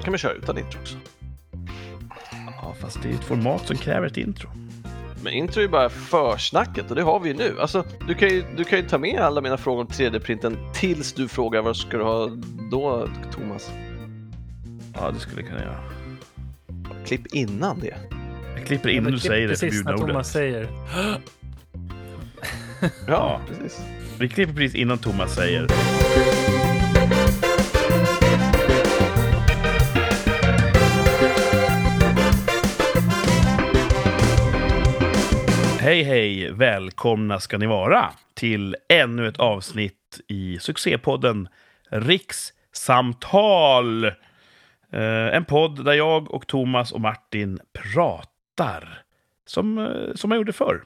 [0.00, 0.96] ibland kan man köra utan intro också.
[2.62, 4.50] Ja, fast det är ett format som kräver ett intro.
[5.22, 7.60] Men intro är bara försnacket och det har vi ju nu.
[7.60, 11.12] Alltså, du kan ju, du kan ju ta med alla mina frågor om 3D-printen tills
[11.12, 12.30] du frågar vad ska du ha
[12.70, 13.70] då, Thomas?
[14.94, 15.80] Ja, det skulle jag kunna göra.
[17.06, 17.96] Klipp innan det.
[18.56, 20.08] Jag klipper innan du säger det Precis när ordet.
[20.08, 20.68] Thomas säger
[23.06, 23.80] Ja, precis.
[24.18, 25.66] Vi klipper precis innan Thomas säger.
[35.90, 36.52] Hej hej!
[36.52, 41.48] Välkomna ska ni vara till ännu ett avsnitt i succépodden
[41.88, 43.24] Rikssamtal.
[44.04, 49.02] Eh, en podd där jag och Thomas och Martin pratar.
[49.46, 50.82] Som, eh, som man gjorde förr.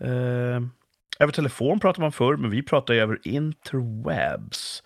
[0.00, 0.62] Eh,
[1.18, 4.82] över telefon pratar man förr, men vi pratar ju över interwebs.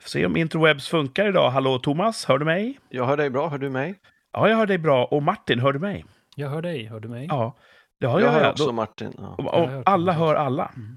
[0.00, 1.50] Får se om interwebs funkar idag.
[1.50, 2.78] Hallå Thomas, hör du mig?
[2.88, 3.94] Jag hör dig bra, hör du mig?
[4.32, 5.04] Ja, jag hör dig bra.
[5.04, 6.04] Och Martin, hör du mig?
[6.36, 7.26] Jag hör dig, hör du mig?
[7.30, 7.56] Ja,
[8.04, 8.32] det har Jag jag.
[8.32, 8.50] hör ja.
[8.50, 9.12] också Då- Martin.
[9.18, 9.34] Ja.
[9.38, 10.72] om hört alla hör alla.
[10.76, 10.96] Mm.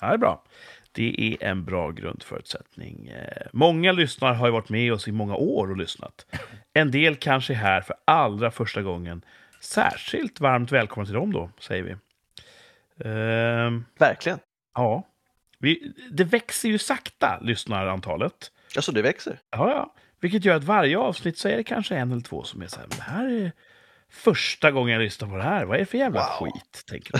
[0.00, 0.44] Ja, det är bra.
[0.92, 3.08] Det är en bra grundförutsättning.
[3.08, 6.26] Eh, Många lyssnare har ju varit med oss i många år och lyssnat.
[6.72, 9.24] En del kanske är här för allra första gången.
[9.60, 11.96] Särskilt varmt välkomna till dem då, säger vi.
[13.04, 14.38] Ehm, Verkligen.
[14.74, 15.02] Ja.
[15.58, 18.50] Vi, det växer ju sakta, lyssnarantalet.
[18.76, 19.38] Alltså det växer.
[19.50, 19.94] Ja, ja.
[20.20, 22.80] Vilket gör att varje avsnitt så är det kanske en eller två som är så
[22.80, 23.52] här, "Men det här är
[24.12, 25.64] första gången jag lyssnar på det här.
[25.64, 26.50] Vad är det för jävla Wow.
[26.52, 26.84] skit?
[26.86, 27.14] Tänker.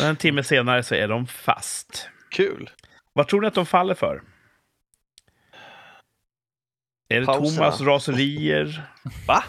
[0.00, 2.08] Och en timme senare så är de fast.
[2.30, 2.70] Kul.
[3.12, 4.22] Vad tror ni att de faller för?
[7.08, 7.56] Är det Pauserna.
[7.70, 8.90] Thomas raserier?
[9.26, 9.44] Va?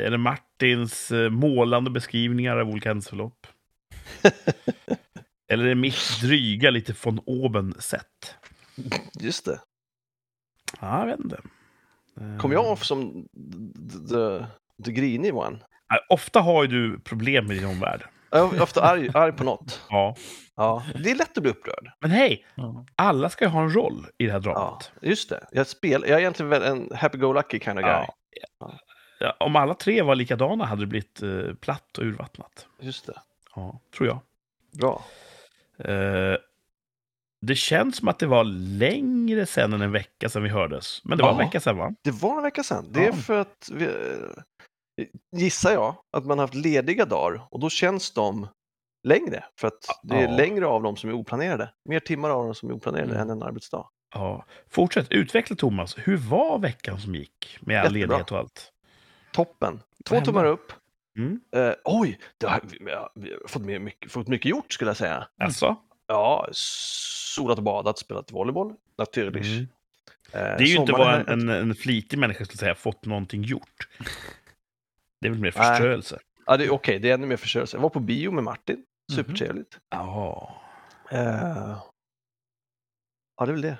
[0.00, 3.46] Är det Martins eh, målande beskrivningar av olika händelseförlopp?
[5.48, 8.34] Eller är det mitt dryga, lite von oben sätt?
[9.20, 9.60] Just det.
[10.80, 11.40] Ja, jag vet inte.
[12.20, 13.28] Eh, Kom jag off som
[14.10, 14.46] the,
[14.78, 15.58] the, the grinig one?
[15.90, 18.02] Nej, Ofta har ju du problem med din omvärld.
[18.30, 19.80] Jag är ofta arg, arg på något.
[19.90, 20.14] Ja.
[20.56, 21.90] Ja, det är lätt att bli upprörd.
[22.00, 22.86] Men hej, Ja.
[22.96, 24.92] alla ska ju ha en roll i det här Ja, dramat.
[25.02, 25.46] just det.
[25.52, 27.92] Jag, spel, jag är egentligen väl en happy-go-lucky kind of guy.
[27.92, 28.14] Ja.
[29.20, 32.66] Ja, om alla tre var likadana hade det blivit eh, platt och urvattnat.
[32.80, 33.14] Just det.
[33.54, 34.18] Ja, tror jag.
[34.80, 35.04] Bra.
[35.78, 36.36] Eh,
[37.40, 38.44] det känns som att det var
[38.78, 41.04] längre sen än en vecka sedan vi hördes.
[41.04, 41.44] Men det var en Ja.
[41.44, 41.94] vecka sedan, va?
[42.04, 42.86] Det var en vecka sedan.
[42.90, 43.90] Det är för att, vi, eh,
[45.36, 48.48] gissar jag, att man har haft lediga dagar och då känns de
[49.08, 49.44] längre.
[49.60, 50.36] För att det är Ja.
[50.36, 51.70] längre av dem som är oplanerade.
[51.88, 53.22] Mer timmar av dem som är oplanerade Mm.
[53.22, 53.88] än en arbetsdag.
[54.14, 54.44] Ja.
[54.70, 55.96] Fortsätt utveckla, Thomas.
[55.98, 57.58] Hur var veckan som gick?
[57.60, 57.98] Med all Jättebra.
[58.16, 58.72] ledighet och allt.
[59.32, 59.80] Toppen.
[60.04, 60.72] Två tummar upp.
[61.18, 61.40] Mm.
[61.56, 65.28] Eh, oj, det har, vi, har, fått, mycket, fått mycket gjort skulle jag säga.
[65.42, 65.76] Alltså?
[66.06, 69.46] Ja, solat och badat, spelat volleyboll, naturligtvis.
[69.46, 69.62] Mm.
[70.32, 73.42] Eh, Det är ju inte vad en, en, en flitig människa skulle säga, fått någonting
[73.42, 73.88] gjort.
[75.20, 75.68] Det är väl mer Nej.
[75.68, 76.18] förströelse.
[76.46, 77.76] Ja, det är okej, det är ännu mer förstörelse.
[77.76, 79.16] Jag var på bio med Martin, Mhm.
[79.16, 79.78] supertrevligt.
[79.90, 80.56] Ja.
[81.10, 81.78] Eh,
[83.36, 83.78] ja, det är väl det.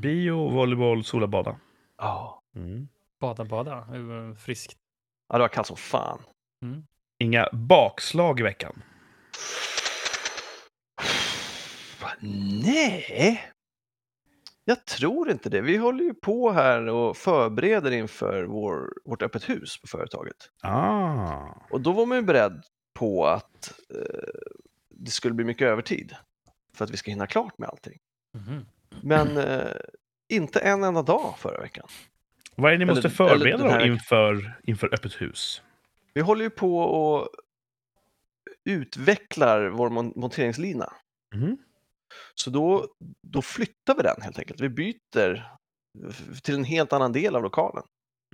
[0.00, 1.56] Bio, volleyboll, sola, bada.
[1.98, 2.88] Ja, Mm.
[3.20, 3.86] Bada, bada.
[4.44, 4.76] Friskt.
[5.28, 6.22] ja det var kallt som fan.
[7.18, 8.82] Inga bakslag i veckan.
[12.62, 13.40] Nej,
[14.64, 15.60] jag tror inte det.
[15.60, 20.36] Vi håller ju på här och förbereder inför vår, vårt öppet hus på företaget.
[20.62, 21.48] Ah.
[21.70, 22.62] Och då var man ju beredd
[22.94, 24.28] på att eh,
[24.90, 26.16] det skulle bli mycket övertid
[26.74, 27.98] för att vi ska hinna klart med allting.
[28.34, 28.66] Mhm.
[29.02, 29.66] Men eh,
[30.28, 31.86] inte en enda dag förra veckan.
[32.56, 35.62] Vad är det ni Eller- måste förbereda då inför, inför öppet hus?
[36.14, 37.28] Vi håller ju på och
[38.64, 40.92] utvecklar vår mon- monteringslina.
[41.34, 41.56] Mhm.
[42.34, 42.86] Så då,
[43.26, 44.60] då flyttar vi den helt enkelt.
[44.60, 45.48] Vi byter
[46.42, 47.84] till en helt annan del av lokalen.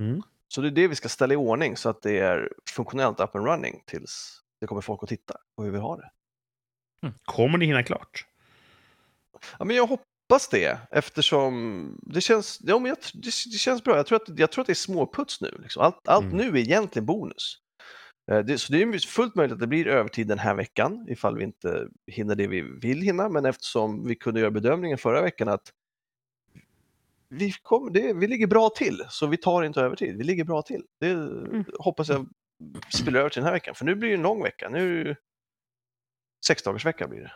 [0.00, 0.22] Mm.
[0.48, 3.34] Så det är det vi ska ställa i ordning så att det är funktionellt up
[3.34, 6.10] and running tills det kommer folk och tittar på hur vi har det.
[7.24, 8.26] Kommer ni hinna klart?
[9.58, 13.20] Ja, men jag hoppas det eftersom det känns, ja, men jag, det,
[13.52, 13.96] det känns bra.
[13.96, 15.58] Jag tror, att, jag tror att det är småputs nu.
[15.62, 15.82] Liksom.
[15.82, 16.36] Allt, allt Mm.
[16.36, 17.58] nu är egentligen bonus.
[18.30, 21.36] Eh, Det, så det är fullt möjligt att det blir övertid den här veckan ifall
[21.36, 23.28] vi inte hinner det vi vill hinna.
[23.28, 25.72] Men eftersom vi kunde göra bedömningen förra veckan att
[27.28, 30.16] vi, kom, det, vi ligger bra till, så vi tar inte övertid.
[30.16, 30.84] Vi ligger bra till.
[31.00, 31.28] Det
[31.78, 32.26] hoppas jag
[32.94, 33.74] spiller över till den här veckan.
[33.74, 34.68] För nu blir det en lång vecka.
[34.68, 35.16] Nu är det
[36.46, 37.32] sex dagars vecka blir det.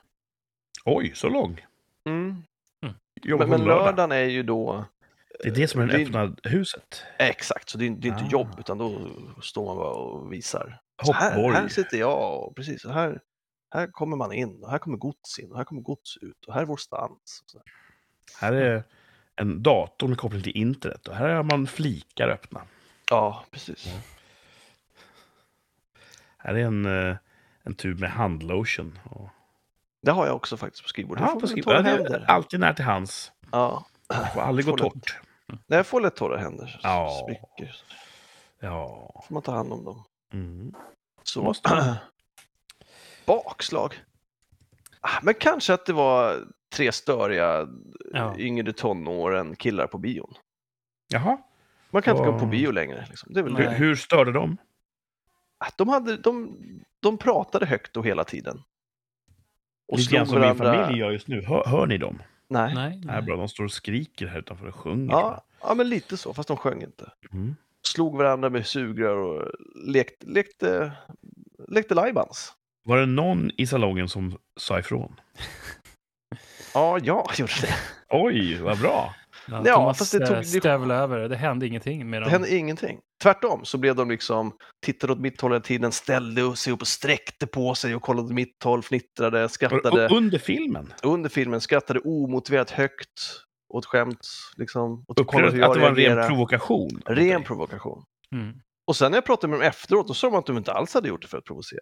[0.85, 1.67] Oj, så lång.
[2.09, 2.37] Mm.
[2.83, 3.85] Men, på men lördag.
[3.85, 4.85] lördagen är ju då
[5.43, 7.03] Det är det som är det det- öppna huset.
[7.19, 8.31] Exakt, så det är, det är inte Ah.
[8.31, 9.09] jobb utan då
[9.43, 10.81] står man bara och visar.
[11.05, 11.57] Så här, Hoppborg.
[11.57, 13.21] här sitter jag och precis, så här,
[13.71, 16.55] här kommer man in och här kommer gods in och här kommer gods ut och
[16.55, 17.45] här är vår stans.
[17.55, 17.63] Och.
[18.41, 18.85] Här är
[19.37, 21.09] en dator med koppling till internet.
[21.09, 22.63] Och här har man flikar öppna.
[23.11, 23.89] Ja, precis.
[26.39, 27.17] Här är en, eh,
[27.63, 28.99] en tub med handlotion.
[29.05, 29.29] Och...
[30.03, 31.25] Det har jag också faktiskt på skrivbordet.
[31.27, 31.87] Ja, på skrivbordet.
[31.87, 32.11] Ja, händer.
[32.11, 33.33] det är Alltid nära till hands.
[33.51, 33.87] Ja.
[34.09, 35.21] Det får aldrig gå torrt.
[35.47, 36.81] Nej, jag får lätt torra händer.
[36.83, 37.21] Ja.
[37.23, 37.77] Spricker.
[38.61, 39.23] Ja.
[39.29, 40.05] får man ta hand om dem.
[40.33, 40.75] Mm.
[41.23, 41.43] Så.
[41.43, 41.95] Måste man.
[43.27, 43.95] Bakslag.
[45.01, 46.45] Ah, Men kanske att det var
[46.75, 47.69] tre störiga
[48.13, 48.39] Ja.
[48.39, 50.35] yngre tonåren killar på bion.
[51.09, 51.39] Jaha.
[51.91, 53.07] Man kan inte gå på bio längre.
[53.09, 53.33] Liksom.
[53.33, 53.63] Det är väl Nej.
[53.69, 54.57] Hur, hur störde de?
[55.59, 56.57] Ah, De, hade, de,
[57.01, 58.63] de pratade högt och hela tiden.
[59.89, 60.83] Och Lite grann som min varandra.
[60.85, 61.43] familj gör just nu.
[61.45, 62.23] Hör, hör ni dem?
[62.49, 62.75] Nej.
[62.75, 65.13] Nej, Det är bra, de står och skriker här utanför och sjunger.
[65.13, 67.13] Ja, ja, men lite så, fast de sjöng inte.
[67.33, 67.57] Mm.
[67.87, 69.51] Slog varandra med sugrör och
[69.87, 70.93] lekte, lekte,
[71.69, 72.53] lekte lajbans.
[72.85, 75.21] Var det någon i salongen som sa ifrån?
[76.75, 77.75] Ja, jag gjorde det.
[78.11, 79.15] Oj, vad bra!
[79.49, 81.29] Ja, Ja, Thomas fast det eh, tog- det- stövlade över.
[81.29, 82.25] Det hände ingenting med dem.
[82.27, 82.99] Det hände ingenting.
[83.23, 84.53] Tvärtom så blev de liksom,
[84.87, 88.27] tittade åt mitt håll hela tiden, ställde sig upp och sträckte på sig och kollade
[88.27, 90.05] åt mitt håll, fnittrade, Och, skrattade.
[90.07, 90.93] och under filmen?
[91.03, 93.09] Under filmen skrattade omotiverat högt
[93.73, 94.29] åt skämt.
[94.57, 97.03] Liksom, hur du att det var en ren provokation?
[97.07, 98.05] Ren provokation.
[98.33, 98.61] Mm.
[98.85, 100.95] Och sen när jag pratade med dem efteråt, då sa de att de inte alls
[100.95, 101.81] hade gjort det för att provocera.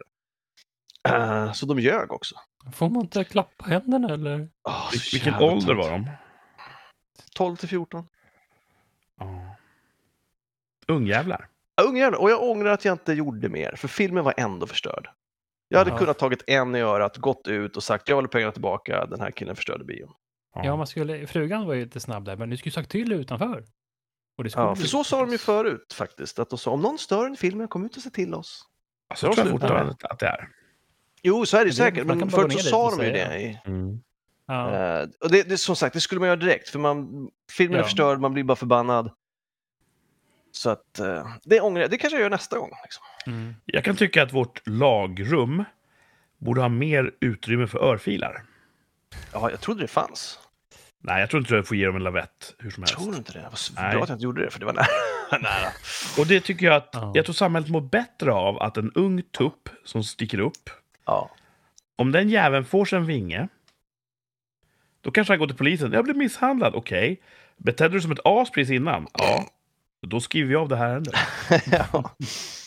[1.09, 2.35] Eh, så de ljög också.
[2.75, 4.35] Får man inte klappa händerna eller?
[4.65, 6.11] Oh, Vil- Vilken ålder var de?
[7.35, 8.07] 12 till 14.
[9.19, 9.57] Ja.
[10.89, 11.49] Ungjävlar.
[11.77, 15.09] Ja, Ungjävlar, och jag ångrar att jag inte gjorde mer, för filmen var ändå förstörd.
[15.69, 15.99] Jag hade Ja.
[15.99, 19.31] kunnat tagit en i örat, gått ut och sagt jag vill pengarna tillbaka, den här
[19.31, 20.13] killen förstörde bion.
[20.55, 23.65] Ja, man skulle, frugan var ju lite snabb där, men du skulle sagt till utanför.
[24.37, 26.81] Och det skulle Ja, för så sa de ju förut faktiskt, att de sa om
[26.81, 28.63] någon stör en film, kom ut och se till oss.
[29.09, 30.49] Alltså, jag tror jag fortfarande att det är.
[31.23, 33.29] Jo, så är det ju Det- säkert, men förut så sa de ju säga.
[33.29, 33.41] det.
[33.41, 34.01] I, Mm.
[34.47, 34.77] Ja.
[35.03, 37.79] eh, och det, det, som sagt, det skulle man göra direkt, för man, filmen är
[37.81, 37.85] Ja.
[37.85, 39.11] förstörd, man blir bara förbannad.
[40.53, 42.71] Så att eh, det ångrar jag, det kanske jag gör nästa gång.
[42.83, 43.05] Liksom.
[43.27, 43.55] Mm.
[43.65, 45.65] Jag kan tycka att vårt lagrum
[46.39, 48.43] borde ha mer utrymme för örfilar.
[49.33, 50.39] Ja, jag trodde det fanns.
[51.03, 52.95] Nej, jag tror inte jag får ge dem en lavett hur som helst.
[52.95, 53.51] Tror du inte det?
[53.77, 53.93] Nej.
[53.95, 54.87] bra att jag inte gjorde det, för det var nära.
[55.41, 55.69] nära.
[56.19, 57.13] Och det tycker jag att Ja.
[57.15, 60.71] jag tror samhället mår bättre av att en ung tupp som sticker upp,
[61.07, 61.31] Ja.
[61.97, 63.49] om den jäveln får sig en vinge,
[65.01, 65.93] då kanske han går till polisen.
[65.93, 67.21] Jag blev misshandlad, okej.
[67.57, 69.07] Betedde du som ett as precis innan?
[69.13, 69.45] Ja.
[70.07, 71.15] Då skriver vi av det här ärendet.
[71.93, 72.11] ja.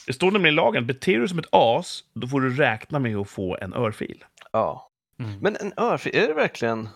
[0.08, 3.00] Det står nämligen i lagen, beter du dig som ett as, då får du räkna
[3.00, 4.24] med att få en örfil.
[4.52, 4.90] ja.
[5.20, 5.40] Mm.
[5.40, 6.90] Men en örfil, är det verkligen...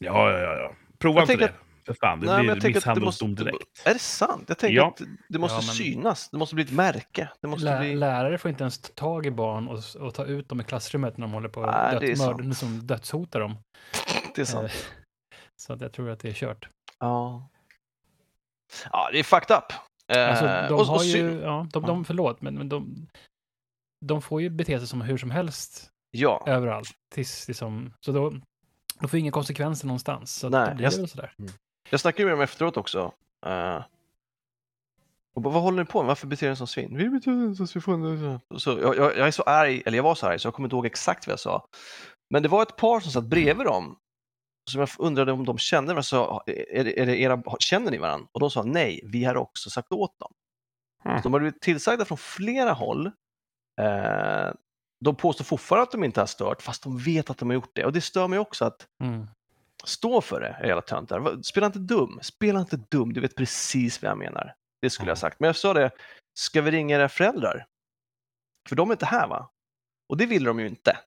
[0.00, 0.56] Ja, ja, ja.
[0.58, 0.74] ja.
[0.98, 1.52] Prova Jag inte det.
[1.86, 3.82] För fan, det Nej, blir jag misshandelsdom måste- direkt.
[3.86, 4.44] Är det sant?
[4.48, 4.88] Jag tänker Ja.
[4.88, 6.28] att det måste Ja, men- synas.
[6.30, 7.28] Det måste bli ett märke.
[7.40, 7.94] Det måste Lä- bli...
[7.94, 11.16] Lärare får inte ens ta tag i barn och, och ta ut dem i klassrummet
[11.16, 12.38] när de håller på att död, sant.
[12.40, 13.56] mörda, som dödshotar dem.
[14.34, 14.64] Det är sant.
[14.64, 14.70] Eh,
[15.56, 16.68] Så att jag tror att det är kört.
[16.98, 17.48] Ja.
[18.92, 19.72] Ja, det är fucked up.
[20.16, 23.06] Eh, Alltså, de och, har och ju, ja, de, de, förlåt, men, men de,
[24.06, 26.90] de får ju bete sig som hur som helst Ja, överallt.
[27.12, 28.32] Tills, liksom, så då,
[29.00, 30.34] då får inga konsekvenser någonstans.
[30.34, 31.34] Så Nej, blir jag- det väl sådär.
[31.90, 33.12] jag snackade med dem efteråt också.
[33.46, 33.82] Eh,
[35.34, 36.06] och bara, vad håller ni på med?
[36.08, 36.96] Varför beter ni er som svin?
[36.96, 38.40] Vi beter oss som svin.
[38.56, 40.66] Så jag, jag, jag är så arg, eller jag var så arg, så jag kommer
[40.66, 41.66] inte ihåg exakt vad jag sa.
[42.30, 43.98] Men det var ett par som satt bredvid dem.
[44.70, 46.02] Som jag undrade om de kände varandra.
[46.02, 48.28] Så, är, det- är det era, känner ni varandra?
[48.32, 50.32] Och de sa nej, vi har också sagt åt dem.
[51.04, 51.16] Mm.
[51.18, 53.06] Så de har blivit tillsagda från flera håll.
[53.80, 54.50] Eh,
[55.04, 57.70] de påstår fortfarande att de inte har stört, fast de vet att de har gjort
[57.74, 57.84] det.
[57.84, 59.26] Och det stör mig också att Mm.
[59.84, 61.42] stå för det, era töntar.
[61.42, 62.18] Spela inte dum.
[62.22, 64.54] Spela inte dum, du vet precis vad jag menar.
[64.82, 65.40] Det skulle jag ha sagt.
[65.40, 65.90] Men jag sa det,
[66.34, 67.66] ska vi ringa era föräldrar?
[68.68, 69.50] För de är inte här va?
[70.08, 70.98] Och det ville de ju inte.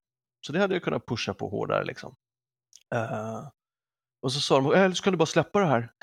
[0.46, 2.16] Så det hade jag kunnat pusha på hårdare liksom.
[2.96, 3.48] Eh,
[4.22, 5.92] och så sa de, eller så kan du bara släppa det här.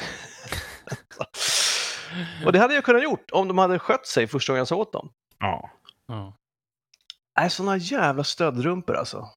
[2.47, 4.76] och det hade jag kunnat gjort om de hade skött sig första gången jag sa
[4.76, 5.12] åt dem.
[5.38, 5.71] Ja.
[6.07, 6.37] Ja.
[7.40, 9.28] Nej, såna jävla stödrumpor alltså.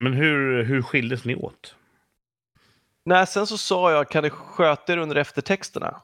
[0.00, 1.74] Men hur, hur skildes ni åt?
[3.04, 6.02] Nej, sen så sa jag, kan ni sköta er under eftertexterna?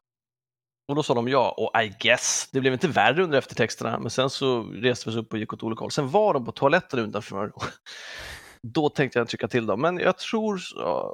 [0.89, 2.49] Och då sa de ja, och I guess.
[2.53, 5.53] Det blev inte värre under eftertexterna, men sen så reste vi oss upp och gick
[5.53, 5.91] åt olika håll.
[5.91, 7.53] Sen var de på toaletten utanför.
[8.63, 10.61] Då tänkte jag trycka till dem, men jag tror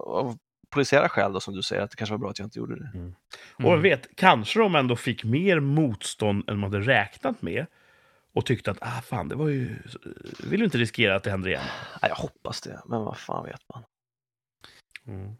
[0.06, 0.38] av
[0.70, 2.76] polisiära skäl då, som du säger, att det kanske var bra att jag inte gjorde
[2.78, 2.90] det.
[2.94, 3.14] Mm.
[3.56, 7.66] Och vem vet, kanske de ändå fick mer motstånd än de hade räknat med.
[8.32, 9.76] Och tyckte att, ah fan, det var ju...
[10.44, 11.64] Vill ju inte riskera att det händer igen.
[12.02, 13.82] Nej, jag hoppas det, men vad fan vet man.
[15.06, 15.32] Mm.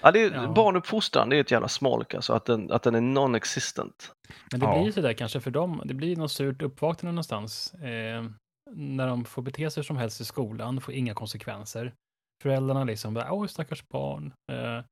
[0.00, 0.52] Ja, det är, Ja.
[0.52, 4.10] Barnuppfostran, det är ett jävla smolk, alltså, att den, att den är non-existent.
[4.50, 4.72] Men det Ja.
[4.74, 5.82] blir ju sådär kanske för dem.
[5.84, 7.74] Det blir något surt uppvaknande någonstans.
[7.74, 8.24] Eh,
[8.70, 11.94] när de får bete sig som helst i skolan, får inga konsekvenser.
[12.42, 14.32] Föräldrarna liksom bara, oj stackars barn.
[14.52, 14.84] Eh,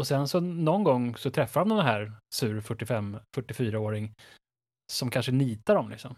[0.00, 4.12] Och sen så någon gång så träffar de den här sur 45-44-åring
[4.92, 6.16] som kanske nitar dem liksom.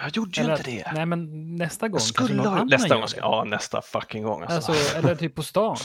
[0.00, 0.92] Jag gjorde ju Eller inte att- det.
[0.94, 2.00] Nej, men nästa gång
[2.30, 3.08] någon ha- nästa gång.
[3.08, 4.72] ska- Ja, nästa fucking gång alltså.
[4.72, 5.76] Alltså, eller typ på stan.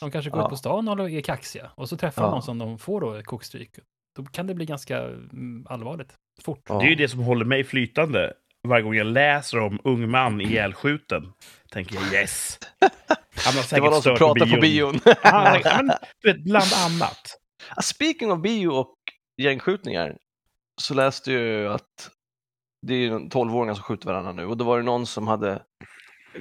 [0.00, 0.48] De kanske går Ja.
[0.48, 1.70] på stan och är kaxiga.
[1.74, 2.26] Och så träffar Ja.
[2.26, 3.70] de någon som de får då kokstryk.
[4.16, 6.14] Då kan det bli ganska mm, allvarligt.
[6.42, 6.62] Fort.
[6.68, 6.78] Ja.
[6.78, 8.32] Det är ju det som håller mig flytande.
[8.68, 11.32] Varje gång jag läser om ung man ihjälskjuten
[11.70, 12.58] tänker jag yes.
[13.44, 14.92] Han har det var de som på pratade på bion.
[14.92, 15.00] bion.
[15.22, 15.90] Ja, ja, men,
[16.22, 17.38] du vet, bland annat.
[17.82, 18.94] Speaking of bio och
[19.42, 20.16] gängskjutningar
[20.80, 22.10] så läste jag ju att
[22.86, 25.62] det är ju 12-åringar som skjuter varandra nu och då var det någon som hade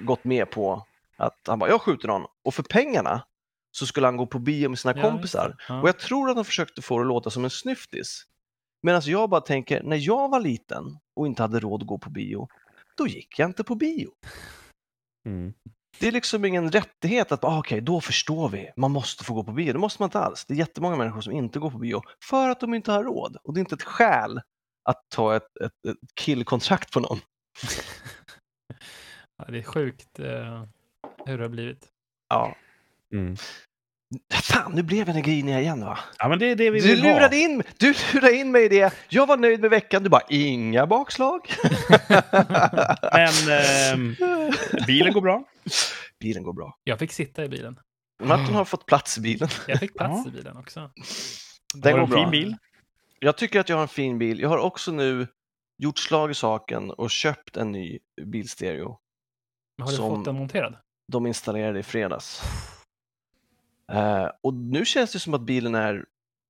[0.06, 0.86] gått med på
[1.18, 3.24] att han bara, jag skjuter någon och för pengarna
[3.72, 5.56] så skulle han gå på bio med sina Ja, kompisar.
[5.68, 5.82] Ja.
[5.82, 8.24] Och jag tror att de försökte få det att låta som en snyftis.
[8.84, 10.84] Medan jag bara tänker, när jag var liten
[11.16, 12.48] och inte hade råd att gå på bio,
[12.98, 14.12] då gick jag inte på bio.
[15.26, 15.54] Mm.
[16.00, 19.44] Det är liksom ingen rättighet att, ah, okej, då förstår vi, man måste få gå
[19.44, 19.74] på bio.
[19.74, 20.46] Det måste man inte alls.
[20.46, 23.38] Det är jättemånga människor som inte går på bio för att de inte har råd.
[23.44, 24.42] Och det är inte ett skäl
[24.90, 27.20] att ta ett, ett, ett killkontrakt på någon.
[29.38, 30.64] Ja, det är sjukt eh,
[31.26, 31.88] hur det har blivit.
[32.30, 32.56] Ja.
[33.14, 33.36] Mm.
[34.34, 36.00] Fan, nu blev jag grinig igen va?
[36.18, 37.04] Ja, men det är det vi Du ha.
[37.14, 38.94] lurade, in, du lurade in mig i det.
[39.10, 41.42] Jag var nöjd med veckan, du bara, inga bakslag.
[43.14, 44.16] Men ehm,
[44.88, 45.44] bilen går bra.
[46.20, 46.78] Bilen går bra.
[46.84, 47.80] Jag fick sitta i bilen.
[48.24, 49.50] Martin har fått plats i bilen.
[49.68, 50.32] Jag fick plats Ja.
[50.32, 50.92] i bilen också.
[51.76, 52.30] Den du går en fin bra.
[52.30, 52.58] bil?
[53.24, 54.40] Jag tycker att jag har en fin bil.
[54.40, 55.28] Jag har också nu
[55.78, 58.98] gjort slag i saken och köpt en ny bilstereo.
[59.78, 60.78] Men har du Som- fått den monterad?
[61.12, 62.42] De installerade i fredags.
[63.92, 66.06] Eh, och nu känns det som att bilen är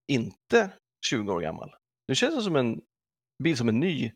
[0.08, 0.70] inte
[1.10, 1.74] 20 år gammal.
[2.08, 2.82] Nu känns det som en
[3.44, 4.12] bil som är ny.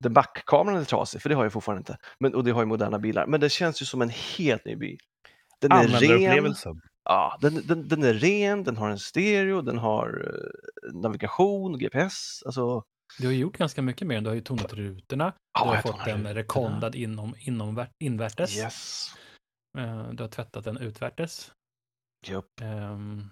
[0.00, 1.98] Den backkameran är trasig, för det har jag fortfarande inte.
[2.20, 3.26] Men, och det har ju moderna bilar.
[3.26, 4.98] Men det känns ju som en helt ny bil.
[5.60, 6.54] Den är ren.
[7.04, 10.32] Ja, den, den, den är ren, den har en stereo, den har
[10.88, 12.42] eh, navigation, GPS.
[12.46, 12.82] Alltså,
[13.18, 14.20] Du har ju gjort ganska mycket mer.
[14.20, 15.32] Du har ju tonat rutorna.
[15.58, 16.34] Ja, du har fått den rutorna.
[16.34, 18.56] rekondad inom, inom invärtes.
[18.56, 19.08] yes.
[19.78, 21.52] Eh, Du har tvättat den utvärtes.
[22.26, 22.60] Japp.
[22.62, 23.30] Ehm,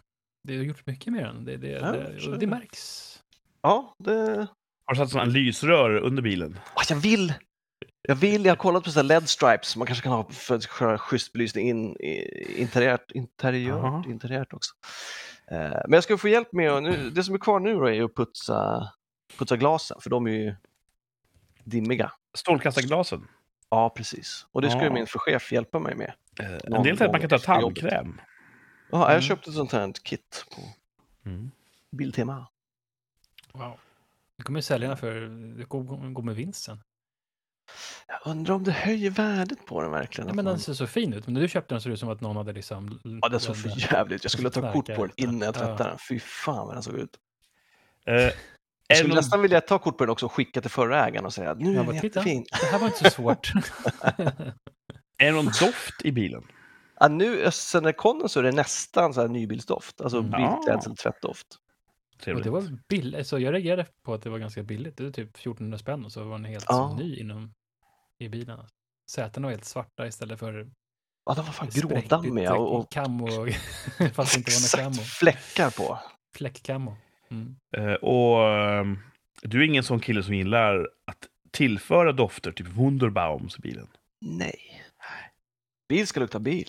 [0.48, 1.44] Du har gjort mycket med den.
[1.44, 2.46] Det, det, Ja, det, det.
[2.46, 3.18] märks.
[3.62, 4.46] Ja, det,
[4.84, 6.58] Har du satt sådana lysrör under bilen?
[6.88, 7.34] Jag vill!
[8.02, 10.62] Jag vill, jag har kollat på så här LED-stripes man kanske kan ha för att
[10.78, 11.96] köra schysst belysning in,
[12.56, 14.04] interiört, interiört, Aha.
[14.08, 14.74] interiört också.
[15.50, 17.90] Eh, men jag ska få hjälp med, och nu, det som är kvar nu då
[17.90, 18.88] är att putsa,
[19.38, 20.54] putsa glasen, för de är ju
[21.64, 22.12] dimmiga.
[22.34, 23.28] Strålkastarglasen?
[23.70, 24.46] Ja, precis.
[24.52, 24.92] Och det ska ju Ja.
[24.92, 26.12] min chef hjälpa mig med.
[26.40, 28.20] Eh, En del säger att man kan ta tandkräm.
[28.90, 29.22] Ja, jag Mm.
[29.22, 30.62] köpte ett sånt här kit på
[31.28, 31.50] Mm.
[31.90, 32.46] Biltema.
[33.52, 33.78] Wow.
[34.36, 35.14] Du kommer ju sälja den för,
[35.58, 36.80] det går, går med vinst sen.
[38.08, 40.28] Jag undrar om det höjer värdet på den verkligen.
[40.28, 41.26] Ja, men den ser så fin ut.
[41.26, 43.00] Men när du köpte den så det ut som att någon hade liksom...
[43.22, 44.24] Ja, den såg för jävligt.
[44.24, 45.88] Jag skulle ta kort på den innan jag tvättade Ja.
[45.88, 45.98] den.
[46.08, 47.16] Fy fan vad den såg ut.
[48.06, 48.32] Eh, Jag
[48.96, 51.32] skulle någon- nästan vilja ta kort på den också och skicka till förra ägaren och
[51.34, 52.44] säga att nu är den jättefin.
[52.60, 53.52] Det här var inte så svårt.
[55.18, 56.42] Är det någon doft i bilen?
[57.00, 60.30] Ja, nu, sen när kom den så är det nästan så här nybilsdoft, alltså Mm.
[60.30, 60.96] bilklädsel,
[62.24, 62.46] tvättdoft.
[62.46, 62.68] och Trevligt.
[62.68, 63.26] det var billigt.
[63.26, 64.96] Så jag reagerade på att det var ganska billigt.
[64.96, 66.96] Det var typ 1400 spänn och så var den helt Ja.
[66.98, 67.52] ny inom,
[68.18, 68.58] i bilen.
[69.10, 70.70] Sätena var helt svarta istället för
[71.24, 73.26] Ja, de var fan grådammiga och, och camo,
[74.14, 75.98] fast inte var någon fläckar på.
[76.36, 76.96] Fläckcamo.
[77.30, 77.56] Mm.
[77.76, 78.98] Eh, och ehm,
[79.42, 83.88] du är ingen sån kille som gillar att tillföra dofter, typ Wunderbaums i bilen.
[84.20, 84.82] Nej.
[85.88, 86.68] Bil ska lukta bil.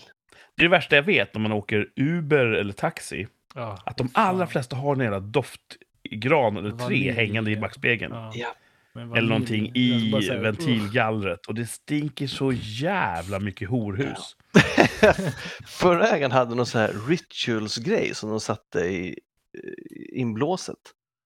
[0.56, 3.26] Det är det värsta jag vet när man åker Uber eller taxi.
[3.54, 7.10] Ja, Att de allra flesta har en jävla doftgran eller tre Vanilj.
[7.10, 8.14] hängande i backspegeln.
[8.14, 8.32] Ja.
[8.34, 8.54] Ja.
[8.94, 11.46] Men Eller vanilj, någonting i här, ventilgallret.
[11.46, 14.36] Och det stinker så jävla mycket horhus.
[15.66, 19.18] Förra ägaren hade någon så här rituals-grej som de satte i
[20.12, 20.78] inblåset.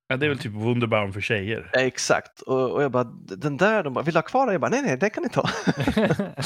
[0.09, 1.71] Ja, det är väl typ Wunderbaum för tjejer.
[1.73, 2.41] Ja, exakt.
[2.41, 3.05] Och, och jag bara,
[3.37, 4.53] den där, de bara, vill du ha kvar den?
[4.53, 5.49] Jag bara, nej, nej, den kan ni ta.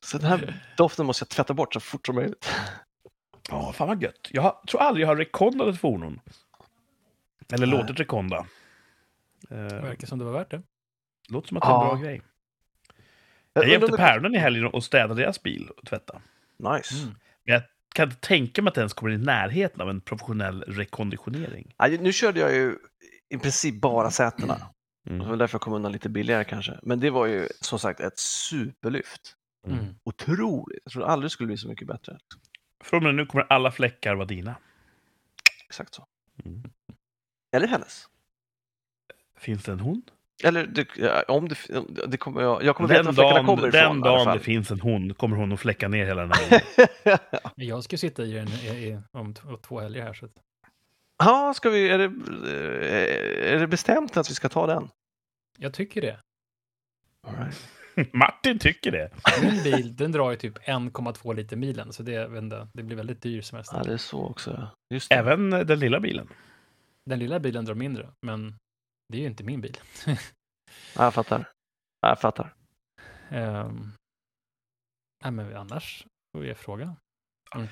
[0.00, 2.50] så den här doften måste jag tvätta bort så fort som möjligt.
[3.50, 4.28] Ja, fan vad gött.
[4.30, 6.20] Jag har- tror aldrig jag har rekondat ett fordon.
[7.52, 7.78] Eller Nej.
[7.78, 8.46] låtit rekonda.
[9.48, 10.62] Det Eh, verkar som det var värt det.
[11.28, 12.22] låter som att det är en bra grej.
[13.52, 16.22] Jag hjälpte det- päronen i helgen och städade deras bil och tvätta.
[16.56, 16.94] Nice.
[16.94, 17.14] Mm.
[17.44, 17.62] Men jag
[17.94, 21.74] kan inte tänka mig att det ens kommer i närheten av en professionell rekonditionering.
[21.78, 22.76] Ja, nu körde jag ju
[23.28, 24.58] i princip bara sätena.
[25.04, 25.28] Det Mm.
[25.28, 26.78] var därför jag kom undan lite billigare kanske.
[26.82, 29.36] Men det var ju som sagt ett superlyft.
[29.66, 29.84] Mm.
[30.04, 30.80] Otroligt.
[30.84, 32.18] Jag trodde aldrig det skulle bli så mycket bättre.
[32.82, 34.54] Från och med nu kommer alla fläckar vara dina.
[35.66, 36.06] Exakt så.
[36.44, 36.62] Mm.
[37.56, 38.08] Eller hennes.
[39.38, 40.02] Finns det en hon?
[40.44, 40.86] Eller det,
[41.28, 41.56] om det,
[42.06, 44.00] det kommer jag, jag kommer veta Den var fläckarna dagen, kommer ifrån.
[44.00, 46.32] den i alla dagen det finns en hon kommer hon att fläcka ner hela den
[46.32, 46.62] här.
[47.54, 50.14] Jag ska sitta i den i, i, om två helger här.
[50.14, 50.32] Så att,
[51.18, 54.88] Ja, ska vi, är, det, eh, är det bestämt att vi ska ta den?
[55.58, 56.20] Jag tycker det.
[57.26, 57.68] All right.
[58.12, 59.10] Martin tycker det.
[59.42, 63.22] Min bil, den drar ju typ 1,2 liter milen, så det, inte, det blir väldigt
[63.22, 63.76] dyr semester.
[63.76, 64.50] Ja, det är så också.
[64.50, 64.70] ja.
[64.94, 65.14] Just det.
[65.14, 66.28] Även den lilla bilen.
[67.10, 68.56] Den lilla bilen drar mindre, men
[69.08, 69.76] det är ju inte min bil.
[70.06, 70.16] Ja,
[71.04, 71.48] jag fattar.
[72.00, 72.54] Ja, jag fattar.
[73.30, 73.92] Um,
[75.24, 76.06] nej, men annars
[76.36, 76.96] får jag fråga.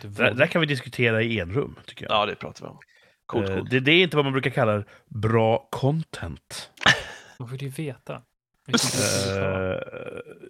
[0.02, 2.12] Det där kan vi diskutera i enrum, tycker jag.
[2.12, 2.78] Ja, det pratar vi om.
[3.26, 3.70] Coolt, Eh, coolt.
[3.70, 6.70] Det, det är inte vad man brukar kalla bra content.
[7.38, 8.22] Man får ju veta.
[8.68, 9.78] Eh,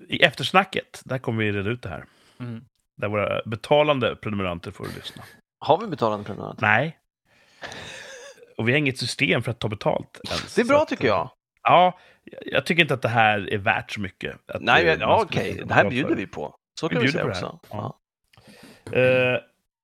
[0.08, 2.04] I eftersnacket, där kommer vi reda ut det här.
[2.40, 2.64] Mm.
[2.96, 5.22] Där våra betalande prenumeranter får lyssna.
[5.60, 6.60] Har vi betalande prenumerant?
[6.60, 6.96] Nej.
[8.56, 10.20] Och vi har inget system för att ta betalt.
[10.28, 10.54] ens.
[10.54, 11.30] Det är bra att, tycker jag.
[11.62, 11.98] Ja,
[12.46, 14.36] jag tycker inte att det här är värt så mycket.
[14.52, 15.62] Att, Nej, eh, men, ja, okej.
[15.64, 15.90] Det här för.
[15.90, 16.54] bjuder vi på.
[16.80, 17.60] Så Vi kan vi, bjuder säga också.
[17.70, 17.92] här.
[18.94, 18.98] Ja.
[18.98, 19.40] Eh,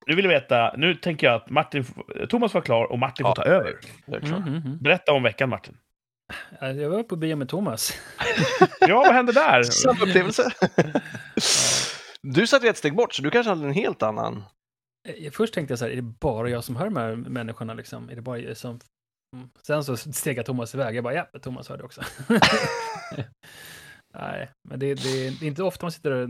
[0.06, 1.84] nu vill jag veta, nu tänker jag att Martin,
[2.28, 3.34] Thomas var klar och Martin Ja.
[3.34, 3.74] får ta över.
[4.08, 4.78] Mm, mm, mm.
[4.78, 5.76] Berätta om veckan, Martin.
[6.60, 7.92] Ja, Jag var på bio med Thomas.
[8.80, 9.62] Ja, vad hände där?
[9.62, 10.50] Samma upplevelse.
[12.22, 14.44] Du satt ett steg bort, så du kanske hade en helt annan...
[15.08, 17.74] Eh, Först tänkte jag så här, är det bara jag som hör de här människorna
[17.74, 18.10] liksom?
[18.10, 18.80] Är det bara jag som...
[19.66, 20.96] Sen så steg Thomas iväg.
[20.96, 22.02] Jag bara, ja, Thomas hörde också.
[24.14, 26.28] Nej, men det, det, det är inte ofta man sitter och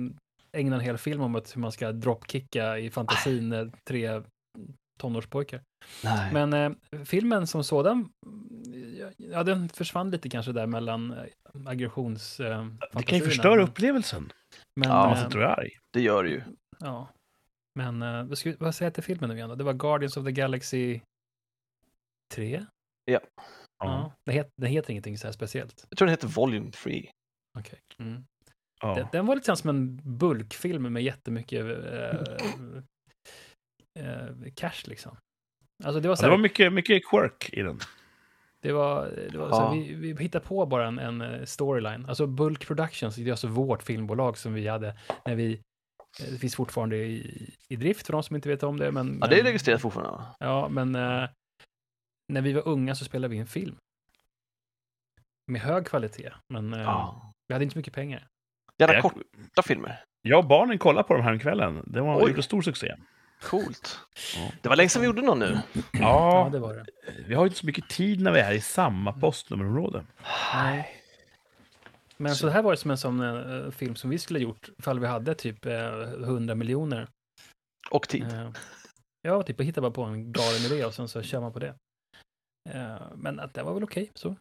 [0.52, 4.22] ägnar en hel film om att hur man ska dropkicka i fantasin eh, tre
[4.96, 5.62] tonårspojkar.
[6.04, 6.32] Nej.
[6.32, 8.08] Men eh, filmen som sådan,
[9.16, 11.24] ja, den försvann lite kanske där mellan eh,
[11.66, 12.40] aggressions...
[12.40, 14.32] Eh, Det kan ju förstöra upplevelsen.
[14.80, 15.70] Men, Ja, eh, Man sitter och är arg.
[15.92, 16.42] Det gör det ju.
[16.78, 17.08] Ja.
[17.74, 19.54] Men eh, vad, ska, vad säger jag till filmen nu igen då?
[19.54, 21.00] Det var Guardians of the Galaxy
[22.34, 22.66] 3?
[23.04, 23.20] Ja.
[23.78, 24.12] Ja.
[24.26, 25.86] Det, het, det heter ingenting så här speciellt.
[25.90, 27.10] Jag tror den heter Volume 3.
[27.58, 27.78] Okej.
[27.98, 28.24] Mm.
[28.80, 28.94] Ja.
[28.94, 32.20] Den, den var lite som en bulkfilm med jättemycket eh,
[33.96, 35.16] eh, cash liksom.
[35.84, 37.78] Alltså det var Ja, så det här, var mycket, mycket quirk i den.
[38.62, 39.70] det var, det var Ja.
[39.72, 42.06] vi, vi hittade på bara en, en eh, storyline.
[42.06, 45.52] Alltså Bulk Productions, det är alltså vårt filmbolag som vi hade när vi,
[46.20, 48.92] eh, det finns fortfarande i, i drift för de som inte vet om det.
[48.92, 50.24] Men, Ja, det är registrerat fortfarande.
[50.38, 51.28] Ja, men eh,
[52.32, 53.76] när vi var unga så spelade vi en film.
[55.52, 57.32] Med hög kvalitet, men eh, Ja.
[57.48, 58.26] vi hade inte så mycket pengar.
[58.78, 60.02] Gärna Jag- korta filmer.
[60.22, 61.82] Jag och barnen kollade på dem här en kvällen.
[61.86, 62.94] Det var gjorde stor succé.
[63.42, 63.98] Coolt.
[64.62, 65.58] Det var länge sedan vi gjorde någon nu.
[65.92, 66.86] Ja, det var det.
[67.26, 70.04] vi har inte så mycket tid när vi är i samma postnummerområde.
[70.54, 71.02] Nej.
[72.16, 74.42] Men så det här var det som en sån eh, film som vi skulle ha
[74.42, 77.08] gjort ifall vi hade typ eh, 100 miljoner.
[77.90, 78.22] Och tid.
[78.32, 78.50] Eh,
[79.22, 81.74] ja, typ hitta bara på en galen idé och sen så kör man på det.
[82.70, 84.36] Eh, men att det var väl okej så.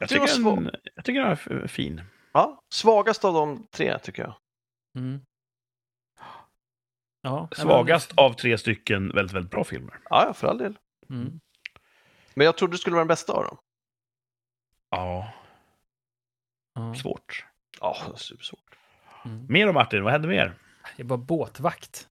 [0.00, 2.02] Jag tycker det tycker, var den, jag tycker den är f- fin.
[2.32, 4.34] Ja, svagast av de tre, tycker jag.
[4.98, 5.20] Mm.
[7.24, 10.00] Ja, Svagast av tre stycken väldigt, väldigt bra filmer.
[10.10, 10.78] Ja, ja, för all del.
[11.08, 11.40] Men, mm.
[12.34, 13.56] Men jag trodde det skulle vara den bästa av dem.
[14.90, 15.32] Ja,
[16.74, 16.94] ja.
[16.94, 17.46] svårt.
[17.80, 18.78] Ja, supersvårt.
[19.24, 19.46] Mm.
[19.48, 20.54] Mer om Martin, vad hände mer?
[20.96, 22.08] Jag var båtvakt.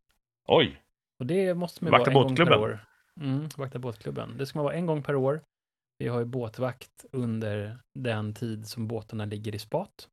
[0.47, 0.81] Oj,
[1.19, 2.85] Och det måste man ju Vakta vara en gång per år.
[3.21, 4.37] Mm, vakta båtklubben.
[4.37, 5.41] Det ska man vara en gång per år.
[5.97, 10.09] Vi har ju båtvakt under den tid som båtarna ligger i spat.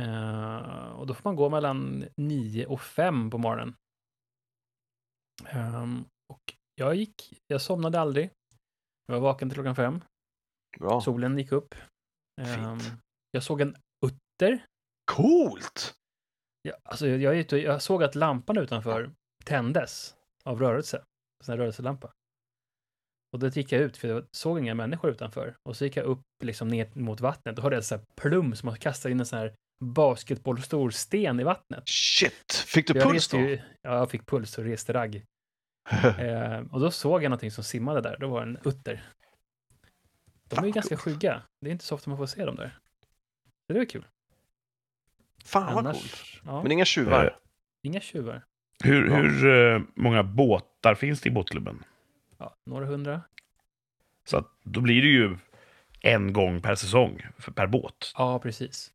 [0.00, 3.74] Eh, och då får man gå mellan 9 och 5 på morgonen.
[5.46, 8.30] Ehm, och jag gick, jag somnade aldrig.
[9.06, 10.00] Jag var vaken till klockan fem.
[10.78, 11.00] Bra.
[11.00, 11.74] Solen gick upp.
[12.40, 13.00] Ehm, Fint.
[13.30, 13.76] jag såg en
[14.06, 14.66] utter.
[15.12, 15.94] Coolt!
[16.62, 19.10] Jag, alltså, jag, jag, jag såg att lampan utanför
[19.44, 21.04] tändes av rörelse.
[21.48, 22.12] En rörelselampa.
[23.32, 25.56] Och då gick jag ut, för jag såg inga människor utanför.
[25.68, 28.54] Och så gick jag upp liksom ner mot vattnet och hörde ett så här plum
[28.56, 31.88] som att kasta in en sån här basketbollstor sten i vattnet.
[31.88, 32.52] Shit!
[32.66, 33.38] Fick du Jag puls då?
[33.38, 35.24] ju- Ja, jag fick puls och reste ragg.
[36.18, 38.16] Eh, och då såg jag någonting som simmade där.
[38.20, 39.02] Då var det en utter.
[40.48, 41.42] De är ju ganska skygga.
[41.60, 42.78] Det är inte så ofta man får se dem där.
[43.66, 44.06] Så det var kul.
[45.44, 46.42] Fan vad Annars, coolt.
[46.44, 47.24] ja, Men inga tjuvar.
[47.24, 47.30] Eh,
[47.82, 48.44] inga tjuvar.
[48.84, 49.16] hur, Bra.
[49.16, 51.84] hur eh, många båtar finns det i båtklubben?
[52.38, 53.22] Ja, några hundra.
[54.24, 55.36] Så att då blir det ju
[56.00, 58.12] en gång per säsong, för, per båt.
[58.14, 58.92] Ja, precis.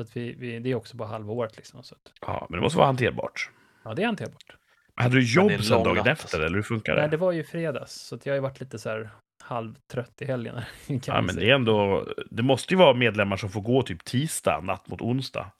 [0.00, 1.82] Så att vi, vi, det är också bara halva året liksom.
[1.82, 3.50] Så att, Ja, men det måste vara hanterbart.
[3.84, 4.56] ja, det är hanterbart.
[4.94, 7.00] Hade du jobb en sen dagen natt, efter, eller hur funkar det?
[7.00, 9.10] Nej, det var ju fredags, så att jag har ju varit lite så här
[9.42, 10.60] halvtrött i helgen.
[11.06, 12.06] Ja, men det är ändå...
[12.30, 15.50] Det måste ju vara medlemmar som får gå typ tisdag, natt mot onsdag.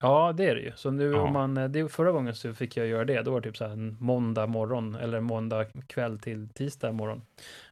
[0.00, 0.72] Ja, det är det ju.
[0.76, 1.20] Så nu Ja.
[1.20, 3.22] om man, det, förra gången så fick jag göra det.
[3.22, 7.22] Då var det typ så här en måndag morgon eller måndag kväll till tisdag morgon.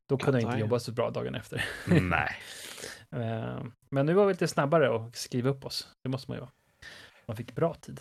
[0.07, 1.65] Då kunde jag inte jobba så bra dagen efter.
[1.87, 2.31] Nej.
[3.91, 5.89] Men nu var vi lite snabbare och skriva upp oss.
[6.03, 6.51] Det måste man ju vara.
[7.27, 8.01] Man fick bra tid.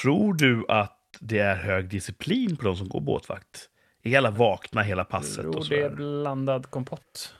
[0.00, 3.70] Tror du att det är hög disciplin på de som går båtvakt
[4.02, 5.96] hela vakna hela passet tror och det är sådär.
[5.96, 7.34] blandad kompott.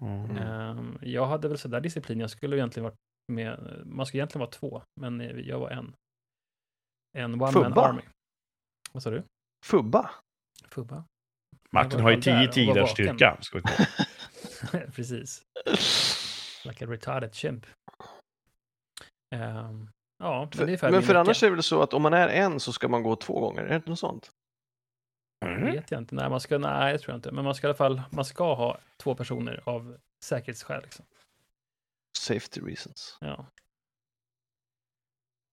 [0.00, 0.36] Mm.
[0.36, 2.20] Ehm, jag hade väl sådär disciplin.
[2.20, 2.98] Jag skulle egentligen varit
[3.32, 5.94] med, man skulle egentligen vara två, men jag var en.
[7.16, 7.88] En one man Fubba?
[7.88, 8.02] army.
[8.92, 9.22] Vad sa du?
[9.66, 10.10] Fubba.
[10.68, 11.04] Fubba?
[11.70, 13.06] Martin Jag har ju där 10 och var tigrars vaken.
[13.18, 13.36] styrka.
[13.40, 13.86] Ska vi komma.
[14.94, 15.42] Precis.
[16.68, 17.66] Like a retarded chimp.
[19.34, 21.20] Ehm, ja, men det är För, men för vecka.
[21.20, 23.40] annars är det väl så att om man är en så ska man gå två
[23.40, 23.62] gånger?
[23.62, 24.30] Är det inte något sånt?
[25.46, 25.64] Mm.
[25.72, 26.14] vet jag inte.
[26.14, 27.32] Nej, man ska, nej, det tror jag inte.
[27.32, 30.82] Men man ska i alla fall, man ska ha två personer av säkerhetsskäl.
[30.82, 31.04] Liksom.
[32.18, 33.18] Safety reasons.
[33.20, 33.46] Ja.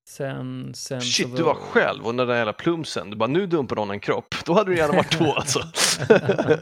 [0.09, 3.09] Sen, sen så Shit, du var själv och den där jävla plumsen.
[3.09, 4.35] Du bara, nu dumpar någon en kropp.
[4.45, 5.59] Då hade du gärna varit två alltså.
[6.09, 6.57] ja,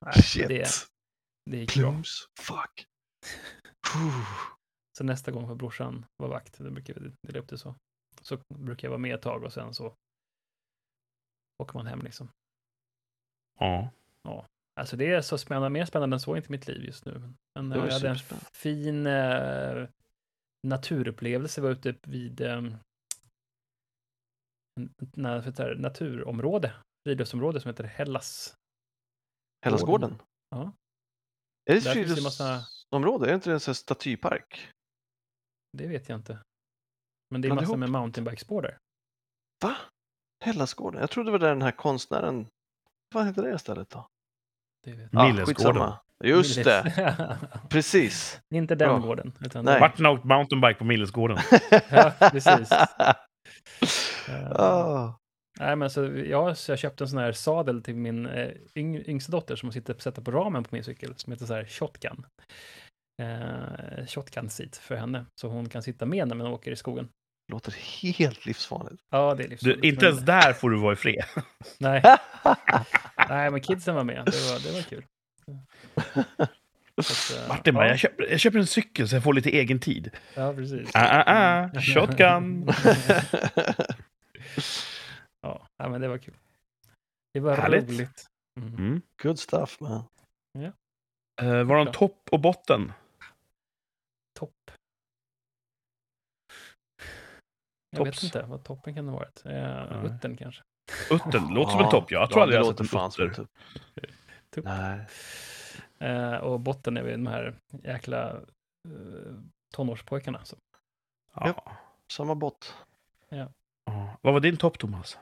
[0.00, 0.48] nej, Shit.
[0.48, 0.68] det,
[1.50, 1.90] det gick bra.
[1.90, 2.28] Plums.
[2.40, 2.86] Fuck.
[3.92, 4.26] Puh.
[4.98, 6.58] Så nästa gång får brorsan vara vakt.
[6.58, 7.74] Då brukar vi dela upp det så.
[8.22, 9.94] Så brukar jag vara med ett tag och sen så
[11.62, 12.28] åker man hem liksom.
[13.60, 13.90] Ja.
[14.80, 17.32] Alltså det är så spännande, mer spännande än så inte mitt liv just nu.
[17.54, 18.16] Men Det eh, var jag hade en
[18.52, 19.88] fin eh,
[20.66, 21.60] naturupplevelse.
[21.60, 22.62] Jag var ute vid eh,
[25.14, 26.72] för det här, naturområde,
[27.08, 28.54] friluftsområde som heter Hellas.
[29.64, 30.22] Hellasgården?
[30.50, 30.72] Ja.
[31.70, 31.84] Är det ett
[32.16, 33.24] det massa- friluftsområde?
[33.26, 34.68] Är det inte en sån statypark?
[35.78, 36.38] Det vet jag inte.
[37.30, 38.78] Men det är massor med mountainbikespår där.
[39.62, 39.76] Va?
[40.44, 41.00] Hellasgården?
[41.00, 42.46] Jag trodde det var där den här konstnären...
[43.14, 44.06] Vad heter det stället då?
[44.84, 45.92] Det vet Ah, Millesgården.
[46.24, 47.38] Just det,
[47.70, 48.40] precis.
[48.54, 48.98] inte den Bra.
[48.98, 49.32] gården.
[49.40, 49.80] Utan Nej.
[49.80, 51.38] Martin har åkt mountainbike på Millesgården.
[51.90, 52.68] Ja, precis.
[54.50, 55.12] Ah.
[55.60, 58.96] Nej, men så jag, så jag köpte en sån här sadel till min eh, yng,
[59.06, 62.26] yngsta dotter som sitter sätter på ramen på min cykel som heter så här shotgun.
[63.22, 67.08] Eh, shotgun seat för henne så hon kan sitta med när man åker i skogen.
[67.52, 67.72] Låter
[68.12, 69.02] helt livsfarligt.
[69.10, 69.84] Ja, det är Du, livsfarligt.
[69.84, 71.24] inte men- ens där får du vara i fred.
[71.78, 72.02] Nej,
[73.28, 74.24] nej, men kidsen var med.
[74.26, 75.04] Det var, det var kul.
[76.96, 79.50] Att, eh, Martin bara, ja, jag köper, jag köper en cykel så jag får lite
[79.50, 80.10] egen tid.
[80.34, 80.90] Ja, precis.
[80.94, 81.80] Ah, ah, ah.
[81.80, 82.68] Shotgun.
[85.44, 86.34] Ja, nej, men det var kul.
[87.32, 87.88] Det var Härligt.
[87.88, 88.26] roligt.
[88.60, 88.74] Mm.
[88.74, 89.02] Mm.
[89.22, 90.02] Good stuff man.
[91.42, 92.92] Eh, var det en topp och botten?
[94.38, 94.70] Topp.
[97.90, 98.18] Jag Tops.
[98.18, 99.42] vet inte vad toppen kan ha varit.
[99.46, 100.06] Eh, Nej.
[100.06, 100.62] uttern kanske.
[101.10, 102.10] Uttern, låter som en topp.
[102.10, 103.46] Jag tror aldrig jag har sett en utter.
[104.50, 104.64] tupp.
[104.64, 105.06] Nej.
[105.98, 108.30] Eh, och botten är väl de här jäkla
[108.88, 109.34] eh,
[109.74, 110.44] tonårspojkarna.
[110.44, 110.56] Så.
[111.34, 111.76] Ja.
[112.12, 112.74] Samma bott.
[113.28, 113.48] Ja.
[114.20, 115.18] Vad var din topp, Thomas?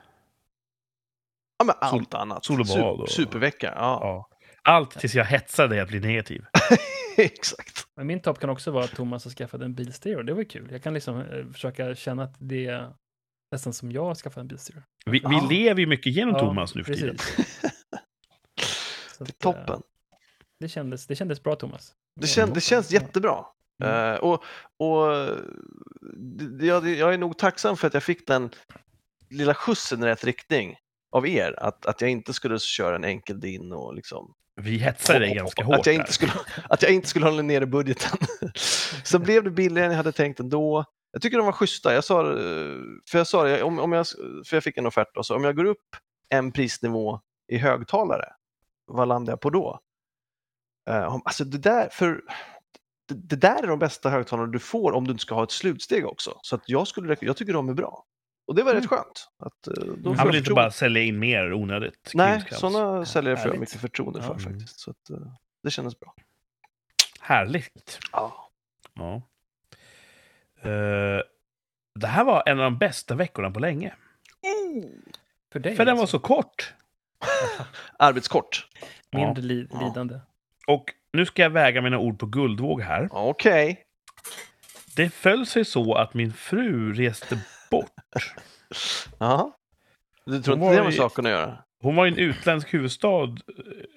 [1.57, 2.45] Ja, men Sol- allt annat.
[2.45, 3.99] sol och bad och- Supervecka, ja.
[4.01, 4.29] Ja.
[4.71, 6.45] Allt tills jag hetsar dig att bli negativ.
[7.17, 7.87] Exakt.
[7.95, 10.23] Men min topp kan också vara att Thomas har skaffat en bilstereo.
[10.23, 10.67] Det var kul.
[10.71, 12.93] Jag kan liksom eh, försöka känna att det är
[13.51, 14.81] nästan som jag har skaffat en bilstereo.
[15.05, 15.47] Vi, vi Ja.
[15.49, 17.15] lever ju mycket genom Ja, Thomas nu för tiden.
[17.17, 17.61] precis.
[19.17, 19.81] Så att, eh, Toppen.
[20.59, 21.93] Det kändes, det kändes bra, Thomas.
[22.21, 23.45] Det, kän, det känns jättebra.
[23.83, 24.13] Mm.
[24.13, 24.43] Eh, och
[24.77, 25.07] och
[26.59, 28.49] det, jag, jag är nog tacksam för att jag fick den
[29.29, 30.75] lilla skjutsen i rätt riktning
[31.13, 31.55] av er.
[31.59, 34.33] Att, att jag inte skulle köra en enkel din och liksom...
[34.61, 36.31] Vi hetsar dig ganska hårt att, jag inte skulle,
[36.69, 38.17] att jag inte skulle hålla nere budgeten.
[39.03, 40.85] Så blev det billigare än jag hade tänkt ändå.
[41.11, 41.93] Jag tycker de var schyssta.
[41.93, 42.75] Jag sa, eh,
[43.09, 44.07] för jag sa det, om, om jag,
[44.47, 45.95] för jag fick en offert och så om jag går upp
[46.29, 48.33] en prisnivå i högtalare,
[48.85, 49.79] vad landar jag på då?
[50.89, 52.21] Uh, alltså det där, för
[53.07, 55.51] det, det där är de bästa högtalarna du får om du inte ska ha ett
[55.51, 56.39] slutsteg också.
[56.41, 58.05] Så jag, skulle, jag tycker de är bra.
[58.45, 59.29] Och det var rätt skönt.
[59.39, 62.11] Att, eh, då får Han vill inte bara sälja in mer onödigt.
[62.13, 64.39] Nej, sådana säljare får jag mycket förtroende för Ja.
[64.39, 64.79] faktiskt.
[64.79, 65.17] Så att, eh,
[65.63, 66.13] det kändes bra.
[67.19, 67.99] Härligt.
[68.11, 68.49] Ja.
[68.93, 69.21] Ja.
[70.61, 71.21] Eh,
[71.99, 73.93] det här var en av de bästa veckorna på länge.
[75.51, 76.17] För dig För den var alltså.
[76.17, 76.73] så kort.
[77.99, 78.67] Arbetskort.
[79.11, 79.87] Mindre li- Ja.
[79.87, 80.19] lidande.
[80.67, 83.07] Och nu ska jag väga mina ord på guldvåg här.
[83.11, 83.85] Okej.
[84.95, 87.39] Det föll sig så att min fru reste
[87.73, 87.91] bort.
[89.17, 89.57] Ja.
[90.25, 91.57] Du tror Hon inte det var har med saken att göra?
[91.81, 93.37] Hon var i en utländsk huvudstad eh,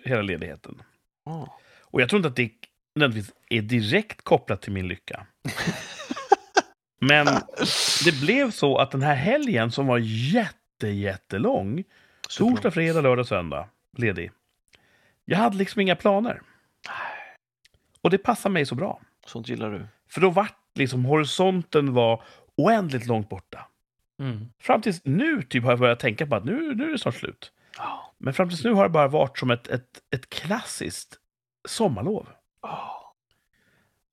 [0.05, 0.83] hela ledigheten.
[1.25, 1.59] Ja.
[1.81, 2.51] Och jag tror inte att det
[2.95, 5.27] nödvändigtvis är direkt kopplat till min lycka.
[7.01, 7.27] Men
[8.05, 11.85] det blev så att den här helgen som var jätte, jättelång,
[12.39, 14.31] torsdag, fredag, lördag, söndag, ledig.
[15.25, 16.43] Jag hade liksom inga planer.
[18.03, 19.01] Och det passar mig så bra.
[19.27, 19.87] Sånt gillar du.
[20.09, 22.23] För då vart liksom horisonten var
[22.57, 23.69] oändligt långt borta.
[24.21, 24.49] Mm.
[24.59, 27.15] Fram tills nu typ har jag börjat tänka på att nu, nu är det snart
[27.15, 27.53] slut.
[27.79, 28.15] Ja.
[28.19, 31.19] Men fram tills nu har det bara varit som ett, ett, ett klassiskt
[31.69, 32.29] sommarlov.
[32.63, 33.15] Ja,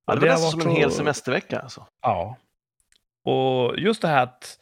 [0.06, 1.88] Och det var nästan som en hel semestervecka alltså.
[2.02, 2.38] Ja.
[3.24, 4.60] Och just det här att,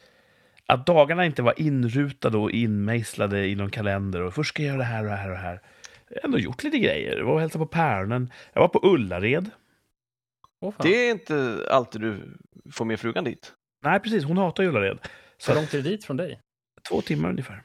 [0.65, 4.21] att dagarna inte var inrutade och inmejslade i någon kalender.
[4.21, 5.61] Och först ska jag göra det här och det här och det här.
[6.09, 7.17] Jag har ändå gjort lite grejer.
[7.17, 8.31] Jag var och hälsade på päronen.
[8.53, 9.49] Jag var på Ullared.
[10.61, 10.73] Fan.
[10.81, 12.37] Det är inte alltid du
[12.71, 13.53] får med frugan dit.
[13.81, 14.23] Nej, precis.
[14.23, 14.99] Hon hatar Ullared.
[15.37, 16.39] Så Hur långt är det dit från dig?
[16.89, 17.63] två timmar ungefär.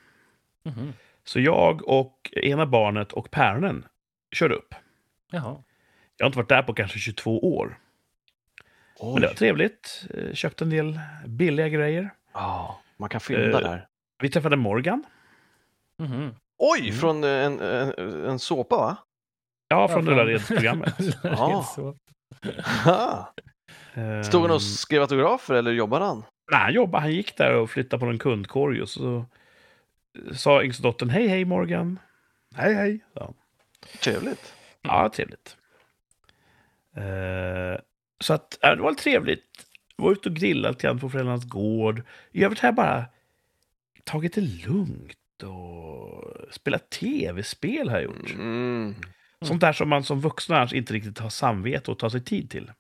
[0.65, 0.93] Mhm.
[1.25, 3.87] Så jag och ena barnet och päronen
[4.33, 4.75] körde upp.
[5.31, 5.63] Jaha.
[6.17, 7.79] Jag har inte varit där på kanske 22 år.
[9.03, 9.37] Men det var Oj.
[9.37, 10.07] trevligt.
[10.15, 12.11] Eh, Köpte en del billiga grejer.
[12.33, 13.87] Ja, man kan fynda Eh, där.
[14.23, 15.05] Vi träffade Morgan.
[15.99, 16.35] Mhm.
[16.59, 16.93] Oj, mm.
[16.95, 18.97] från en, en, en såpa va?
[19.69, 20.95] Ja, från Ja, Ullared-programmet.
[22.85, 23.35] Ja.
[24.25, 26.23] Stod han Ehm, och skrev autografer eller jobbade han?
[26.53, 27.03] Nej, han jobbade.
[27.03, 29.25] Han gick där och flyttade på någon kundkorg och så
[30.33, 31.99] sa yngsta dottern hej, hej Morgan.
[32.55, 33.01] Hej, hej.
[33.13, 33.35] Ja,
[34.01, 34.55] Trevligt.
[34.83, 35.57] ja trevligt.
[36.97, 37.81] Eh,
[38.21, 39.67] så att, det var trevligt.
[39.97, 42.03] Var ute och grillade lite grann på föräldrarnas gård.
[42.33, 43.05] I övrigt har jag bara
[44.05, 48.35] tagit det lugnt och spelat tv-spel har jag gjort.
[48.35, 48.95] Mm.
[49.41, 52.73] Sånt där som man som annars inte riktigt har samvete och tar sig tid till.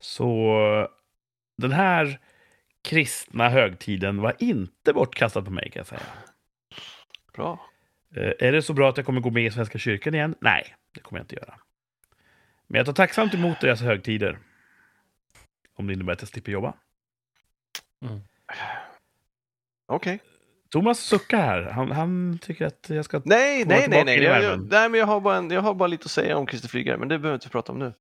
[0.00, 0.88] Så
[1.56, 2.18] den här
[2.82, 6.00] kristna högtiden var inte bortkastad på mig kan jag säga.
[7.34, 7.66] Bra.
[8.16, 10.34] Eh, Är det så bra att jag kommer gå med i Svenska kyrkan igen?
[10.40, 11.54] Nej, det kommer jag inte göra.
[12.66, 14.38] Men jag tar tacksamt emot deras högtider.
[15.74, 16.74] Om det innebär att jag slipper jobba.
[19.86, 20.20] Okej.
[20.70, 21.62] Thomas suckar här.
[21.62, 23.22] Han, han tycker att jag ska...
[23.24, 24.22] Nej, nej, nej, nej.
[24.22, 26.46] Jag, jag, nej men jag, har bara en, jag har bara lite att säga om
[26.46, 27.92] Christer Flygare, men det behöver vi inte prata om nu.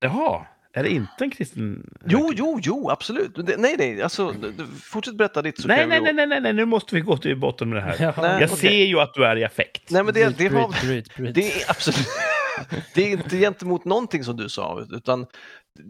[0.00, 0.46] Jaha,
[0.78, 2.38] är det inte en kristen Jo, högtid?
[2.38, 3.46] jo, jo, absolut.
[3.46, 4.34] Det, nej, nej, alltså,
[4.82, 7.36] fortsätt berätta ditt så Nej, nej, nej, nej, nej, nej, nu måste vi gå till
[7.40, 7.96] botten med det här.
[8.00, 8.70] Ja, Nej, Jag okej.
[8.70, 9.90] ser ju att du är i affekt.
[9.90, 11.34] Nej, men det, bryt, det, har, bryt, bryt, bryt.
[11.34, 12.06] det är absolut...
[12.94, 15.26] det är inte gentemot någonting som du sa, utan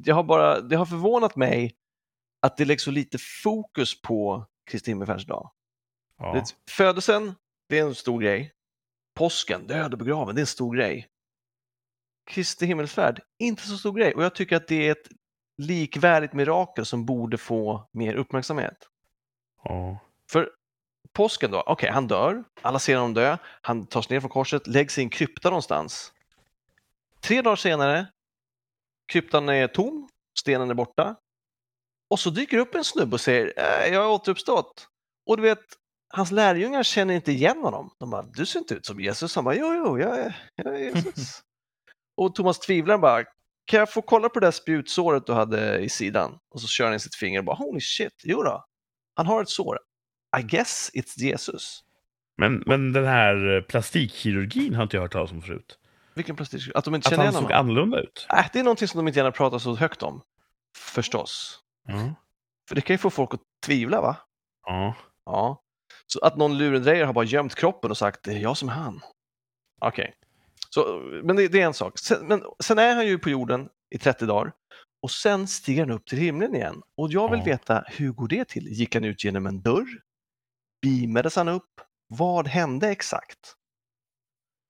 [0.04, 1.74] jag har bara, det har förvånat mig
[2.42, 5.50] att det läggs så lite fokus på Kristi himmelfärdsdag.
[6.18, 6.44] Ja.
[6.70, 7.34] Födelsen,
[7.68, 8.52] det är en stor grej.
[9.18, 11.06] Påsken, död och begraven, det är en stor grej.
[12.28, 14.14] Kristi himmelsfärd, inte så stor grej.
[14.14, 15.08] Och jag tycker att det är ett
[15.58, 18.88] likvärdigt mirakel som borde få mer uppmärksamhet.
[19.64, 19.98] Ja.
[20.30, 20.50] För
[21.12, 24.98] påsken då, okej, han dör, alla ser honom dö, han tas ner från korset, läggs
[24.98, 26.12] i en krypta någonstans.
[27.20, 28.06] Tre dagar senare,
[29.12, 31.16] kryptan är tom, stenen är borta.
[32.10, 34.88] Och så dyker upp en snubbe och säger, äh, jag har återuppstått.
[35.26, 35.64] Och du vet,
[36.08, 37.90] hans lärjungar känner inte igen honom.
[37.98, 39.34] De bara, du ser inte ut som Jesus.
[39.34, 41.42] Han bara, jo, jo, jag är, jag är Jesus.
[42.18, 43.24] och Thomas tvivlar bara,
[43.64, 46.38] kan jag få kolla på det där spjutsåret du hade i sidan?
[46.50, 48.64] Och så kör han in sitt finger och bara, holy shit, jo då.
[49.14, 49.78] Han har ett sår.
[50.38, 51.84] I guess it's Jesus.
[52.36, 55.78] Men, men den här eh, plastikkirurgin har inte jag hört talas om förut.
[56.14, 56.62] Vilken plastik...
[56.74, 57.58] Att de inte Att känner han igen såg honom?
[57.66, 58.26] annorlunda ut.
[58.36, 60.22] Äh, det är någonting som de inte gärna pratar så högt om.
[60.76, 61.60] Förstås.
[61.86, 62.14] Ja.
[62.68, 64.16] För det kan ju få folk att tvivla, va?
[64.66, 64.94] ja.
[65.24, 65.62] Ja.
[66.06, 68.72] Så att någon lurendrejare har bara gömt kroppen och sagt det är jag som är
[68.72, 69.00] han.
[69.80, 70.14] Okej.
[70.74, 71.98] Så, Men det, det är en sak.
[71.98, 74.52] Sen, men sen är han ju på jorden i 30 dagar
[75.02, 76.82] och sen stiger han upp till himlen igen.
[76.96, 77.44] Och jag vill Ja.
[77.44, 78.66] veta, hur går det till?
[78.68, 79.88] Gick han ut genom en dörr?
[80.82, 81.80] Beamades han upp?
[82.08, 83.54] Vad hände exakt?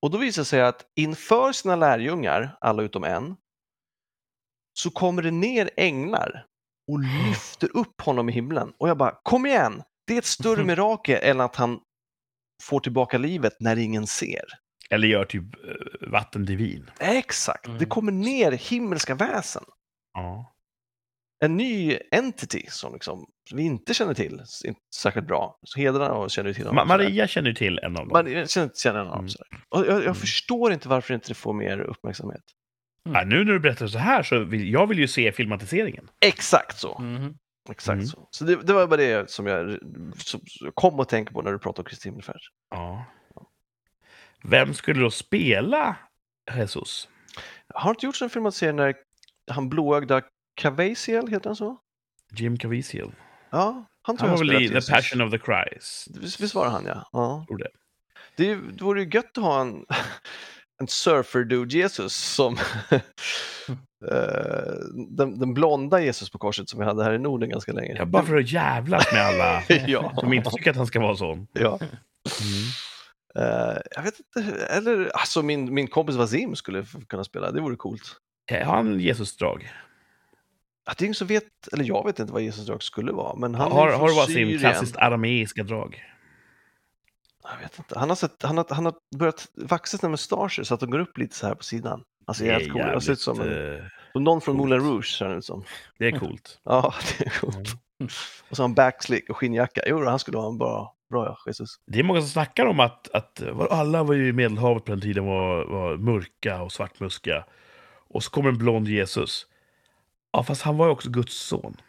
[0.02, 3.36] Och då visar det sig att inför sina lärjungar, alla utom en,
[4.78, 6.46] så kommer det ner änglar
[6.92, 8.72] och lyfter upp honom i himlen.
[8.78, 9.82] Och jag bara, kom igen!
[10.06, 11.80] Det är ett större mirakel än att han
[12.62, 14.44] får tillbaka livet när ingen ser.
[14.90, 16.90] Eller gör typ eh, vatten till vin.
[17.00, 17.88] Exakt, det Mm.
[17.88, 19.64] kommer ner himmelska väsen.
[20.14, 20.54] Ja.
[21.44, 25.58] En ny entity som liksom, vi inte känner till inte särskilt bra.
[25.62, 26.88] Så hedrar och känner vi till Ma- honom.
[26.88, 26.98] sådär.
[27.04, 28.08] Maria känner ju till en av dem.
[28.12, 29.18] Man jag känner inte känner honom.
[29.18, 29.62] Mm.
[29.68, 30.14] Och jag, jag Mm.
[30.14, 32.42] förstår inte varför inte det får mer uppmärksamhet.
[33.02, 36.08] Ja, nu när du berättar så här så vill jag vill ju se filmatiseringen.
[36.20, 36.98] Exakt så.
[36.98, 37.34] Mhm.
[37.70, 38.06] Exakt Mm.
[38.06, 38.28] så.
[38.30, 39.78] Så det, det var bara det som jag
[40.16, 42.40] som som kom att tänka på när du pratade om Kristi himmelfärd.
[42.70, 43.04] Ja.
[44.44, 45.96] Vem skulle då spela
[46.56, 47.08] Jesus?
[47.74, 48.94] Har inte gjorts en filmatisering när
[49.50, 50.22] han blåögda
[50.54, 51.78] Cavaziel, heter han så?
[52.32, 53.12] Jim Caviezel.
[53.50, 54.92] Ja, han tror Han jag var väl i The.
[54.92, 56.08] Passion of the Christ.
[56.20, 57.08] Visst, visst var han ja.
[57.12, 57.46] ja.
[57.58, 57.68] Det.
[58.36, 59.86] Det, det vore ju gött att ha en,
[60.80, 62.56] en surfer-dude Jesus som
[64.10, 64.74] eh,
[65.08, 67.94] den, den blonda Jesus på korset som vi hade här i Norden ganska länge.
[67.98, 70.12] Ja, bara för att jävlas med alla ja.
[70.16, 71.46] som inte tycker att han ska vara sån.
[71.52, 71.78] ja.
[71.80, 71.88] Mm.
[73.34, 77.76] Eh, jag vet inte, eller alltså min, min kompis Vasim skulle kunna spela, det vore
[77.76, 78.16] coolt.
[78.50, 79.72] Har han Jesus-drag?
[80.84, 83.54] Det är ingen som vet, eller jag vet inte vad Jesus drag skulle vara, men
[83.54, 84.58] han Har, har Syrien.
[84.58, 86.02] klassiskt arameiska drag?
[87.42, 87.98] Jag vet inte.
[87.98, 90.98] Han har, sett, han har, han har börjat vaxa sina mustascher så att de går
[90.98, 92.02] upp lite så här på sidan.
[92.26, 92.84] Alltså Det är jävligt coolt.
[92.84, 94.68] Han ser ut som, en, eh, som någon från coolt.
[94.68, 95.64] Moulin Rouge ser han ut som.
[95.98, 96.60] Det är coolt.
[96.64, 97.68] Ja, det är coolt.
[98.50, 99.80] Och så har han backslick och skinnjacka.
[99.86, 101.80] Jo, han skulle ha en bra, bra ja, Jesus.
[101.86, 105.00] Det är många som snackar om att, att alla var ju i Medelhavet på den
[105.00, 107.44] tiden var, var mörka och svartmuskiga.
[108.08, 109.46] Och så kommer en blond Jesus.
[110.32, 111.76] Ja, fast han var ju också Guds son.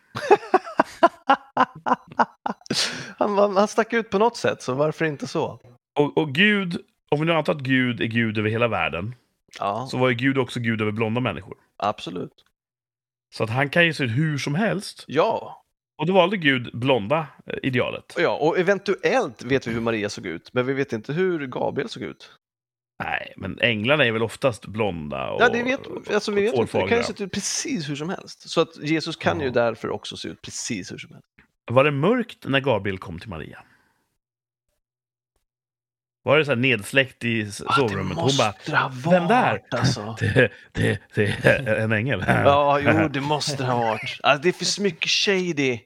[3.18, 5.60] Han, var- han stack ut på något sätt, så varför inte så?
[5.96, 6.78] Och, och Gud,
[7.12, 9.16] om vi nu antar att Gud är Gud över hela världen,
[9.60, 11.58] Ja, så var ju Gud också Gud över blonda människor.
[11.78, 12.46] absolut.
[13.34, 15.04] Så att han kan ju se ut hur som helst.
[15.08, 15.59] Ja,
[16.00, 18.16] Och då valde Gud blonda eh, idealet.
[18.18, 21.90] ja, och eventuellt vet vi hur Maria såg ut, men vi vet inte hur Gabriel
[21.90, 22.32] såg ut.
[23.04, 25.80] Nej, men änglarna är väl oftast blonda och Ja, det vet,
[26.14, 26.78] alltså, vi vet inte.
[26.82, 28.50] Det kan ju se ut precis hur som helst.
[28.50, 29.52] Så att Jesus kan ju Ja.
[29.52, 31.28] därför också se ut precis hur som helst.
[31.72, 33.60] Var det mörkt när Gabriel kom till Maria?
[36.24, 38.18] Var det så här nedsläckt i sovrummet?
[38.18, 40.16] Hon bara, det ha varit, "Vem där?" Alltså.
[40.20, 42.24] det, det, det är en ängel.
[42.28, 44.20] Ja, jo, det måste det ha varit.
[44.24, 45.80] Alltså, det är för mycket shady.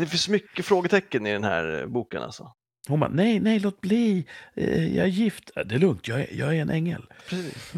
[0.00, 2.52] Det för mycket frågetecken i den här eh, boken alltså.
[2.88, 4.26] Hon bara, nej, nej, låt bli.
[4.54, 5.50] Eh, Jag är gift.
[5.54, 7.06] "Ja, Det är lugnt, jag är, jag är en ängel.
[7.28, 7.72] Precis.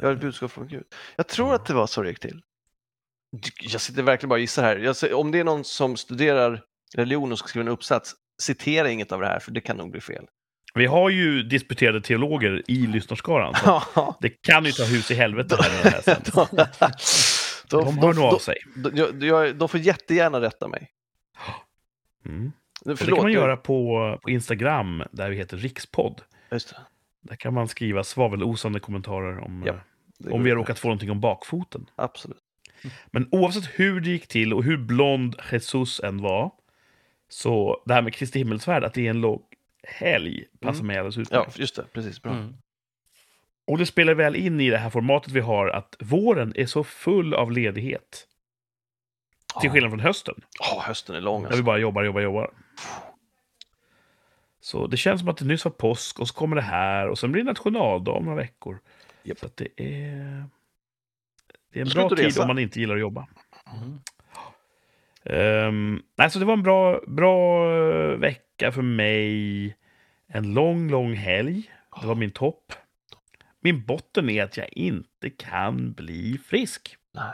[0.00, 0.84] Jag har ett budskap från Gud.
[1.16, 2.40] Jag tror att det var så det gick till.
[3.60, 4.76] Jag sitter verkligen bara och gissar här.
[4.76, 6.62] Jag, om det är någon som studerar
[6.96, 9.90] religion och ska skriva en uppsats, citera inget av det här, för det kan nog
[9.90, 10.24] bli fel.
[10.74, 13.54] Vi har ju disputerade teologer i lyssnarskaran.
[13.54, 16.48] Så Ja, det kan ju ta hus i helvete här här då,
[17.68, 18.56] då, De hör nog av sig.
[18.76, 20.88] då, jag- jag- de får jättegärna rätta mig.
[22.26, 22.52] Mm.
[22.84, 26.22] Förlåt, det kan man jag- göra på, på Instagram, där vi heter Rikspodd.
[27.20, 29.74] Där kan man skriva svavelosande kommentarer om, Ja,
[30.26, 31.90] eh, om vi har råkat få någonting om bakfoten.
[31.96, 32.38] Absolut.
[33.10, 36.50] Men oavsett hur det gick till och hur blond Jesus än var,
[37.28, 39.42] så det här med Kristi himmelsfärd, att det är en lång
[39.88, 40.86] helg, passar Mm.
[40.86, 41.58] mig alldeles Ja, utmärkt.
[41.58, 41.84] just det.
[41.92, 42.22] Precis.
[42.22, 42.32] Bra.
[42.32, 42.54] Mm.
[43.66, 46.84] Och det spelar väl in i det här formatet vi har, att våren är så
[46.84, 48.26] full av ledighet.
[49.60, 51.64] Till skillnad från hösten, Ja, hösten är lång där vi alltså.
[51.64, 52.50] bara jobbar, jobbar, jobbar.
[54.60, 57.18] Så det känns som att det nyss var påsk och så kommer det här och
[57.18, 58.78] sen blir det nationaldag om några veckor.
[59.22, 59.38] Japp.
[59.38, 60.44] Så det är...
[61.72, 63.26] Det är en Slut bra tid om man inte gillar att jobba.
[63.72, 63.98] Mm.
[65.24, 69.76] Um, alltså det var en bra, bra eh, vecka för mig.
[70.26, 71.70] En lång, lång helg.
[72.00, 72.72] Det var min topp.
[73.60, 76.96] Min botten är att jag inte kan bli frisk.
[77.12, 77.32] Nej.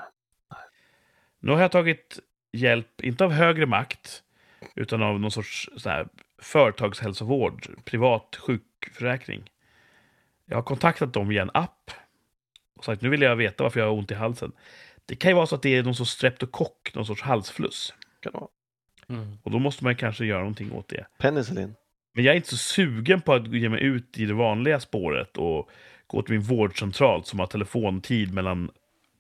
[1.41, 2.19] Nu har jag tagit
[2.53, 4.23] hjälp, inte av högre makt,
[4.75, 9.51] utan av någon sorts så här, företagshälsovård, privat sjukförsäkring.
[10.47, 11.91] Jag har kontaktat dem via en app
[12.77, 14.53] och sagt nu vill jag veta varför jag har ont i halsen.
[15.07, 17.95] Det kan ju vara så att det är någon sorts streptokock, någon sorts halsfluss.
[18.21, 18.51] Kan det vara.
[19.09, 19.39] Mm.
[19.43, 21.07] Och då måste man kanske göra någonting åt det.
[21.19, 21.75] Penicillin.
[22.15, 25.37] Men jag är inte så sugen på att ge mig ut i det vanliga spåret
[25.37, 25.71] och
[26.07, 28.71] gå till min vårdcentral som har telefontid mellan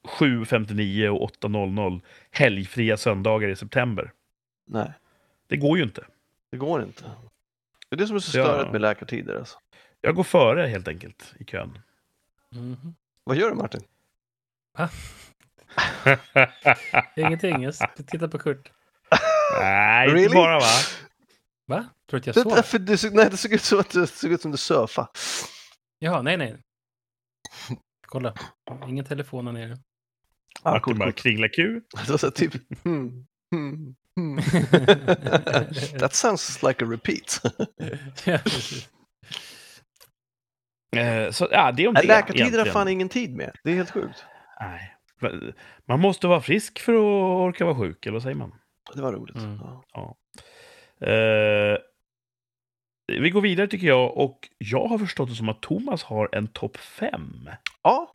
[0.08, 4.12] 7.59 och 8.00 helgfria söndagar i september.
[4.66, 4.92] Nej,
[5.46, 6.04] Det går ju inte.
[6.50, 7.04] det går inte.
[7.88, 8.44] Det är det som är så Ja.
[8.44, 9.34] störigt med läkartider.
[9.38, 9.58] Alltså.
[10.00, 11.78] Jag går före helt enkelt i kön.
[12.50, 12.94] Mhm.
[13.24, 13.80] Vad gör du Martin?
[17.16, 17.74] Ingenting, jag
[18.06, 18.72] tittar på Kurt.
[19.60, 20.22] Nej, Really?
[20.22, 20.66] inte bara va?
[21.66, 21.88] Va?
[22.10, 22.80] Tror du att jag Det, sov?
[22.84, 25.08] det, såg- nej, det såg ut som att det såg ut som du surfade.
[25.98, 26.56] Jaha, nej, nej.
[28.06, 28.34] Kolla,
[28.88, 29.78] ingen telefon här nere.
[30.68, 31.16] Ah, Martin coolt, bara coolt.
[31.22, 31.80] kringla Q.
[32.06, 32.54] Det var så här typ...
[32.84, 34.36] Hmm, hmm, hmm.
[35.98, 37.42] That sounds like a repeat.
[40.96, 42.02] Eh, så ja, det är om det.
[42.06, 43.56] Läkartider har fan ingen tid med.
[43.64, 44.24] Det är helt sjukt.
[44.60, 44.94] Nej.
[45.88, 48.54] Man måste vara frisk för att orka vara sjuk, eller vad säger man?
[48.94, 49.36] Det var roligt.
[49.36, 49.58] Mm.
[49.92, 50.16] Ja.
[51.06, 51.78] Eh,
[53.06, 56.48] vi går vidare tycker jag och jag har förstått det som att Thomas har en
[56.48, 57.50] topp 5.
[57.82, 58.12] ja,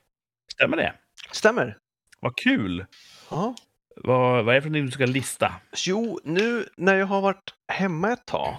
[0.53, 0.93] Stämmer det?
[1.31, 1.77] stämmer.
[2.23, 2.85] Vad kul!
[3.29, 3.55] Ja.
[3.95, 5.53] Vad, vad är det för någonting du ska lista?
[5.85, 8.55] Jo, nu när jag har varit hemma ett tag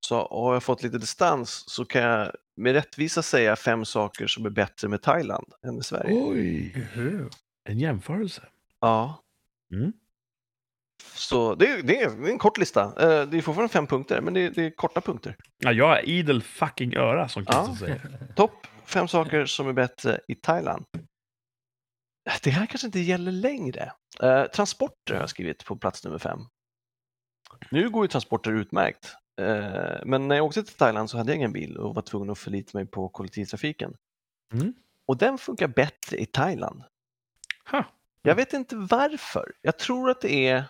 [0.00, 4.46] så har jag fått lite distans så kan jag med rättvisa säga fem saker som
[4.46, 6.12] är bättre med Thailand än med Sverige.
[6.12, 6.86] Oj!
[7.68, 8.42] En jämförelse.
[8.80, 9.22] Ja.
[9.72, 9.92] Mm.
[11.14, 12.84] Så det är, det, är, en kort lista.
[12.84, 15.36] Eh, Det är fortfarande fem punkter, men det är, det är korta punkter.
[15.58, 17.52] Ja, jag är idel fucking öra, som Ja.
[17.66, 18.28] Kristus säger.
[18.36, 20.84] Topp fem saker som är bättre i Thailand.
[22.42, 23.92] Det här kanske inte gäller längre.
[24.22, 26.40] Eh, transporter har jag skrivit på plats nummer fem.
[27.70, 29.16] Nu går ju transporter utmärkt.
[29.40, 32.30] Eh, men när jag åkte till Thailand så hade jag ingen bil och var tvungen
[32.30, 33.94] att förlita mig på kollektivtrafiken.
[34.52, 34.74] Mm.
[35.06, 36.82] Och den funkar bättre i Thailand.
[37.70, 37.84] Ha.
[38.22, 39.52] Jag vet inte varför.
[39.60, 40.64] Jag tror att det är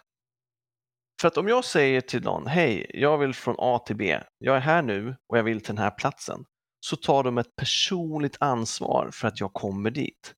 [1.21, 4.57] för att om jag säger till någon, hej, jag vill från A till B, jag
[4.57, 6.45] är här nu och jag vill till den här platsen,
[6.81, 10.35] så tar de ett personligt ansvar för att jag kommer dit.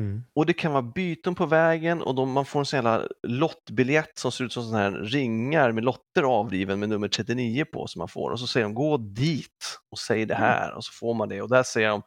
[0.00, 0.22] Mm.
[0.34, 4.18] Och det kan vara byten på vägen och de, man får en sån jävla lottbiljett
[4.18, 7.98] som ser ut som såna här ringar med lotter avriven med nummer 39 på som
[7.98, 8.30] man får.
[8.30, 11.42] Och så säger de gå dit och säg det här och så får man det.
[11.42, 12.02] Och där säger de,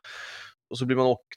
[0.69, 1.27] och så blir man åkt,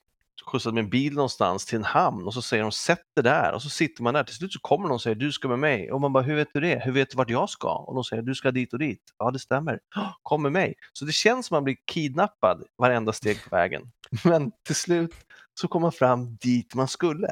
[0.52, 3.52] skjutsad med en bil någonstans till en hamn och så säger de sätt det där
[3.54, 4.24] och så sitter man där.
[4.24, 5.92] Till slut så kommer någon och säger du ska med mig.
[5.92, 6.82] Och man bara hur vet du det?
[6.84, 7.74] Hur vet du vart jag ska?
[7.74, 9.02] Och de säger du ska dit och dit.
[9.18, 9.80] Ja det stämmer.
[9.94, 10.74] "Ja, Kom med mig.
[10.92, 13.82] Så det känns som man blir kidnappad varenda steg på vägen.
[14.24, 15.14] Men till slut
[15.60, 17.28] så kommer man fram dit man skulle.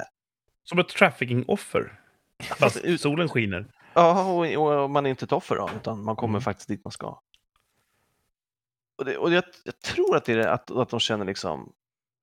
[0.65, 2.01] Som ett trafficking-offer.
[2.43, 3.67] Fast solen skiner.
[3.95, 6.43] Ja, och, och man är inte ett offer då, utan man kommer Mm.
[6.43, 7.21] faktiskt dit man ska.
[8.99, 11.73] Och, det, och jag, jag tror att det är att, att de känner liksom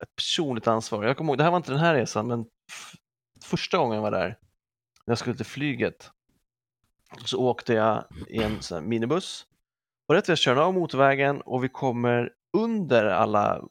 [0.04, 1.04] ett personligt ansvar.
[1.04, 2.46] Jag kommer ihåg, det här var inte den här resan, men
[3.44, 4.28] första gången jag var där,
[5.06, 6.12] när jag skulle till flyget,
[7.26, 9.46] så åkte jag i en sån minibuss.
[10.08, 13.62] Och rätt jag kör av motorvägen och vi kommer under alla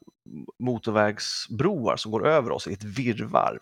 [0.58, 3.58] motorvägsbroar som går över oss i ett virrvarr.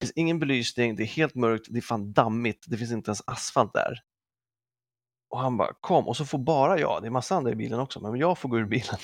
[0.00, 3.08] Det finns ingen belysning, det är helt mörkt, det är fan dammigt, det finns inte
[3.08, 4.00] ens asfalt där.
[5.30, 7.80] Och han bara kom och så får bara jag, det är massa andra i bilen
[7.80, 8.98] också, men jag får gå ur bilen.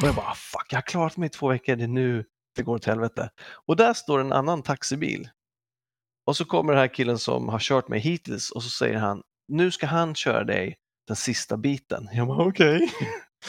[0.00, 2.24] Och jag bara ah, fuck, jag har klarat mig i två veckor, det är nu
[2.56, 3.30] det går åt helvete.
[3.66, 5.28] Och där står en annan taxibil.
[6.26, 9.22] Och så kommer den här killen som har kört mig hittills och så säger han,
[9.48, 12.08] nu ska han köra dig den sista biten.
[12.12, 12.92] Jag bara okej.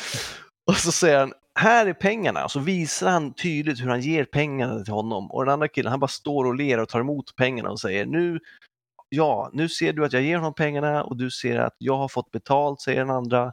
[0.68, 2.43] och så säger han, här är pengarna.
[2.43, 5.32] Och så visar han tydligt hur han ger pengarna till honom.
[5.32, 8.06] Och den andra killen, han bara står och ler och tar emot pengarna och säger,
[8.06, 8.39] nu,
[9.10, 12.08] ja, nu ser du att jag ger honom pengarna och du ser att jag har
[12.08, 13.52] fått betalt, säger den andra.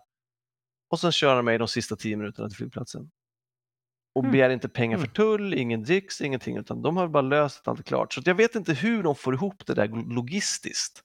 [0.91, 3.11] Och sen kör han mig de sista tio minuterna till flygplatsen.
[4.15, 4.33] Och Mm.
[4.33, 5.15] begär inte pengar för Mm.
[5.15, 8.13] tull, ingen dricks, ingenting, utan de har bara löst allt klart.
[8.13, 11.01] Så jag vet inte hur de får ihop det där logistiskt.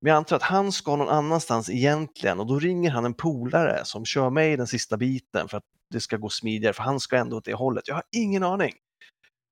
[0.00, 3.84] Men jag antar att han ska någon annanstans egentligen och då ringer han en polare
[3.84, 7.16] som kör mig den sista biten för att det ska gå smidigare, för han ska
[7.16, 7.88] ändå åt det hållet.
[7.88, 8.72] Jag har ingen aning.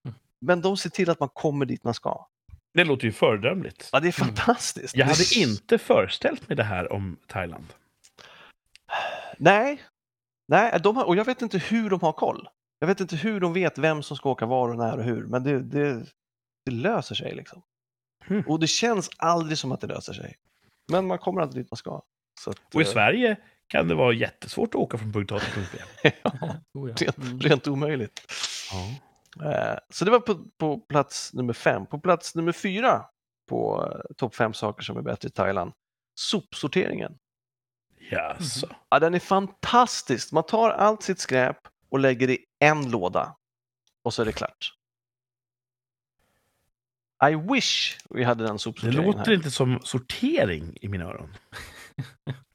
[0.09, 0.19] Mm.
[0.41, 2.27] Men de ser till att man kommer dit man ska.
[2.75, 3.89] Det låter ju föredömligt.
[3.93, 4.97] Ja, det är fantastiskt.
[4.97, 7.67] Jag Det- hade inte föreställt mig det här om Thailand.
[9.39, 9.83] Nej,
[10.49, 12.49] Nej de har, och jag vet inte hur de har koll.
[12.79, 15.27] Jag vet inte hur de vet vem som ska åka var och när och hur,
[15.27, 16.07] men det, det,
[16.65, 17.63] det löser sig liksom.
[18.29, 18.45] Mm.
[18.47, 20.37] Och det känns aldrig som att det löser sig.
[20.93, 22.03] Men man kommer alltid dit man ska.
[22.47, 23.37] Att, Och i eh, Sverige
[23.69, 26.11] kan det vara jättesvårt att åka från punkt A till punkt B.
[26.23, 26.57] Ja.
[27.01, 27.41] rent, Mm.
[27.41, 28.21] rent omöjligt.
[28.73, 28.89] Ja.
[29.53, 31.87] Eh, Så det var på, på plats nummer fem.
[31.87, 33.05] På plats nummer fyra
[33.49, 35.73] på eh, topp fem saker som är bättre i Thailand.
[36.15, 37.19] Sopsorteringen.
[38.11, 38.77] Jaså.
[38.89, 40.33] Ja, den är fantastisk.
[40.33, 41.59] Man tar allt sitt skräp
[41.91, 43.37] och lägger i en låda
[44.03, 44.73] och så är det klart.
[47.31, 49.33] I wish vi hade den Det sopsorteringen låter här.
[49.33, 51.35] inte som sortering i mina öron.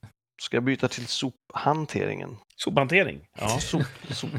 [0.41, 2.37] Ska jag byta till sophanteringen?
[2.55, 3.27] Sophantering.
[3.39, 3.47] Ja.
[3.47, 4.29] Sop, sop,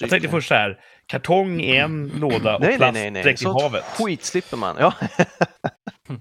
[0.00, 3.22] Jag tänkte först så här, kartong i en låda och Nej, nej, plast nej, nej.
[3.22, 3.84] direkt i havet.
[3.84, 4.76] skit slipper man.
[4.78, 4.94] Ja.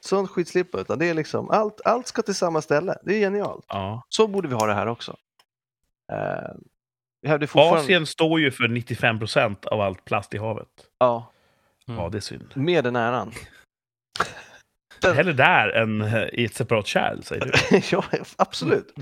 [0.00, 2.94] Sånt skit slipper utan det är liksom allt, allt ska till samma ställe.
[3.02, 3.64] Det är genialt.
[3.68, 4.06] Ja.
[4.08, 5.16] Så borde vi ha det här också.
[6.12, 7.80] Uh, fortfarande...
[7.80, 10.68] Asien står ju för 95 procent av allt plast i havet.
[10.98, 11.30] Ja,
[11.88, 12.00] Mm.
[12.00, 12.52] Ja, det är synd.
[12.54, 13.32] med den äran.
[15.02, 17.80] Hellre där än eh, i ett separat kärl, säger du.
[17.90, 18.04] ja,
[18.38, 18.92] absolut.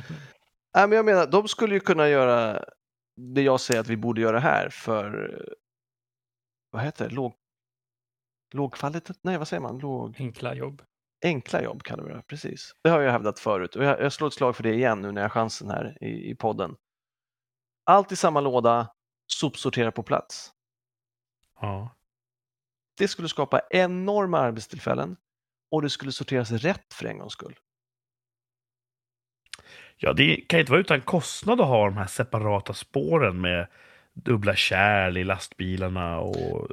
[0.74, 2.64] Nej, men jag menar, de skulle ju kunna göra
[3.16, 5.52] det jag säger att vi borde göra här för, eh,
[6.70, 7.34] vad heter det, låg,
[8.54, 9.16] lågkvalitet?
[9.22, 9.78] Nej, vad säger man?
[9.78, 10.82] Låg, Enkla jobb.
[11.24, 12.72] enkla jobb kallar vi det, precis.
[12.84, 15.12] Det har jag hävdat förut och jag, jag slår ett slag för det igen nu
[15.12, 16.76] när jag har chansen här i, i podden.
[17.84, 18.88] Allt i samma låda,
[19.26, 20.50] sopsortera på plats.
[21.60, 21.96] Ja.
[22.98, 25.16] Det skulle skapa enorma arbetstillfällen
[25.72, 27.54] och det skulle sorteras rätt för en gångs skull.
[29.96, 33.66] ja, det kan inte vara utan kostnad att ha de här separata spåren med
[34.12, 36.68] dubbla kärl i lastbilarna och...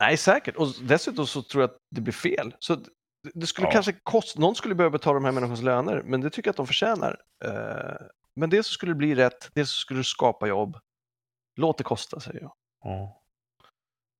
[0.00, 0.56] Nej, säkert.
[0.56, 2.54] Och dessutom så tror jag att det blir fel.
[2.58, 2.76] Så
[3.34, 3.72] det- skulle Ja.
[3.72, 6.56] kanske kosta, någon skulle behöva betala de här människornas löner, men det tycker jag att
[6.56, 7.20] de förtjänar.
[7.44, 10.76] Eh, Men det så skulle det bli rätt, det så skulle det skapa jobb.
[11.56, 12.52] Låt det kosta, säger jag.
[12.84, 13.22] Ja.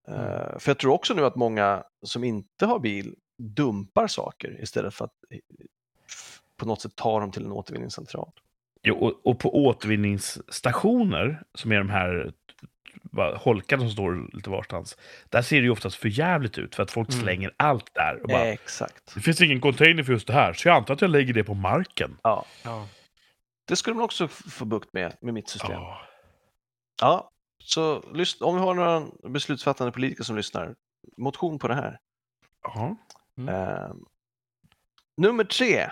[0.08, 4.94] Eh, För jag tror också nu att många som inte har bil dumpar saker istället
[4.94, 5.38] för att eh,
[6.56, 8.30] på något sätt ta dem till en återvinningscentral.
[8.82, 12.32] Jo, och, och på återvinningsstationer, som är de här
[13.36, 14.96] holkarna som står lite varstans,
[15.28, 17.22] där ser det ju oftast för jävligt ut för att folk Mm.
[17.22, 18.22] slänger allt där.
[18.22, 19.14] Och bara, Exakt.
[19.14, 21.44] Det finns ingen container för just det här, så jag antar att jag lägger det
[21.44, 22.16] på marken.
[22.22, 22.88] Ja, Ja.
[23.64, 25.72] det skulle man också få bukt med, med mitt system.
[25.72, 26.00] Ja.
[27.00, 27.30] Ja,
[27.62, 27.96] så
[28.40, 30.74] om vi har några beslutsfattande politiker som lyssnar,
[31.16, 31.98] motion på det här.
[32.62, 32.96] Ja.
[33.48, 33.54] Mm.
[33.54, 33.90] Eh,
[35.16, 35.90] nummer tre.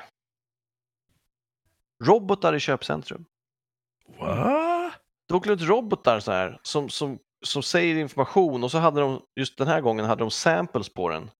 [2.04, 3.24] Robotar i köpcentrum.
[4.18, 4.92] Va?
[5.28, 9.22] Det åker ut robotar så här som, som som säger information och så hade de,
[9.36, 11.30] just den här gången hade de samples på den.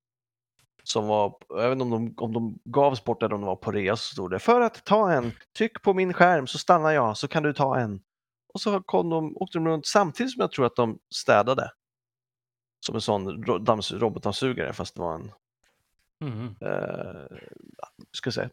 [0.83, 3.57] Som var, jag vet inte om de, om de gavs bort eller om de var
[3.57, 6.91] på rea så stod det för att ta en, tryck på min skärm så stannar
[6.91, 8.01] jag så kan du ta en.
[8.55, 11.71] Och så kom de, åkte de runt samtidigt som jag tror att de städade.
[12.87, 13.45] Som en sån
[13.91, 15.33] robotdammsugare fast det var en,
[16.25, 16.57] Mhm.
[16.61, 17.37] eh,
[18.13, 18.51] ska säga,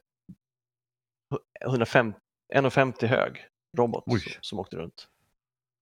[1.65, 2.19] 150,
[2.55, 3.45] 1,50 hög
[3.77, 5.07] robot som, som åkte runt.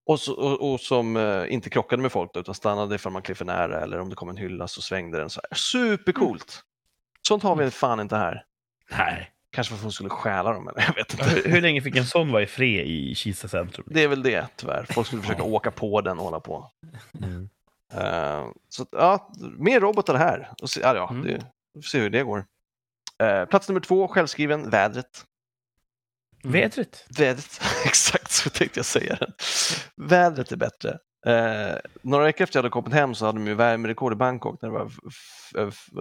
[0.06, 3.22] Och, så, och, och som eh, inte krockade med folk då, utan stannade ifall man
[3.22, 5.56] klev för nära eller om det kom en hylla så svängde den så här.
[5.56, 6.62] Supercoolt!
[7.28, 8.44] Sånt har vi fan inte här.
[8.90, 9.30] Nej.
[9.50, 11.24] Kanske för att folk skulle stjäla dem, eller jag vet inte.
[11.30, 13.86] Hur, hur länge fick en sån vara i fred i Kista centrum?
[13.90, 14.86] Det är väl det tyvärr.
[14.90, 16.70] Folk skulle försöka åka på den och hålla på.
[17.22, 17.48] Mm.
[17.92, 20.50] Eh, så ja, mer robotar här.
[20.62, 21.22] Och se, ja, ja, Mm.
[21.26, 22.46] det, vi får se hur det går.
[23.22, 25.24] Eh, plats nummer två, självskriven, vädret.
[26.44, 26.52] Mm.
[26.52, 27.06] Vädret.
[27.18, 29.32] Vädret, exakt så tänkte jag säga den.
[30.08, 30.98] Vädret är bättre.
[31.26, 34.62] Eh, några veckor efter jag hade kommit hem så hade de ju värmerekord i Bangkok
[34.62, 34.90] när det var,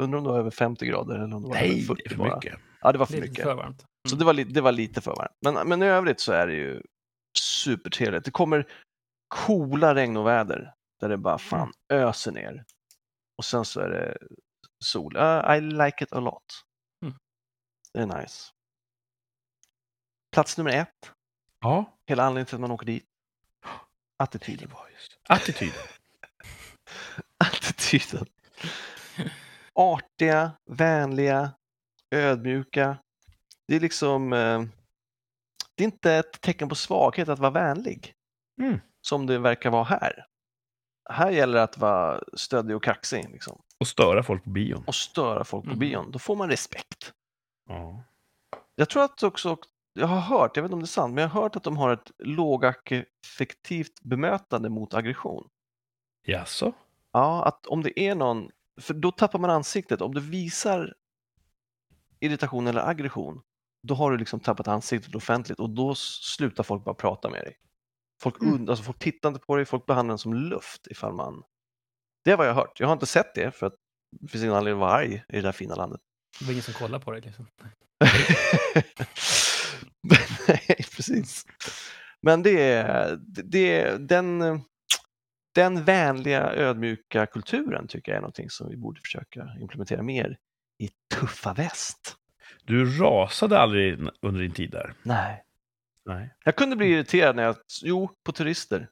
[0.04, 2.10] undrar om det var över 50 grader eller om det var Nej, 40 det är
[2.10, 2.36] för bara.
[2.36, 2.60] mycket.
[2.82, 3.44] Ja, det var för Lite mycket.
[3.44, 3.84] för varmt.
[4.10, 5.38] Så det var, li- det var lite för varmt.
[5.42, 6.82] Men, men i övrigt så är det ju
[7.40, 8.26] supertrevligt.
[8.26, 8.68] Det kommer
[9.28, 12.64] coola regnoväder där det bara fan öser ner.
[13.38, 14.18] Och sen så är det
[14.84, 15.18] sol.
[15.18, 16.64] Uh, I like it a lot.
[17.02, 17.16] Mm.
[17.94, 18.52] Det är nice.
[20.32, 21.12] Plats nummer ett.
[21.60, 21.98] Ja.
[22.06, 23.06] Hela anledningen till att man åker dit.
[24.18, 24.72] Attityden.
[25.30, 25.74] Attityd.
[27.38, 28.26] Attityden.
[29.74, 31.52] Artiga, vänliga,
[32.12, 32.98] ödmjuka.
[33.68, 34.34] Det är liksom...
[34.34, 34.62] Eh,
[35.76, 38.14] det är inte ett tecken på svaghet att vara vänlig.
[38.62, 38.80] Mm.
[39.02, 40.26] Som det verkar vara här.
[41.10, 43.62] Här gäller det att vara stöddig och kaxig liksom.
[43.84, 44.84] Och störa folk på bion.
[44.88, 45.80] och störa folk på Mhm.
[45.80, 46.12] bion.
[46.12, 47.14] Då får man respekt.
[47.70, 48.04] Ja.
[48.76, 49.58] Jag tror att också,
[49.94, 51.64] jag har hört, jag vet inte om det är sant, men jag har hört att
[51.64, 55.50] de har ett lågaffektivt bemötande mot aggression.
[56.26, 56.74] Jaså?
[57.12, 58.50] Ja, att om det är någon,
[58.82, 60.02] för då tappar man ansiktet.
[60.02, 60.94] Om du visar
[62.20, 63.42] irritation eller aggression,
[63.84, 67.58] då har du liksom tappat ansiktet offentligt och då slutar folk bara prata med dig.
[68.22, 68.54] Folk, Mm.
[68.54, 71.44] und- alltså folk tittar inte på dig, folk behandlar den som luft ifall man...
[72.24, 72.80] Det är vad jag har hört.
[72.80, 73.76] Jag har inte sett det för att
[74.22, 76.02] det finns ingen anledning att vara arg i det där fina landet.
[76.40, 77.22] Det var ingen som kollar på dig.
[77.22, 77.48] Liksom.
[80.48, 81.46] Nej, precis.
[82.22, 84.62] Men det är, det är den,
[85.56, 90.38] den vänliga, ödmjuka kulturen tycker jag är någonting som vi borde försöka implementera mer
[90.80, 92.18] i tuffa väst.
[92.64, 94.94] Du rasade aldrig under din tid där?
[95.04, 95.44] Nej.
[96.06, 96.36] Nej.
[96.46, 98.90] Jag kunde bli irriterad när jag, jo, på turister.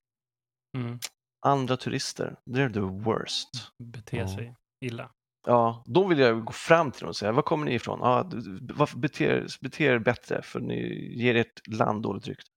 [0.77, 0.99] Mm.
[1.44, 2.80] Andra turister, they're the
[3.10, 3.50] worst.
[3.78, 5.12] Bete sig illa.
[5.46, 8.00] Ja, då vill jag gå fram till dem och säga, var kommer ni ifrån?
[8.02, 10.76] Ja, du- du- varför bete er, er bättre för ni
[11.22, 12.50] ger ert land dåligt rykte.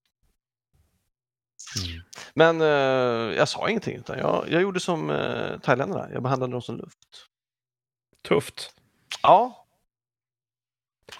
[1.86, 2.02] Mm.
[2.34, 6.62] Men eh, jag sa ingenting, utan jag, jag gjorde som uh, thailändarna, jag behandlade dem
[6.62, 6.98] som luft.
[8.28, 8.74] Tufft.
[9.22, 9.66] Ja.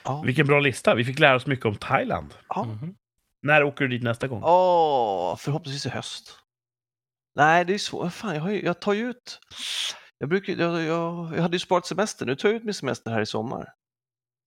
[0.05, 0.23] Ja.
[0.23, 0.95] Vilken bra lista.
[0.95, 2.35] Vi fick lära oss mycket om Thailand.
[2.49, 2.65] ja.
[2.65, 2.95] Mhm.
[3.43, 4.43] När åker du dit nästa gång?
[4.45, 6.39] Åh, förhoppningsvis i höst.
[7.35, 8.11] Nej, det är så.
[8.11, 9.41] Fan, jag, har ju, jag tar ju ut...
[10.19, 13.11] Jag, brukar, jag, jag, jag hade ju sparat semester, nu tar jag ut min semester
[13.11, 13.73] här i sommar.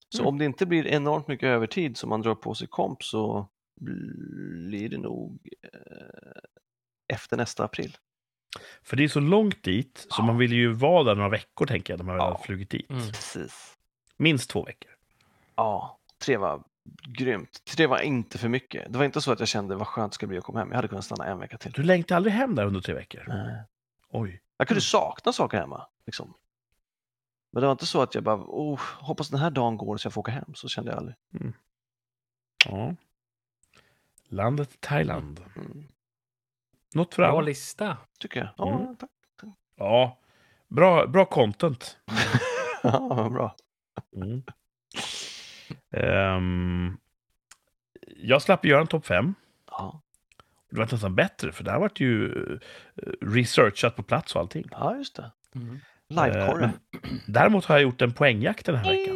[0.09, 0.27] Så Mm.
[0.27, 3.49] om det inte blir enormt mycket övertid som man drar på sig komp så
[4.67, 6.41] blir det nog eh,
[7.13, 7.97] efter nästa april.
[8.83, 10.25] För det är så långt dit, så Ja.
[10.25, 12.31] man vill ju vara där några veckor, tänker jag, när man väl Ja.
[12.31, 12.89] har flugit dit.
[12.89, 13.47] Mm.
[14.17, 14.91] Minst två veckor.
[15.55, 16.63] Ja, tre var
[17.07, 17.61] grymt.
[17.65, 18.93] Tre var inte för mycket.
[18.93, 20.69] Det var inte så att jag kände vad skönt det ska bli att komma hem.
[20.69, 21.71] Jag hade kunnat stanna en vecka till.
[21.71, 23.23] Du längtar aldrig hem där under tre veckor?
[23.27, 23.63] Nej.
[24.09, 24.41] Oj.
[24.57, 24.81] Jag kunde Mm.
[24.81, 25.87] sakna saker hemma.
[26.05, 26.33] Liksom.
[27.51, 30.05] Men det var inte så att jag bara, oh, hoppas den här dagen går så
[30.05, 30.53] jag får åka hem.
[30.55, 31.15] Så kände jag aldrig.
[32.65, 32.95] Ja.
[34.29, 35.39] Landet Thailand.
[35.55, 35.87] Mm.
[36.93, 37.97] Något för Bra lista.
[38.19, 38.49] Tycker jag.
[38.57, 38.95] Ja, Mm.
[38.95, 39.09] tack.
[39.75, 40.17] Ja.
[40.67, 41.97] Bra, bra content.
[42.83, 43.55] ja, bra.
[44.15, 44.43] Mm.
[46.03, 46.97] Ehm,
[48.17, 49.33] jag slapp göra en topp fem.
[49.71, 50.01] Ja.
[50.71, 54.67] Det var nästan bättre, för det här var ju eh, researchat på plats och allting.
[54.71, 55.31] ja, just det.
[55.55, 55.79] Mm.
[56.09, 56.69] Livekorren.
[57.27, 59.15] Däremot har jag gjort en poängjakt den här veckan.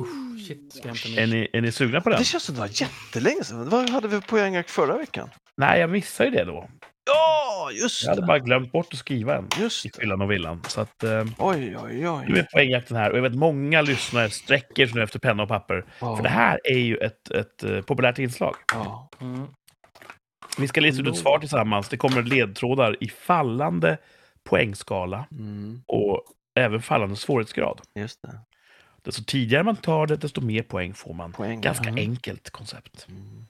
[0.00, 2.18] Usch, shit, ska jag hämta Är ni, är ni sugna på den?
[2.18, 3.68] Det känns som det var jättelänge sedan.
[3.68, 5.30] Vad hade vi på poängjakt förra veckan?
[5.56, 6.68] Nej, jag missade ju det då.
[7.06, 8.26] Ja, just Jag hade det.
[8.26, 10.00] bara glömt bort att skriva en Just i det.
[10.00, 10.62] fyllan och villan.
[10.68, 12.38] Så att, eh, Oj, oj, nu oj.
[12.38, 15.84] är poängjakten här och jag vet många lyssnare sträcker sig nu efter penna och papper.
[16.00, 16.16] Ja.
[16.16, 18.56] För det här är ju ett, ett eh, populärt inslag.
[18.72, 19.08] Ja.
[19.20, 19.46] Mm.
[20.58, 21.88] Vi ska lista ut ett svar tillsammans.
[21.88, 23.98] Det kommer ledtrådar i fallande
[24.44, 26.22] poängskala Mm, och
[26.54, 27.80] även fallande svårighetsgrad.
[27.94, 28.38] just det.
[29.04, 31.32] Desto tidigare man tar det, desto mer poäng får man.
[31.32, 31.60] Poäng.
[31.60, 33.06] Ganska enkelt koncept.
[33.08, 33.46] Mm.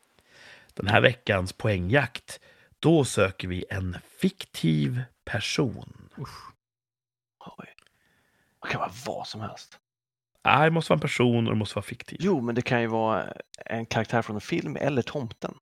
[0.75, 2.41] Den här veckans poängjakt
[2.79, 6.09] Då söker vi en fiktiv person.
[6.19, 6.53] Usch.
[7.59, 7.67] Oj.
[8.63, 9.79] Det kan vara vad som helst.
[10.45, 12.19] Nej, det måste vara en person och det måste vara fiktiv.
[12.21, 13.27] Jo, men det kan ju vara
[13.67, 15.55] en karaktär från en film eller tomten.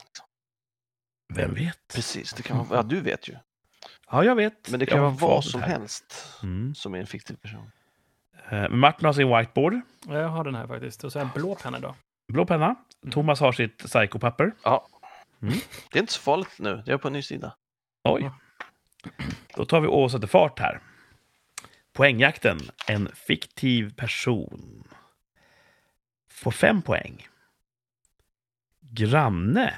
[1.34, 1.78] Vem vet?
[1.94, 3.36] Precis, det kan vara, ja du vet ju.
[4.10, 4.70] Ja, jag vet.
[4.70, 5.68] Men det Jag kan har vara vad som här.
[5.68, 6.74] helst Mm.
[6.74, 7.70] som är en fiktiv person.
[8.50, 9.80] Eh, Martin har sin whiteboard.
[10.08, 11.04] Jag har den här faktiskt.
[11.04, 11.94] Och så en blå penna då.
[12.32, 12.74] Blå penna.
[13.10, 14.52] Thomas har sitt psykopapper.
[15.40, 17.56] Det är inte så farligt nu, jag är på en ny sida.
[18.04, 18.30] Oj.
[19.56, 20.82] Då tar vi och sätter fart här.
[21.92, 22.58] Poängjakten.
[22.86, 24.88] En fiktiv person.
[26.28, 27.28] Får fem poäng.
[28.80, 29.74] Granne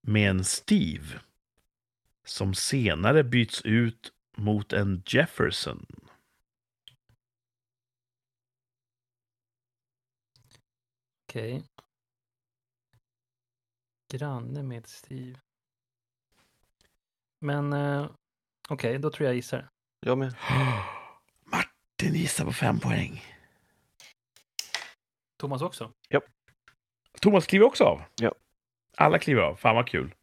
[0.00, 1.20] med en Steve.
[2.24, 5.86] Som senare byts ut mot en Jefferson.
[11.28, 11.64] Okej.
[14.12, 15.40] Granne med Steve.
[17.40, 18.10] Men eh,
[18.68, 19.68] okej, då tror jag gissar.
[20.00, 20.34] Jag med.
[21.44, 23.24] Martin gissar på fem poäng.
[25.40, 25.92] Thomas också?
[27.20, 28.02] Thomas kliver också av.
[28.20, 28.34] Ja.
[28.96, 29.56] Alla kliver av.
[29.56, 30.14] Fan vad kul.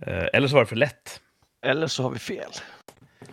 [0.00, 1.20] Eh, Eller så var det för lätt.
[1.66, 2.50] Eller så har vi fel.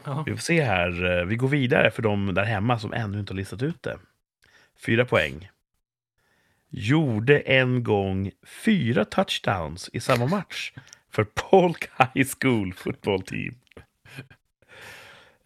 [0.03, 0.23] Ja.
[0.25, 1.19] Vi får se här.
[1.19, 3.99] Eh, Vi går vidare för de där hemma som ännu inte har listat ut det.
[4.85, 5.49] Fyra poäng.
[6.69, 10.73] Gjorde en gång fyra touchdowns i samma match
[11.11, 13.55] för Polk High School football team.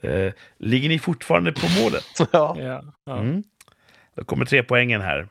[0.01, 2.05] Eh, ligger ni fortfarande på målet?
[2.31, 2.83] Ja.
[3.19, 3.43] Mm.
[4.15, 5.27] Då kommer tre poängen här.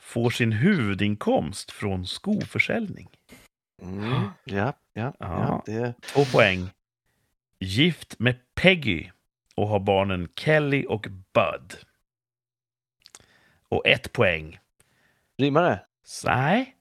[0.00, 3.08] Får sin huvudinkomst från skoförsäljning.
[3.82, 4.12] Mm.
[4.12, 5.12] Ja, ja, ja.
[5.18, 5.62] Ja.
[5.66, 6.70] Det, Två poäng.
[7.58, 9.10] Gift med Peggy
[9.54, 11.76] och har barnen Kelly och Bud.
[13.68, 14.59] Och ett poäng.
[15.40, 15.80] Rimmar det?
[16.24, 16.76] Nej.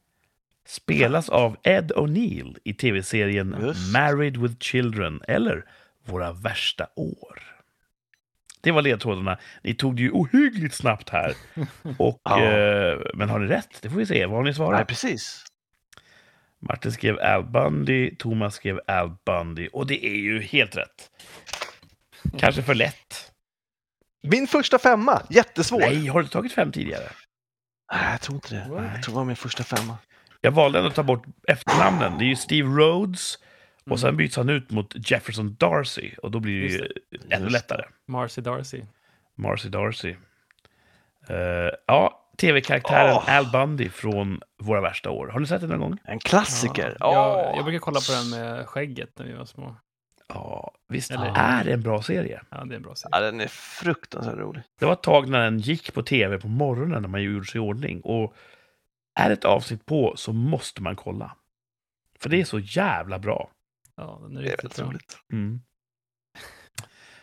[0.67, 3.93] Spelas av Ed O'Neill i tv-serien Just.
[3.93, 5.65] Married with Children eller
[6.05, 7.43] Våra värsta år.
[8.61, 9.37] Det var ledtrådarna.
[9.63, 11.33] Ni tog det ju ohyggligt snabbt här.
[11.97, 12.43] Och, Ja.
[12.45, 13.81] eh, men har ni rätt?
[13.81, 14.25] Det får vi se.
[14.25, 14.79] Vad har ni svarat?
[14.79, 15.45] Nej, precis.
[16.59, 21.11] Martin skrev Al Bundy, Thomas skrev Al Bundy och det är ju helt rätt.
[22.39, 23.31] Kanske för lätt.
[24.21, 25.79] Min första femma, jättesvår.
[25.79, 27.09] Nej, har du tagit fem tidigare?
[27.91, 28.67] Nej, jag tror inte det.
[28.81, 28.91] Nej.
[28.93, 29.97] Jag tror det var min första femma.
[30.41, 32.17] Jag valde ändå att ta bort efternamnen.
[32.17, 33.37] Det är ju Steve Rhodes
[33.85, 33.93] Mm.
[33.93, 36.87] och sen byts han ut mot Jefferson Darcy och då blir det ju
[37.29, 37.83] ännu lättare.
[38.07, 38.81] Marcy Darcy.
[39.35, 40.15] Marcy Darcy.
[41.29, 41.35] Eh,
[41.87, 43.37] ja, tv-karaktären Åh.
[43.37, 45.27] Al Bundy från Våra värsta år.
[45.27, 45.97] Har ni sett den någon gång?
[46.03, 46.97] En klassiker.
[46.99, 47.55] Ja, jag, Åh.
[47.55, 49.75] jag brukar kolla på den med skägget när vi var små.
[50.33, 52.41] Ja, visst Eller- är det en bra serie.
[52.49, 53.09] Ja, det är en bra serie.
[53.11, 54.63] Ja, den är fruktansvärt rolig.
[54.79, 57.57] Det var ett tag när den gick på tv på morgonen när man gjorde sig
[57.57, 58.01] i ordning.
[58.01, 58.35] Och
[59.19, 61.35] är ett avsnitt på så måste man kolla.
[62.19, 63.49] För det är så jävla bra.
[63.95, 64.85] Ja, den är Det är väldigt bra.
[64.85, 65.17] roligt.
[65.33, 65.61] Mm.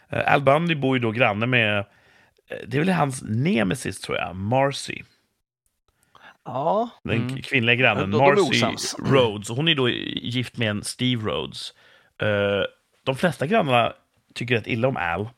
[0.09, 4.17] Eh, Al Bundy bor ju då granne med, eh, det är väl hans nemesis tror
[4.19, 5.03] jag, Marcy.
[6.45, 7.43] Ja, Den Mm.
[7.43, 8.65] kvinnliga grannen, Marcy.
[8.99, 9.49] Rhodes.
[9.49, 11.73] Hon är då gift med en Steve Rhodes.
[12.23, 12.63] Eh,
[13.07, 13.93] De flesta grannarna
[14.35, 15.29] tycker rätt illa om Al.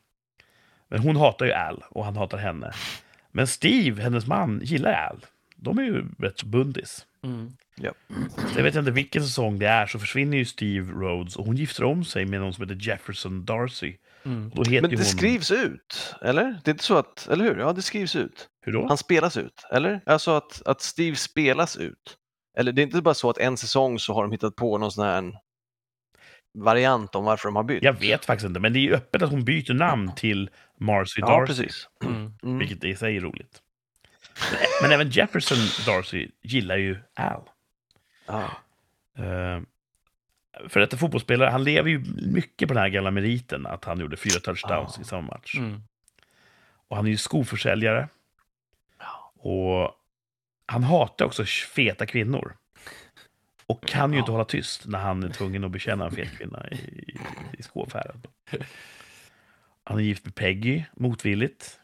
[0.87, 2.73] Men hon hatar ju Al och han hatar henne.
[3.31, 5.25] Men Steve, hennes man, gillar Al.
[5.55, 7.05] De är ju rätt så bundis.
[7.23, 7.51] Mm.
[8.37, 11.55] Så jag vet inte vilken säsong det är så försvinner ju Steve Rhodes och hon
[11.55, 13.97] gifter om sig med någon som heter Jefferson Darcy.
[14.25, 14.51] Mm.
[14.55, 15.05] Och då heter men det hon...
[15.05, 16.43] skrivs ut, eller?
[16.43, 17.59] Det är inte så att, eller hur?
[17.59, 18.49] Ja, det skrivs ut.
[18.61, 18.87] Hur då?
[18.87, 20.01] Han spelas ut, eller?
[20.05, 22.17] Alltså att, att Steve spelas ut.
[22.57, 24.91] Eller det är inte bara så att en säsong så har de hittat på någon
[24.91, 25.33] sån här
[26.53, 27.83] variant om varför de har bytt.
[27.83, 31.21] Jag vet faktiskt inte, men det är ju öppet att hon byter namn till Marcy
[31.21, 31.47] Ja, Darcy.
[31.63, 31.89] precis.
[32.03, 32.33] Mm.
[32.43, 32.57] Mm.
[32.59, 33.61] Vilket i sig är roligt.
[34.51, 37.41] Men, men även Jefferson Darcy gillar ju Al.
[38.27, 38.49] Ja.
[39.19, 39.61] Uh,
[40.67, 44.17] för att fotbollsspelare, han lever ju mycket på den här gamla meriten att han gjorde
[44.17, 45.01] fyra touchdowns Ja.
[45.01, 45.55] i samma match.
[45.57, 45.81] Mm.
[46.87, 48.07] Och han är ju skoförsäljare.
[48.99, 49.31] Ja.
[49.49, 49.95] Och
[50.65, 51.43] han hatar också
[51.75, 52.55] feta kvinnor.
[53.69, 54.19] Och kan ju Ja.
[54.19, 57.19] inte hålla tyst när han är tvungen att bekänna en fet kvinna i, i,
[57.57, 58.21] i skoaffären.
[59.83, 61.79] Han är gift med Peggy, motvilligt.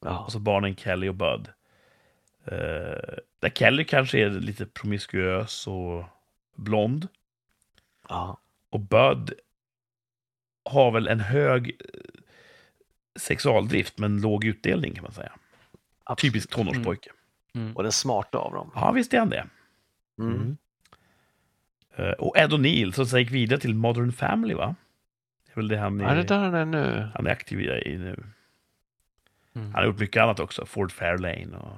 [0.00, 0.18] Ja.
[0.18, 1.48] Och så barnen Kelly och Bud.
[2.52, 6.04] Uh, där Kelly kanske är lite promiskuös och
[6.56, 7.08] blond.
[8.08, 8.38] Ja.
[8.70, 9.32] Och Bud
[10.64, 12.00] har väl en hög eh,
[13.16, 15.32] sexualdrift men låg utdelning kan man säga.
[16.04, 16.32] Absolut.
[16.32, 17.10] Typisk tonårspojke.
[17.54, 17.76] Mm.
[17.76, 18.70] Och den smarta av dem.
[18.74, 19.46] Ja, visst är han det.
[20.18, 20.56] Mm.
[22.00, 24.74] Eh, och Ed O'Neill som sen gick vidare till Modern Family va?
[25.46, 27.08] Det är väl det han är, Är det där den är nu?
[27.14, 28.24] han är aktiv i nu.
[29.54, 29.66] Mm.
[29.66, 30.66] Han har gjort mycket annat också.
[30.66, 31.76] Ford Fairlane och...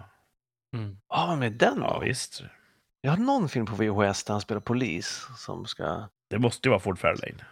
[0.78, 0.96] Mm.
[1.08, 2.00] Ja, men den Ja, då?
[2.06, 2.42] visst.
[3.00, 6.08] Jag har någon film på VHS där han spelar polis som ska...
[6.28, 7.44] Det måste ju vara Ford Fairlane.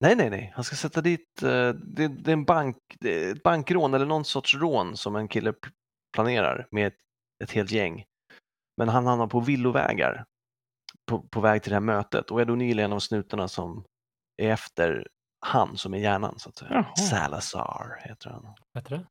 [0.00, 0.52] Nej, nej, nej.
[0.54, 4.06] Han ska sätta dit, eh, det, det är en bank, det är ett bankrån eller
[4.06, 5.70] någon sorts rån som en kille pl-
[6.14, 6.96] planerar med ett,
[7.44, 8.04] ett helt gäng.
[8.76, 10.24] Men han hamnar på villovägar
[11.06, 13.84] på, på väg till det här mötet och Ed O'Neill är en av snutarna som
[14.36, 15.08] är efter
[15.40, 16.70] han som är hjärnan så att säga.
[16.72, 16.96] Jaha.
[16.96, 18.42] Salazar heter han.
[18.42, 19.06] Vad heter det?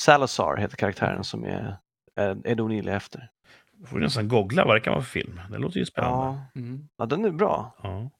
[0.00, 1.76] Salazar heter karaktären som är
[2.16, 3.30] eh, Ed O'Neill är efter.
[3.72, 5.40] Då får nästan googla vad det kan vara för film.
[5.50, 6.16] Det låter ju spännande.
[6.54, 6.88] Ja, Mm.
[6.96, 7.74] ja, den är bra.
[7.82, 8.10] Ja.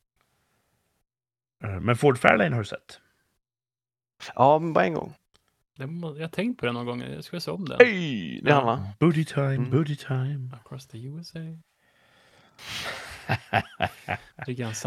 [1.65, 3.01] Eh, Men Ford Fairlane har du sett?
[4.35, 5.15] Ja, men bara en gång.
[5.79, 7.01] Må, jag har tänkt på det någon gång.
[7.03, 7.79] Jag ska se om den.
[7.81, 8.41] Hej!
[8.45, 8.89] Det är han va?
[9.01, 9.71] Booty time, Mm.
[9.71, 10.51] booty time.
[10.65, 11.39] Across the USA.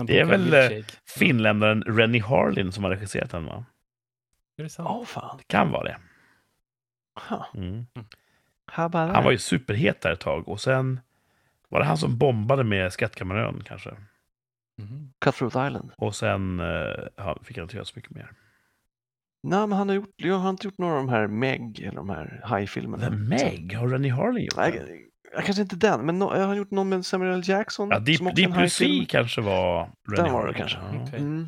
[0.07, 0.97] Det är väl, milkshake.
[1.05, 3.65] Finländaren Rennie Harlin som har regisserat den, va?
[4.57, 4.89] Är det sant?
[4.91, 5.37] Åh fan.
[5.37, 5.97] Det kan vara det.
[7.53, 7.85] Mm.
[9.13, 10.99] Han var ju superhet där ett tag och sen
[11.69, 13.89] var det han som bombade med Skattkammarön kanske.
[14.77, 15.13] Mhm.
[15.21, 15.91] Cutthroat Island.
[15.97, 18.31] Och sen eh, ja, fick han inte göra så mycket mer.
[19.43, 21.95] Nej, men han har, gjort, jag har inte gjort några av de här Meg eller
[21.95, 23.09] de här High-filmerna.
[23.09, 25.09] The Meg, har Rennie Harlin gjort den?
[25.33, 27.41] Jag, kanske inte den, men no, jag har gjort någon med Samuel L.
[27.45, 27.89] Jackson.
[27.89, 30.77] Ja, Deep, som också är en Deep Blue Sea kanske var Rennie var det kanske.
[30.77, 31.03] Ja.
[31.07, 31.19] Okej.
[31.19, 31.47] Mm.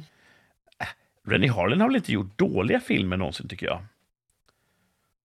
[1.28, 3.86] Rennie Harlin har väl inte gjort dåliga filmer någonsin tycker jag.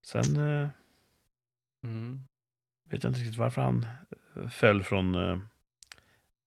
[0.02, 0.68] Sen eh,
[1.84, 2.20] Mm.
[2.90, 3.86] vet jag inte riktigt varför han
[4.36, 5.14] eh, föll från...
[5.14, 5.38] Eh,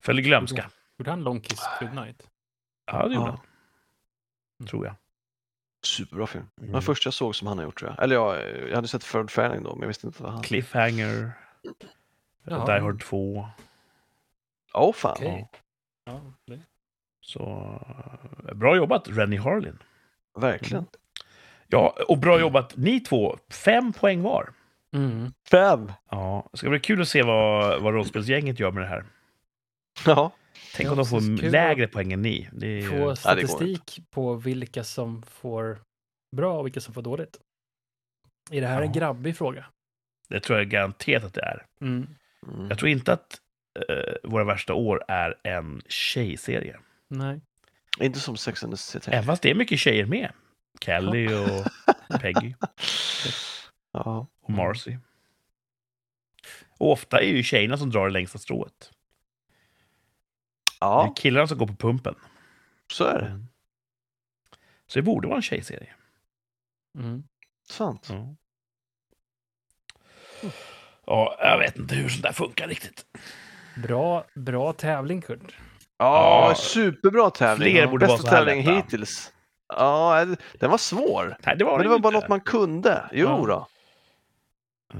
[0.01, 0.69] föll i glömska.
[0.97, 2.27] Gjorde han Long Kiss Goodnight?
[2.85, 3.39] Ja, det gjorde Ja.
[4.59, 4.67] han.
[4.67, 4.95] Tror jag.
[5.83, 6.45] Superbra film.
[6.61, 6.71] Mm.
[6.71, 8.03] den första jag såg som han har gjort tror jag.
[8.03, 10.43] Eller ja, jag hade sett Ford Fairlane då, men jag visste inte vad han...
[10.43, 11.31] Cliffhanger.
[12.43, 12.65] Jaha.
[12.65, 13.47] Die Hard 2.
[14.73, 15.11] Åh oh, fan.
[15.11, 15.49] Okej.
[16.05, 16.59] Ja, det.
[17.21, 17.41] Så
[18.47, 19.79] eh, bra jobbat Rennie Harlin.
[20.39, 20.85] Verkligen.
[21.67, 23.37] Ja, och bra jobbat ni två.
[23.49, 24.49] Fem poäng var.
[24.93, 25.33] Mm.
[25.51, 25.91] Fem!
[26.09, 29.05] Ja, det ska bli kul att se vad, vad rollspelsgänget gör med det här.
[30.05, 30.31] Ja.
[30.75, 32.49] Tänk Ja, om de får lägre poäng än ni.
[32.51, 35.79] Det är, Få statistik på vilka som får
[36.35, 37.37] bra och vilka som får dåligt.
[38.51, 38.93] Är det här en Ja.
[38.93, 39.65] grabbig fråga?
[40.27, 41.65] det tror jag garanterat att det är.
[41.81, 42.07] Mm.
[42.47, 42.67] Mm.
[42.69, 43.41] Jag tror inte att
[43.89, 46.79] eh, Våra värsta år är en tjejserie.
[47.07, 47.41] Nej.
[47.99, 49.11] Inte som Sex and the City.
[49.11, 50.31] Även fast det är mycket tjejer med.
[50.81, 51.65] Kelly och
[52.21, 52.53] Peggy
[53.91, 54.27] Ja.
[54.41, 54.97] och Marcy.
[56.77, 58.91] Och ofta är ju tjejerna som drar det längsta strået.
[60.65, 62.15] Det ja, är killarna som går på pumpen.
[62.91, 63.45] så är det.
[64.87, 65.93] Så det borde vara en tjejserie.
[66.97, 67.23] Mm.
[67.69, 68.07] Sant.
[68.09, 68.35] Ja.
[71.05, 73.05] Ja, jag vet inte hur sånt där funkar riktigt.
[73.83, 75.57] Bra, bra tävling, Kurt.
[75.97, 77.71] Ja, Ja, superbra tävling.
[77.73, 78.71] fler Ja, borde Bästa tävling lätta.
[78.75, 79.33] hittills.
[79.75, 80.25] Ja,
[80.59, 81.37] den var svår.
[81.45, 82.19] Nej, det var Men det var ju bara inte.
[82.19, 83.09] något man kunde.
[83.13, 83.45] Jo Ja.
[83.47, 83.67] då.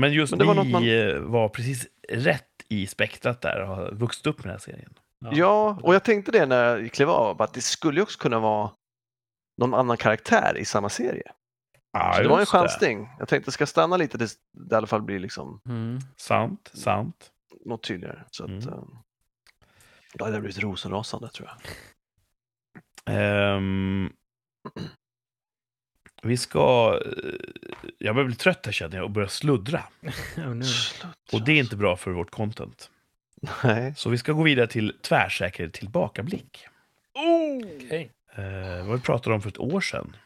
[0.00, 0.82] Men just Men det var ni något
[1.22, 4.94] man- var precis rätt i spektrat där och har vuxit upp med den här serien.
[5.32, 8.70] Ja, och jag tänkte det när jag klev av, att det skulle också kunna vara
[9.60, 11.32] någon annan karaktär i samma serie.
[11.98, 13.08] Ja, Så det var en chansning.
[13.18, 15.98] Jag tänkte ska stanna lite tills det i alla fall blir liksom Mm.
[16.16, 17.30] Sant, sant.
[17.64, 18.24] något tydligare.
[18.30, 18.68] Så att, Mm.
[18.68, 18.74] eh,
[20.14, 21.56] då hade jag blivit rosenrasande tror jag.
[23.14, 24.12] Ehm,
[26.22, 26.98] vi ska...
[27.06, 27.32] eh,
[27.98, 29.82] Jag börjar bli trött här känner jag och börjar sluddra.
[30.36, 30.64] Oh, no.
[31.32, 32.90] Och det är inte bra för vårt content.
[33.64, 33.94] Nej.
[33.96, 36.66] Så vi ska gå vidare till tvärsäker tillbakablick.
[37.84, 38.12] Okej.
[38.34, 40.16] Eh, vad vi pratade om för ett år sedan.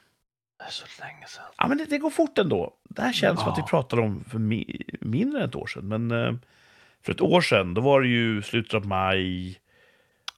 [0.62, 1.44] Det är så länge sedan.
[1.58, 2.74] Ja, men det, det går fort ändå.
[2.88, 3.66] Det här känns som att vi Ja.
[3.66, 5.88] pratade om för mi mindre än ett år sedan.
[5.88, 6.34] Men eh,
[7.02, 9.58] för ett år sedan, då var det ju slutet av maj.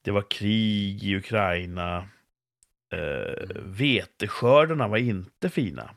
[0.02, 2.08] Det var krig i Ukraina.
[2.92, 5.90] Eh, veteskördarna var inte fina.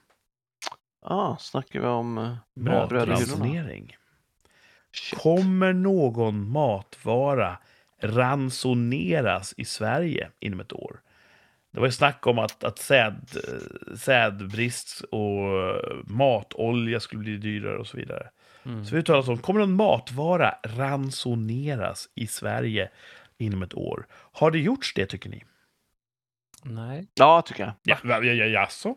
[1.05, 2.80] Ja, snackar vi om hyllorna?
[2.82, 3.97] Matransonering.
[5.17, 7.57] Kommer någon matvara
[8.01, 11.01] ransoneras i Sverige inom ett år?
[11.78, 13.28] Det var ju snack om att, att säd,
[13.97, 15.47] sädbrist och
[16.03, 18.30] matolja skulle bli dyrare och så vidare.
[18.65, 18.86] Mm.
[18.86, 22.89] Så vi talar om, kommer någon matvara ransoneras i Sverige
[23.38, 24.07] inom ett år?
[24.11, 25.43] Har det gjorts det, tycker ni?
[26.63, 27.07] Nej.
[27.13, 27.73] Ja, tycker jag.
[27.84, 28.95] Ja, ja, ja, jaså?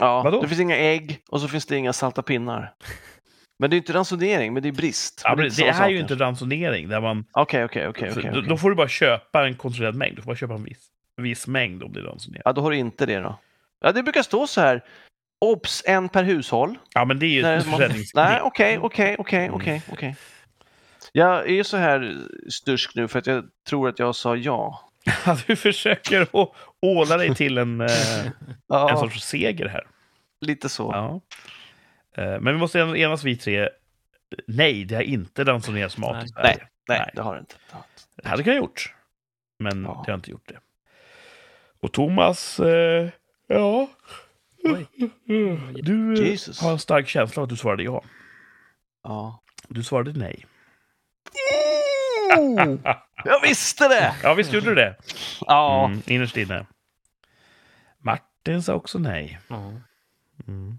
[0.00, 0.40] Ja, Vadå?
[0.40, 2.74] det finns inga ägg och så finns det inga salta pinnar.
[3.58, 5.20] Men det är inte ransonering, men det är brist.
[5.24, 8.44] Ja, men inte det är ju inte ransonering där man Okej, okej, då- okej.
[8.48, 10.16] Då får du bara köpa en kontrollerad mängd.
[10.16, 12.42] Du får bara köpa en viss, viss mängd om det är ransonerat.
[12.44, 13.38] Ja, då har du inte det då.
[13.80, 14.84] Ja, det brukar stå så här.
[15.40, 15.82] Obs!
[15.86, 16.78] En per hushåll.
[16.94, 18.24] Ja, men det är ju ett försäljningsknep.
[18.28, 19.54] Nej, okej, okej, okej, Mm.
[19.54, 20.16] okej, okej.
[21.12, 22.16] Jag är så här
[22.50, 24.80] stursk nu för att jag tror att jag sa ja.
[25.46, 26.26] Du försöker
[26.82, 28.32] åla dig till en, eh, en
[28.66, 29.86] Ja, sorts seger här.
[30.40, 30.90] lite så.
[30.92, 31.20] Ja.
[32.22, 33.68] Eh, Men vi måste enas vi tre.
[34.46, 36.28] Nej, det har inte ransonerats mat Nej.
[36.42, 36.58] Nej,
[36.88, 37.10] Nej.
[37.14, 37.54] Det har det inte.
[38.22, 38.94] Det hade kunnat gjort.
[39.58, 40.02] Men Ja.
[40.06, 40.58] det har inte gjort det.
[41.80, 43.08] Och Thomas, eh,
[43.46, 43.88] ja.
[44.64, 44.86] Oj.
[45.82, 46.60] Du eh, Jesus.
[46.60, 48.02] har en stark känsla av att du svarade ja.
[49.02, 49.42] Ja.
[49.68, 50.46] Du svarade nej.
[53.24, 54.14] Jag visste det!
[54.22, 54.96] Ja, visst gjorde du det?
[55.40, 55.84] Ja.
[55.86, 56.66] Mm, innerst inne.
[57.98, 59.40] Martin sa också nej.
[60.46, 60.78] Mm.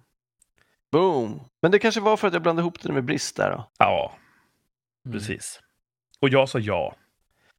[0.92, 1.40] Boom.
[1.62, 3.70] Men det kanske var för att jag blandade ihop det med brist där då.
[3.78, 4.14] Ja,
[5.06, 5.20] Mm.
[5.20, 5.60] precis.
[6.20, 6.96] Och jag sa ja.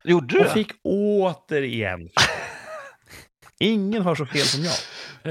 [0.05, 2.09] Gjorde du Och fick återigen.
[3.61, 4.75] Ingen har så fel som jag.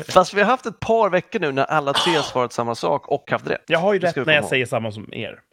[0.14, 3.08] Fast vi har haft ett par veckor nu när alla tre har svarat samma sak
[3.08, 3.64] och haft rätt.
[3.68, 4.50] Jag har ju rätt när jag ihåg.
[4.50, 5.40] säger samma som er.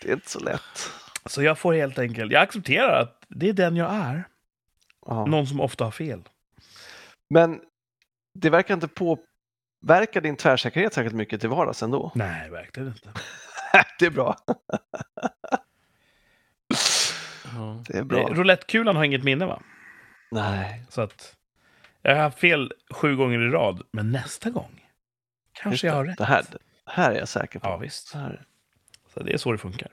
[0.00, 0.90] Det är inte så lätt.
[1.26, 4.28] Så jag får helt enkelt, jag accepterar att det är den jag är.
[5.06, 5.26] Ja.
[5.26, 6.22] Någon som ofta har fel.
[7.30, 7.60] Men
[8.34, 12.12] det verkar inte påverka din tvärsäkerhet särskilt mycket till vardags ändå.
[12.14, 13.12] Nej, verkligen inte.
[13.98, 14.36] det är bra.
[17.58, 17.84] Ja.
[17.88, 18.28] Det är bra.
[18.28, 19.62] Roulettekulan har inget minne va?
[20.30, 20.82] Nej.
[20.88, 21.36] Så att
[22.02, 24.84] jag har haft fel sju gånger i rad, men nästa gång
[25.52, 26.18] kanske jag har rätt.
[26.18, 27.66] Det här, det här är jag säker på.
[27.68, 28.08] Ja, visst.
[28.08, 28.42] Så här.
[29.14, 29.88] Så det är så det funkar.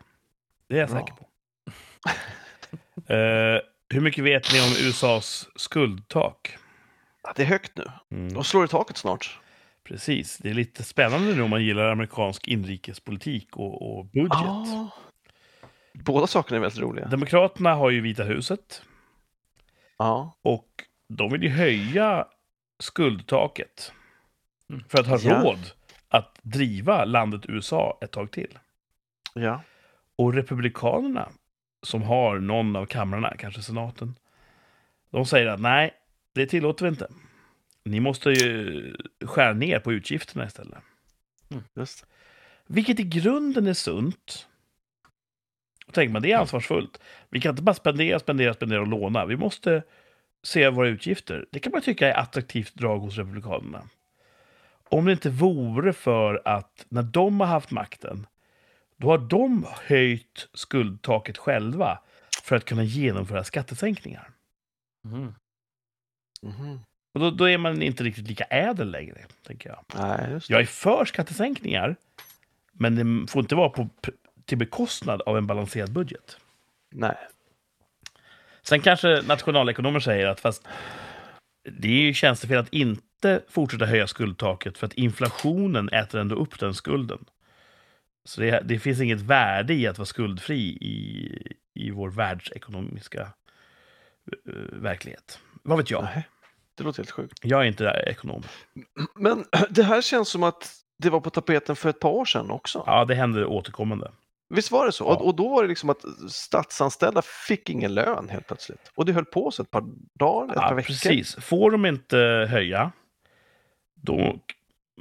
[0.67, 0.99] Det är jag Bra.
[0.99, 1.27] säker på.
[3.13, 3.59] Eh,
[3.89, 6.57] hur mycket vet ni om USAs skuldtak?
[7.23, 7.85] Ja, det är högt nu.
[8.11, 9.39] Mm, De slår i taket snart.
[9.83, 10.37] precis.
[10.37, 14.29] Det är lite spännande nu om man gillar amerikansk inrikespolitik och, och budget.
[14.31, 14.89] Ja.
[16.03, 17.07] Båda sakerna är väldigt roliga.
[17.07, 18.81] Demokraterna har ju Vita huset
[19.97, 20.37] Ja.
[20.41, 20.67] och
[21.07, 22.27] de vill ju höja
[22.79, 23.91] skuldtaket
[24.69, 24.83] Mm.
[24.89, 25.41] för att ha Ja.
[25.43, 25.71] råd
[26.09, 28.59] att driva landet USA ett tag till.
[29.33, 29.61] ja.
[30.17, 31.29] Och Republikanerna,
[31.83, 34.15] som har någon av kamrarna, kanske senaten,
[35.09, 35.93] de säger att nej,
[36.33, 37.07] det tillåter vi inte.
[37.83, 40.77] Ni måste ju skära ner på utgifterna istället.
[41.75, 42.05] Just.
[42.67, 44.47] Vilket i grunden är sunt.
[45.95, 46.99] Tänker man, det är ansvarsfullt.
[47.29, 49.25] Vi kan inte bara spendera, spendera, spendera och låna.
[49.25, 49.83] Vi måste
[50.43, 51.45] se våra utgifter.
[51.51, 53.81] Det kan man tycka är attraktivt drag hos Republikanerna.
[54.89, 58.27] Om det inte vore för att när de har haft makten,
[58.97, 61.99] då har de höjt skuldtaket själva
[62.43, 64.29] för att kunna genomföra skattesänkningar.
[65.05, 65.33] Mm.
[66.41, 66.79] Mhm.
[67.13, 69.79] Och då, då är man inte riktigt lika ädel längre, tänker jag.
[69.95, 70.39] Nej.
[70.47, 71.95] Jag är för skattesänkningar,
[72.73, 73.89] men det får inte vara på,
[74.45, 76.37] till bekostnad av en balanserad budget.
[76.91, 77.17] Nej.
[78.61, 80.67] Sen kanske nationalekonomer säger att fast
[81.69, 86.59] det är ju tjänstefel att inte fortsätta höja skuldtaket för att inflationen äter ändå upp
[86.59, 87.25] den skulden.
[88.25, 94.53] Så det, det finns inget värde i att vara skuldfri i, i vår världsekonomiska eh,
[94.71, 95.39] verklighet.
[95.63, 96.03] Vad vet jag?
[96.03, 96.27] Nej.
[96.75, 97.39] Det låter helt sjukt.
[97.43, 98.43] Jag är inte ekonom.
[99.15, 102.51] Men det här känns som att det var på tapeten för ett par år sedan
[102.51, 102.83] också.
[102.85, 104.11] Ja, det händer återkommande.
[104.55, 105.03] Visst var det så?
[105.03, 105.15] Ja.
[105.15, 108.91] Och, då var det liksom att statsanställda fick ingen lön helt plötsligt.
[108.95, 109.83] Och det höll på så ett par
[110.19, 110.87] dagar, ett Ja, par veckor.
[110.87, 111.35] precis.
[111.35, 112.17] Får de inte
[112.51, 112.91] höja,
[113.95, 114.35] då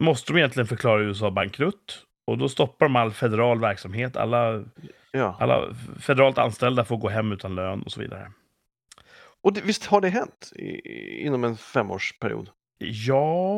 [0.00, 2.04] måste de egentligen förklara USA bankrutt.
[2.26, 4.16] Och då stoppar de all federal verksamhet.
[4.16, 4.64] Alla,
[5.12, 5.36] Ja.
[5.40, 8.32] alla federalt anställda får gå hem utan lön och så vidare.
[9.42, 10.80] Och det, visst har det hänt i,
[11.26, 12.48] inom en femårsperiod?
[12.78, 13.54] Ja,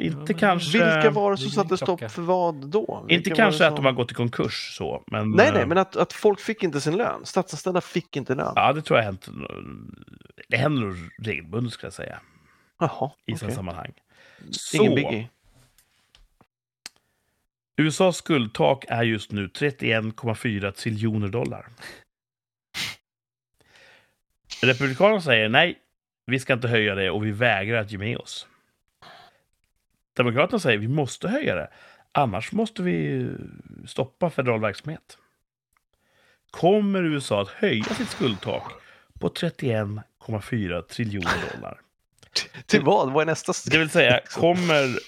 [0.00, 0.78] inte kanske...
[0.78, 3.04] Vilka var det som satte ingen stopp för vad då?
[3.08, 5.30] Vilka Inte kanske det att de som- har gått i konkurs så, men...
[5.30, 7.26] Nej, nej, eh, men att, att folk fick inte sin lön.
[7.26, 8.52] Statsanställda fick inte lön.
[8.56, 9.28] Ja, det tror jag hänt.
[10.48, 12.20] Det händer nog regelbundet, ska jag säga,
[12.78, 13.92] Jaha, i sådana sammanhang.
[14.74, 14.94] Ingen Så.
[14.94, 15.28] biggie.
[17.76, 21.66] USAs skuldtak är just nu 31,4 triljoner dollar.
[24.62, 25.78] Republikanerna säger nej,
[26.26, 28.46] vi ska inte höja det och vi vägrar att ge med oss.
[30.12, 31.70] Demokraterna säger vi måste höja det,
[32.12, 33.28] annars måste vi
[33.86, 35.18] stoppa federal verksamhet.
[36.50, 38.72] Kommer USA att höja sitt skuldtak
[39.20, 41.80] på 31,4 triljoner dollar?
[42.66, 43.12] Till vad?
[43.12, 44.98] Vad är nästa Det vill säga, kommer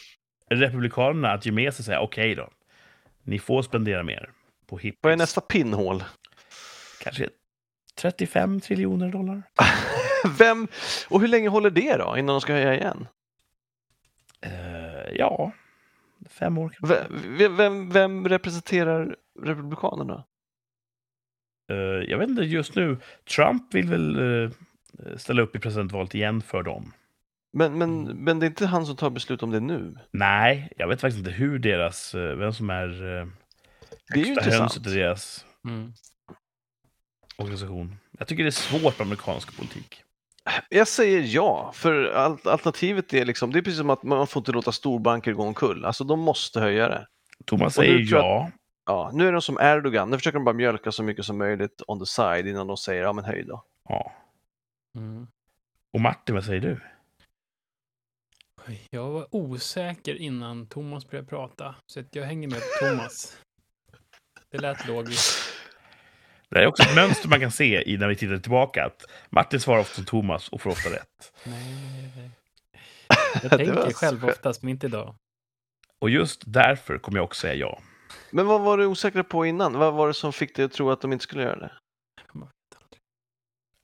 [0.48, 2.50] Republikanerna att ge med sig och säga okej då,
[3.22, 4.30] ni får spendera mer
[4.66, 4.98] på hippies.
[5.02, 6.04] Vad är nästa pinnhål?
[7.02, 7.28] Kanske
[7.94, 9.42] 35 triljoner dollar?
[10.38, 10.68] Vem?
[11.08, 13.06] Och hur länge håller det då innan de ska höja igen?
[14.40, 14.81] Eh,
[15.18, 15.52] ja,
[16.30, 17.06] fem år kanske.
[17.10, 20.24] Vem, vem, vem representerar Republikanerna?
[21.70, 21.76] Eh,
[22.10, 22.96] jag vet inte, just nu,
[23.36, 24.50] Trump vill väl eh,
[25.16, 26.92] ställa upp i presidentvalet igen för dem.
[27.52, 29.98] Men, men, men det är inte han som tar beslut om det nu.
[30.10, 34.76] Nej, jag vet faktiskt inte hur deras, eh, vem som är Det är ju intressant.
[34.76, 35.92] i deras Mm.
[37.36, 37.96] organisation.
[38.18, 40.02] Jag tycker det är svårt med amerikansk politik.
[40.68, 44.40] Jag säger ja, för al- alternativet är liksom, det är precis som att man får
[44.40, 45.84] inte låta storbanker gå omkull.
[45.84, 47.06] Alltså de måste höja det.
[47.44, 48.50] Thomas säger tror jag ja.
[48.86, 51.82] ja, nu är de som Erdogan, nu försöker de bara mjölka så mycket som möjligt
[51.86, 53.64] on the side innan de säger ja men höj då.
[53.88, 54.12] Ja.
[54.96, 55.26] Mm.
[55.92, 56.80] Och Martin, vad säger du?
[58.90, 63.36] Jag var osäker innan Thomas började prata, så att jag hänger med på Thomas.
[64.50, 65.51] Det lät logiskt.
[66.52, 68.84] Det är också ett mönster man kan se i när vi tittar tillbaka.
[68.84, 71.32] Att Martin svarar ofta som Thomas och får ofta rätt.
[71.44, 72.30] Nej, nej, nej.
[73.42, 75.14] Jag tänker själv så- oftast, men inte idag.
[75.98, 77.80] Och just därför kommer jag också säga ja.
[78.30, 79.72] Men vad var du osäker på innan?
[79.78, 81.72] Vad var det som fick dig att tro att de inte skulle göra det?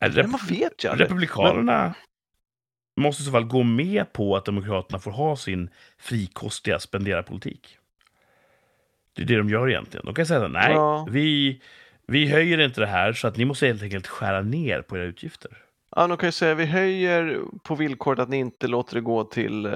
[0.00, 0.88] Är Men man vet ju.
[0.88, 1.94] Republikanerna
[3.00, 7.78] måste i så fall gå med på att Demokraterna får ha sin frikostiga spenderarpolitik.
[9.12, 10.06] Det är det de gör egentligen.
[10.06, 11.06] De kan säga nej, Ja.
[11.10, 11.60] vi,
[12.08, 15.04] vi höjer inte det här så att ni måste helt enkelt skära ner på era
[15.04, 15.64] utgifter.
[15.90, 19.24] Ja, de kan ju säga vi höjer på villkoret att ni inte låter det gå
[19.24, 19.72] till eh,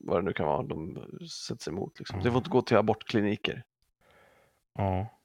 [0.00, 0.94] vad det nu kan vara de
[1.28, 1.98] sätter sig emot.
[1.98, 2.22] Liksom.
[2.22, 3.62] Det får inte gå till abortkliniker.
[4.78, 5.20] Ja.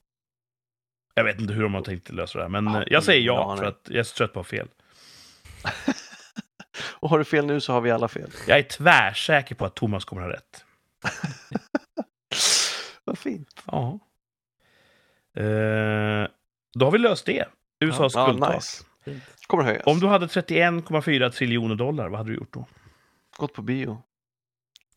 [1.13, 3.21] Jag vet inte hur de har tänkt lösa det här, men Ja, eh, jag säger
[3.21, 4.67] ja, för att jag är så trött på att ha fel.
[6.99, 8.29] Och har du fel nu så har vi alla fel.
[8.47, 10.65] Jag är tvärsäker på att Thomas kommer ha rätt.
[13.03, 13.63] Vad fint.
[13.65, 13.99] Ja.
[15.35, 16.27] Eh,
[16.73, 17.45] då har vi löst det.
[17.79, 18.55] USAs Ja, skuldtak.
[18.55, 18.83] nice.
[19.05, 19.23] Fint.
[19.47, 19.83] Kommer höjas.
[19.85, 22.65] Om du hade 31,4 triljoner dollar, vad hade du gjort då?
[23.37, 24.01] Gått på bio.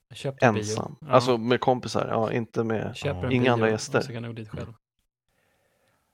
[0.09, 0.61] Jag köpte en bio.
[0.61, 0.97] Ensam.
[1.01, 2.97] Ja, Alltså med kompisar, ja inte med...
[2.97, 3.31] köper ja.
[3.31, 4.01] Inga bio andra gäster.
[4.01, 4.73] Så kan jag gå dit själv.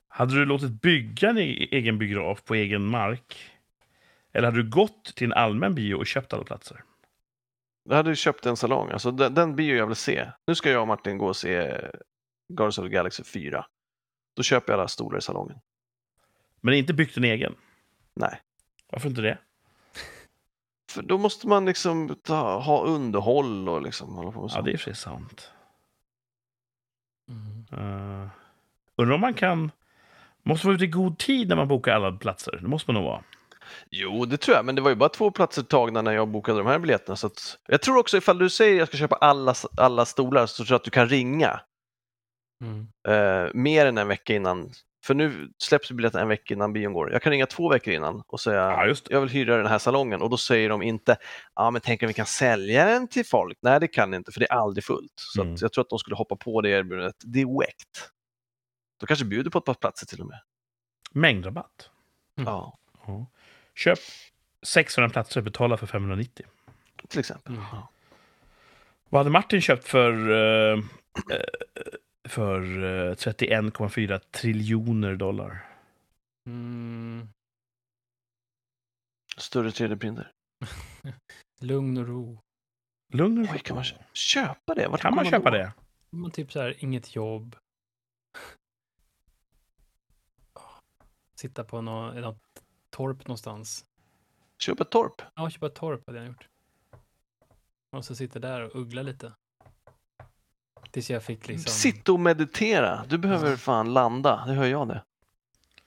[0.08, 3.50] Hade du låtit bygga en e- egen biograf på egen mark?
[4.32, 6.82] Eller hade du gått till en allmän bio och köpt alla platser?
[7.84, 10.28] Jag hade ju köpt en salong, alltså den, den bio jag vill se.
[10.46, 11.80] Nu ska jag och Martin gå och se
[12.48, 13.66] Guardians of the Galaxy 4.
[14.38, 15.58] Då köper jag alla stolar i salongen.
[16.60, 17.54] Men inte byggt en egen?
[18.14, 18.40] Nej.
[18.90, 19.38] Varför inte det?
[20.90, 24.64] För då måste man liksom ta, ha underhåll och liksom hålla på med Ja, sånt.
[24.64, 25.50] det är för sig sant.
[27.28, 27.84] Mm.
[27.84, 28.28] Uh,
[28.96, 29.70] undrar om man kan...
[30.42, 32.58] Måste vara ute i god tid när man bokar alla platser.
[32.62, 33.22] Det måste man nog vara.
[33.90, 36.58] Jo, det tror jag, men det var ju bara två platser tagna när jag bokade
[36.58, 37.16] de här biljetterna.
[37.16, 40.46] Så att, jag tror också ifall du säger att jag ska köpa alla, alla stolar
[40.46, 41.60] så tror jag att du kan ringa
[42.60, 42.88] Mm.
[43.08, 44.70] eh, mer än en vecka innan.
[45.04, 47.12] För nu släpps biljetten en vecka innan bion går.
[47.12, 50.22] Jag kan ringa två veckor innan och säga Ja, jag vill hyra den här salongen
[50.22, 51.16] och då säger de inte
[51.54, 53.58] ja men tänk om vi kan sälja den till folk.
[53.62, 55.12] Nej, det kan ni inte för det är aldrig fullt.
[55.16, 55.56] Så Mm.
[55.60, 58.10] jag tror att de skulle hoppa på det erbjudandet direkt.
[59.00, 60.40] De kanske bjuder på ett par platser till och med.
[61.10, 61.90] Mängdrabatt.
[62.38, 62.48] Mm.
[62.52, 63.26] Ja, Ja.
[63.74, 63.98] Köp
[64.66, 66.46] 600 platser, betala för 590.
[67.08, 67.52] till exempel.
[67.52, 67.64] Mm.
[69.08, 70.78] Vad hade Martin köpt för, eh,
[71.32, 71.40] eh,
[72.28, 75.78] för eh, 31,4 triljoner dollar?
[76.46, 77.28] Mm.
[79.36, 80.32] Större 3D-printer.
[81.60, 82.40] Lugn och ro.
[83.12, 84.88] Lugn och Oj, kan man kö- köpa det?
[84.88, 85.56] Vart Kan man köpa då?
[85.56, 85.72] det?
[86.10, 87.56] Man typ så här, inget jobb.
[91.34, 93.86] Sitta på något, något torp någonstans.
[94.58, 95.22] Köpa ett torp?
[95.34, 96.48] Ja, köpa ett torp hade jag gjort.
[97.90, 99.32] Och så sitter där och uggla lite.
[100.90, 101.70] Tills jag fick liksom...
[101.72, 103.04] Sitta och meditera.
[103.08, 105.02] Du behöver fan landa, det hör jag det.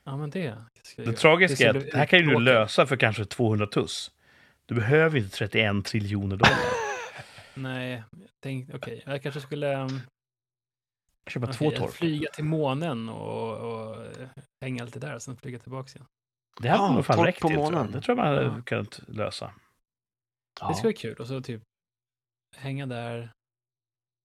[0.03, 0.57] Ja, men det.
[0.95, 1.13] Det göra.
[1.15, 4.11] tragiska är att det här kan ju du lösa för kanske 200 tuss.
[4.65, 6.57] Du behöver inte 31 triljoner dollar.
[7.53, 10.01] Nej, jag tänkte, okej, jag kanske skulle um,
[11.27, 11.91] Köpa okej, två torp.
[11.93, 14.27] flyga till månen och, och eh,
[14.61, 16.05] hänga lite där och sen flyga tillbaka igen.
[16.61, 17.73] Det hade Ah, nog fan räckt på till, tror jag.
[17.73, 17.91] månen.
[17.91, 18.61] Det tror jag man hade Ja.
[18.65, 19.51] kunnat lösa.
[20.67, 21.15] Det skulle vara kul.
[21.15, 21.61] Och så typ
[22.57, 23.31] hänga där,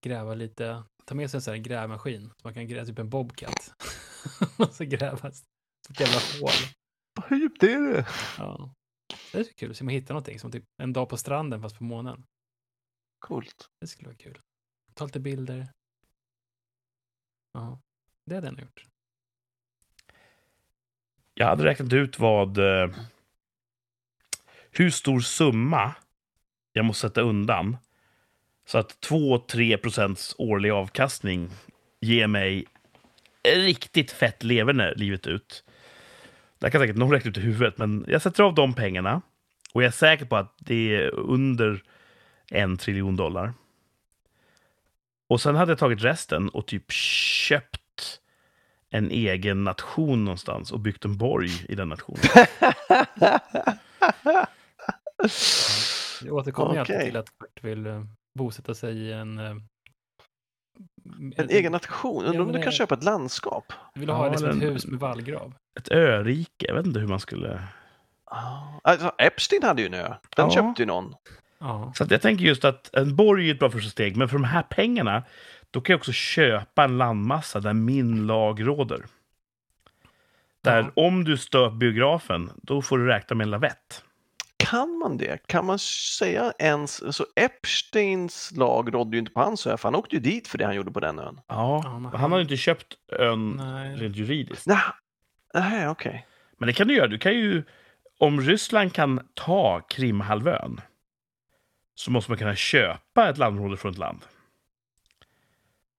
[0.08, 2.32] gräva lite, ta med sig en sån här grävmaskin.
[2.36, 3.74] Så man kan gräva typ en bobcat.
[4.58, 5.44] och så gräva ett
[6.00, 6.50] jävla hål.
[7.28, 8.06] Hur djupt är det?
[8.38, 8.74] Ja.
[9.32, 11.78] Det är så kul, så man hittar någonting som typ en dag på stranden fast
[11.78, 12.26] på månen.
[13.18, 13.70] Coolt.
[13.80, 14.40] Det skulle vara kul.
[14.94, 15.68] Ta lite bilder.
[17.52, 17.80] Ja,
[18.24, 18.84] det hade jag gjort.
[21.34, 22.58] Jag hade räknat ut vad...
[22.58, 22.90] Eh,
[24.70, 25.94] hur stor summa
[26.72, 27.76] jag måste sätta undan
[28.66, 31.50] så att 2-3 procents årlig avkastning
[32.00, 32.66] ger mig
[33.48, 35.64] riktigt fett leverne livet ut.
[36.58, 39.22] Det kan säkert någon räkna ut i huvudet, men jag sätter av de pengarna
[39.74, 41.82] och jag är säker på att det är under
[42.50, 43.54] en triljon dollar.
[45.28, 48.20] Och sen hade jag tagit resten och typ köpt
[48.90, 52.20] en egen nation någonstans och byggt en borg i den nationen.
[56.22, 58.02] Det återkommer ju alltid till att Bert vill eh,
[58.36, 59.38] bosätta sig i en...
[59.38, 59.56] eh,
[61.36, 62.16] En egen nation?
[62.24, 63.72] Undrar Ja, om men du kan köpa ett landskap?
[63.94, 65.54] Vill ha Ja, liksom ett hus med vallgrav.
[65.78, 67.62] Ett örike, jag vet inte hur man skulle...
[68.24, 68.62] Ah.
[68.82, 70.14] Alltså, Epstein hade ju en ö.
[70.36, 70.50] Den Ja.
[70.50, 71.14] köpte ju någon.
[71.58, 71.92] Ja.
[71.96, 74.36] Så att jag tänker just att en borg är ett bra första steg, men för
[74.36, 75.22] de här pengarna,
[75.70, 79.04] då kan jag också köpa en landmassa där min lag råder.
[80.64, 81.02] Där Ja.
[81.06, 84.04] om du stör biografen, då får du räkna med en lavett.
[84.70, 85.46] Kan man det?
[85.46, 87.16] Kan man säga ens...
[87.16, 90.58] Så Epsteins lag rådde ju inte på hans ö, för han åkte ju dit för
[90.58, 91.40] det han gjorde på den ön.
[91.48, 91.82] Ja,
[92.14, 93.96] han har ju inte köpt ön Nej.
[93.96, 94.66] rent juridiskt.
[94.66, 94.78] Nej,
[95.54, 96.26] nej okej.
[96.58, 97.06] Men det kan du göra.
[97.06, 97.64] Du kan ju,
[98.18, 100.80] om Ryssland kan ta Krimhalvön
[101.94, 104.24] så måste man kunna köpa ett landområde från ett land.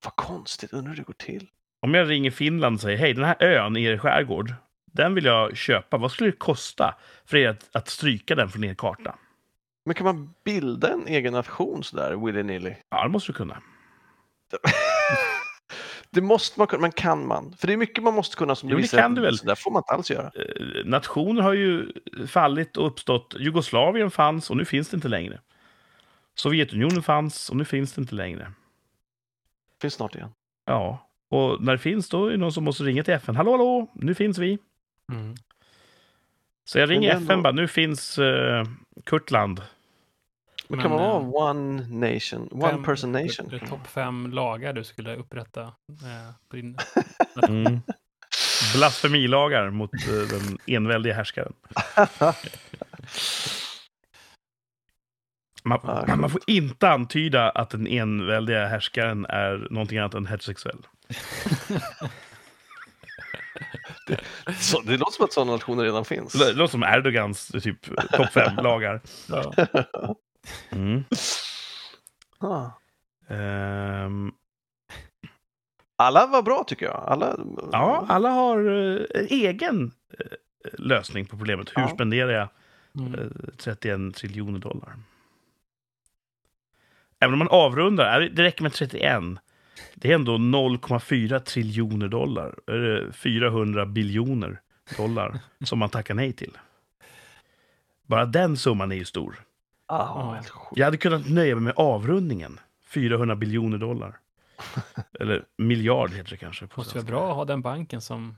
[0.03, 1.47] Vad konstigt, undrar hur det går till.
[1.79, 4.53] Om jag ringer Finland och säger hej, den här ön i er skärgård,
[4.97, 5.97] den vill jag köpa.
[5.97, 6.95] Vad skulle det kosta
[7.25, 9.15] för er att, att stryka den från er karta?
[9.85, 12.75] Men kan man bilda en egen nation sådär willy-nilly?
[12.89, 13.61] Ja, det måste du kunna.
[16.09, 17.55] Det måste man kunna, men kan man?
[17.57, 19.37] För det är mycket man måste kunna som Jo, det kan du väl.
[19.37, 20.25] Så där får man inte alls göra.
[20.35, 21.91] Eh, Nationer har ju
[22.27, 23.35] fallit och uppstått.
[23.39, 25.39] Jugoslavien fanns och nu finns det inte längre.
[26.35, 28.51] Sovjetunionen fanns och nu finns det inte längre.
[29.81, 30.29] Finns snart igen.
[30.65, 33.35] Ja, och när det finns då är det någon som måste ringa till FN.
[33.35, 34.57] Hallå, hallå, nu finns vi.
[35.11, 35.35] Mm.
[36.65, 38.63] Så jag ringer det FN bara, nu finns uh,
[39.05, 39.61] Kurtland.
[40.67, 43.47] Men, kan man eh, vara one nation, one Fem- person det- nation?
[43.49, 46.77] Det är topp fem lagar du skulle upprätta eh, på din...
[47.47, 47.79] Mm.
[48.75, 51.53] Blasfemilagar mot eh, den enväldiga härskaren.
[55.63, 60.87] Man, man, man får inte antyda att den enväldiga härskaren är någonting annat än heterosexuell.
[64.59, 66.33] Så, det låter som att sådana nationer redan finns.
[66.33, 69.01] Det låter som Erdogans typ topp fem lagar.
[69.29, 69.53] Ja.
[70.69, 71.03] Mm.
[72.37, 72.65] Ah.
[73.33, 74.31] Ehm,
[75.95, 77.03] Alla var bra tycker jag.
[77.07, 77.37] Alla...
[77.71, 78.59] ja, alla har
[79.17, 80.25] en egen eh,
[80.73, 81.69] lösning på problemet.
[81.75, 81.87] Hur Ja.
[81.89, 82.47] spenderar jag
[82.99, 83.13] Mm.
[83.13, 83.27] eh,
[83.57, 84.93] 31 triljoner dollar?
[87.19, 89.23] Även om man avrundar, det räcker med 31.
[89.95, 92.55] Det är ändå 0,4 triljoner dollar.
[92.67, 94.61] Är det 400 biljoner
[94.97, 96.57] dollar som man tackar nej till.
[98.05, 99.43] Bara den summan är ju stor.
[99.89, 100.53] Sjukt.
[100.75, 102.59] Jag hade kunnat nöja mig med avrundningen.
[102.85, 104.19] 400 biljoner dollar.
[105.19, 106.67] Eller miljard heter det kanske.
[106.67, 108.35] På Måste vara bra att ha den banken som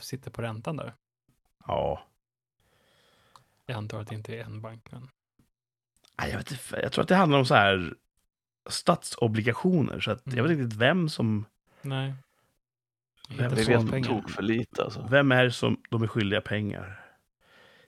[0.00, 0.92] sitter på räntan där.
[1.66, 2.02] Ja.
[3.66, 5.08] Jag antar att det inte är en bank, men...
[6.16, 7.94] Jag, vet, jag tror att det handlar om så här
[8.68, 10.00] statsobligationer.
[10.00, 11.44] Så att jag vet inte riktigt vem som...
[11.82, 12.14] Nej.
[13.28, 14.08] Vem Vi som vet pengar.
[14.08, 15.06] tok för lite alltså.
[15.10, 17.00] Vem är som de är skyldiga pengar?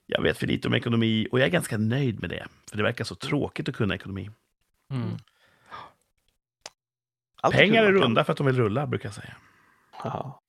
[0.07, 2.47] Jag vet för lite om ekonomi och jag är ganska nöjd med det.
[2.71, 4.31] För det verkar så tråkigt att kunna ekonomi.
[4.91, 5.11] Mm.
[7.41, 9.37] Allt Pengar är runda för att de vill rulla, brukar jag säga.
[10.05, 10.41] Ja.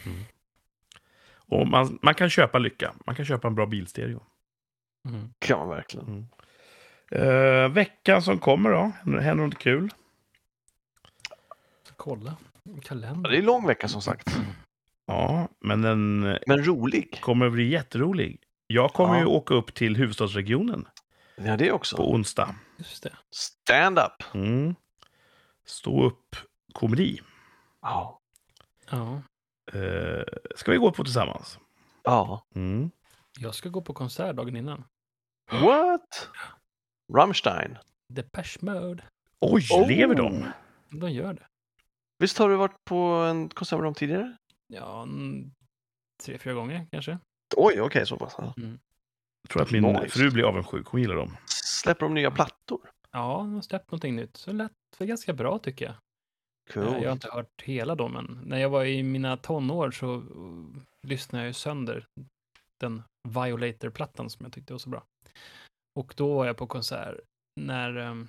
[1.36, 2.94] Och man, man kan köpa lycka.
[3.06, 4.24] Man kan köpa en bra bilstereo.
[5.06, 5.34] Mm.
[5.40, 6.08] kan man verkligen.
[6.08, 6.28] Mm.
[7.12, 8.92] Eh, veckan som kommer då?
[9.20, 9.90] Händer något kul?
[12.00, 12.38] Kolla.
[12.64, 13.30] Ja, Kalender.
[13.30, 14.28] det är en lång vecka som sagt.
[15.06, 17.20] Ja, men den Men rolig.
[17.22, 18.42] kommer att bli jätterolig.
[18.68, 19.20] Jag kommer Ja.
[19.20, 20.88] ju åka upp till huvudstadsregionen
[21.36, 21.98] Ja, det också.
[21.98, 22.56] på onsdag.
[22.78, 23.14] Just det.
[23.32, 24.36] Stand up.
[24.36, 24.76] Mm.
[25.66, 26.36] Stå upp
[26.74, 27.22] komedi.
[27.82, 28.20] Ja.
[28.92, 29.22] Ja.
[29.74, 30.24] Eh,
[30.56, 31.60] ska vi gå på tillsammans?
[32.04, 32.46] Ja.
[32.56, 32.92] Mm.
[33.40, 34.84] Jag ska gå på konsert dagen innan.
[35.52, 36.30] What?
[37.14, 37.78] Rammstein.
[38.14, 39.04] Depeche Mode.
[39.42, 39.88] Oj, Oh.
[39.88, 40.46] lever de?
[40.90, 41.44] De gör det.
[42.20, 44.38] Visst har du varit på en konsert med dem tidigare?
[44.68, 45.52] Ja, en,
[46.24, 47.18] tre, fyra gånger kanske.
[47.58, 48.36] Oj, okej, så pass.
[48.38, 48.54] Ja.
[48.58, 50.10] Jag tror att min Nice.
[50.10, 50.88] fru blir avundsjuk.
[50.88, 51.38] Hon gillar dem.
[51.84, 52.90] Släpper de nya plattor?
[53.12, 54.38] Ja, de har släppt någonting nytt.
[54.38, 55.96] Så lät det ganska bra tycker jag.
[56.74, 56.84] Cool.
[56.96, 60.16] Eh, Jag har inte hört hela då, men när jag var i mina tonår så
[60.16, 60.76] uh,
[61.08, 62.06] lyssnade jag ju sönder
[62.80, 65.04] den Violator-plattan som jag tyckte var så bra.
[66.00, 67.16] Och då var jag på konsert
[67.62, 68.28] när ehm,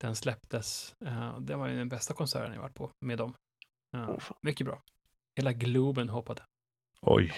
[0.00, 0.94] den släpptes.
[1.04, 3.34] Uh, det var ju den bästa konserten jag varit på med dem.
[3.92, 4.20] Fan.
[4.42, 4.82] mycket bra.
[5.36, 6.42] Hela Globen hoppade.
[7.00, 7.32] Oj.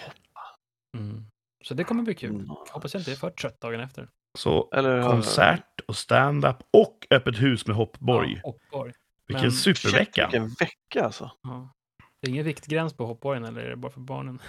[0.97, 1.27] Mm.
[1.65, 2.35] Så det kommer bli kul.
[2.35, 2.49] Mm.
[2.49, 4.09] Hoppas jag inte är för trött dagen efter.
[4.39, 8.41] Så Eller, konsert och stand-up och öppet hus med Hoppborg.
[8.43, 8.93] Ja, Hoppborg.
[9.27, 10.25] Vilken Men- supervecka!
[10.25, 11.31] Shit, vilken vecka alltså.
[11.43, 11.73] Ja.
[12.21, 14.43] Det är ingen viktgräns på Hoppborgen eller är det bara för barnen?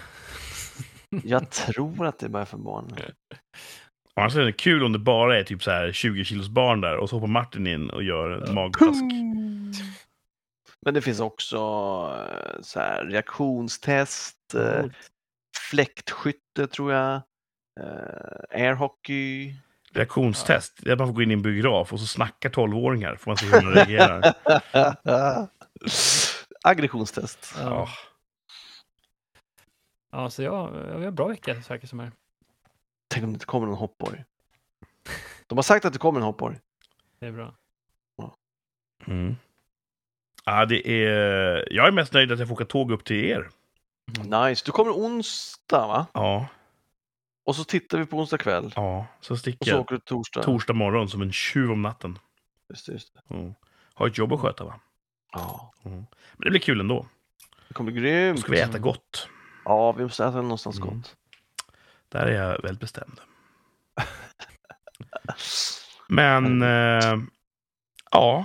[1.24, 2.58] Jag tror att det är bara för
[4.14, 4.24] barn.
[4.24, 6.96] Annars är det kul om det bara är typ så här 20 kilos barn där
[6.96, 9.04] och så hoppar Martin in och gör en magplask.
[10.84, 14.84] Men det finns också eh, så här, reaktionstest, eh,
[15.70, 17.14] fläktskytte tror jag,
[17.80, 19.54] eh, airhockey.
[19.92, 20.78] Reaktionstest.
[20.82, 23.16] Det är att man får gå in i en biograf och så snackar 12-åringar.
[23.16, 24.34] Får man se hur de reagerar.
[26.64, 27.54] Aggressionstest.
[27.58, 27.64] Ja.
[27.70, 27.88] Ja.
[30.12, 32.12] ja, så ja, vi har en bra vecka det som här.
[33.12, 34.24] Tänk om det inte kommer någon hoppborg.
[35.46, 36.58] De har sagt att det kommer en hoppborg.
[37.20, 37.54] Det är bra.
[39.06, 39.36] Mm.
[40.44, 41.72] Ja, det är...
[41.72, 43.50] Jag är mest nöjd att jag får åka tåg upp till er.
[44.46, 44.62] Nice.
[44.66, 46.06] Du kommer onsdag va?
[46.14, 46.46] Ja,
[47.44, 48.72] Och så tittar vi på onsdag kväll.
[48.76, 49.06] ja.
[49.20, 50.42] Så Och sticker så jag åker du torsdag.
[50.42, 52.18] torsdag morgon som en tjuv om natten.
[52.68, 53.34] Just det, just det.
[53.34, 53.54] Mm.
[53.94, 54.80] Har ett jobb att sköta, va?
[55.32, 56.06] Ja, Men
[56.36, 57.06] det blir kul ändå.
[57.68, 58.40] det kommer bli Då grymt.
[58.40, 59.28] ska vi äta gott.
[59.64, 60.88] Ja, vi måste äta någonstans Mm.
[60.96, 61.16] gott.
[62.12, 63.20] Där är jag väldigt bestämd.
[66.08, 67.18] Men eh,
[68.10, 68.44] ja,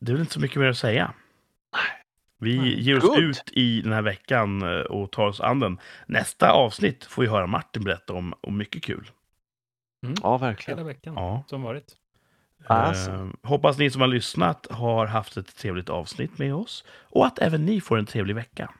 [0.00, 1.12] det är väl inte så mycket mer att säga.
[2.40, 2.80] Vi Nej.
[2.82, 3.18] ger oss Good.
[3.18, 5.78] ut i den här veckan eh, och tar oss an den.
[6.06, 9.10] Nästa avsnitt får vi höra Martin berätta om, om mycket kul.
[10.22, 10.78] Ja, verkligen.
[10.78, 11.44] Hela veckan, Ja.
[11.46, 11.96] som vanligt.
[12.66, 13.10] Alltså.
[13.10, 17.38] Eh, hoppas ni som har lyssnat har haft ett trevligt avsnitt med oss och att
[17.38, 18.70] även ni får en trevlig vecka.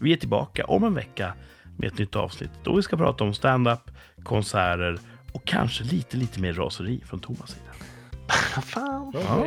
[0.00, 1.34] Vi är tillbaka om en vecka
[1.76, 3.90] med ett nytt avsnitt då vi ska prata om stand-up,
[4.22, 4.98] konserter
[5.32, 7.72] och kanske lite, lite mer raseri från Thomas sida.
[8.62, 9.12] Fan.
[9.14, 9.46] Ja.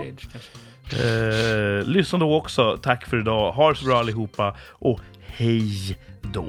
[0.97, 2.77] Eh, lyssna då också.
[2.81, 3.51] Tack för idag.
[3.51, 6.47] Ha det så bra allihopa och hej då.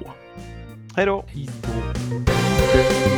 [0.96, 1.24] Hej då.
[1.28, 3.09] Hej då.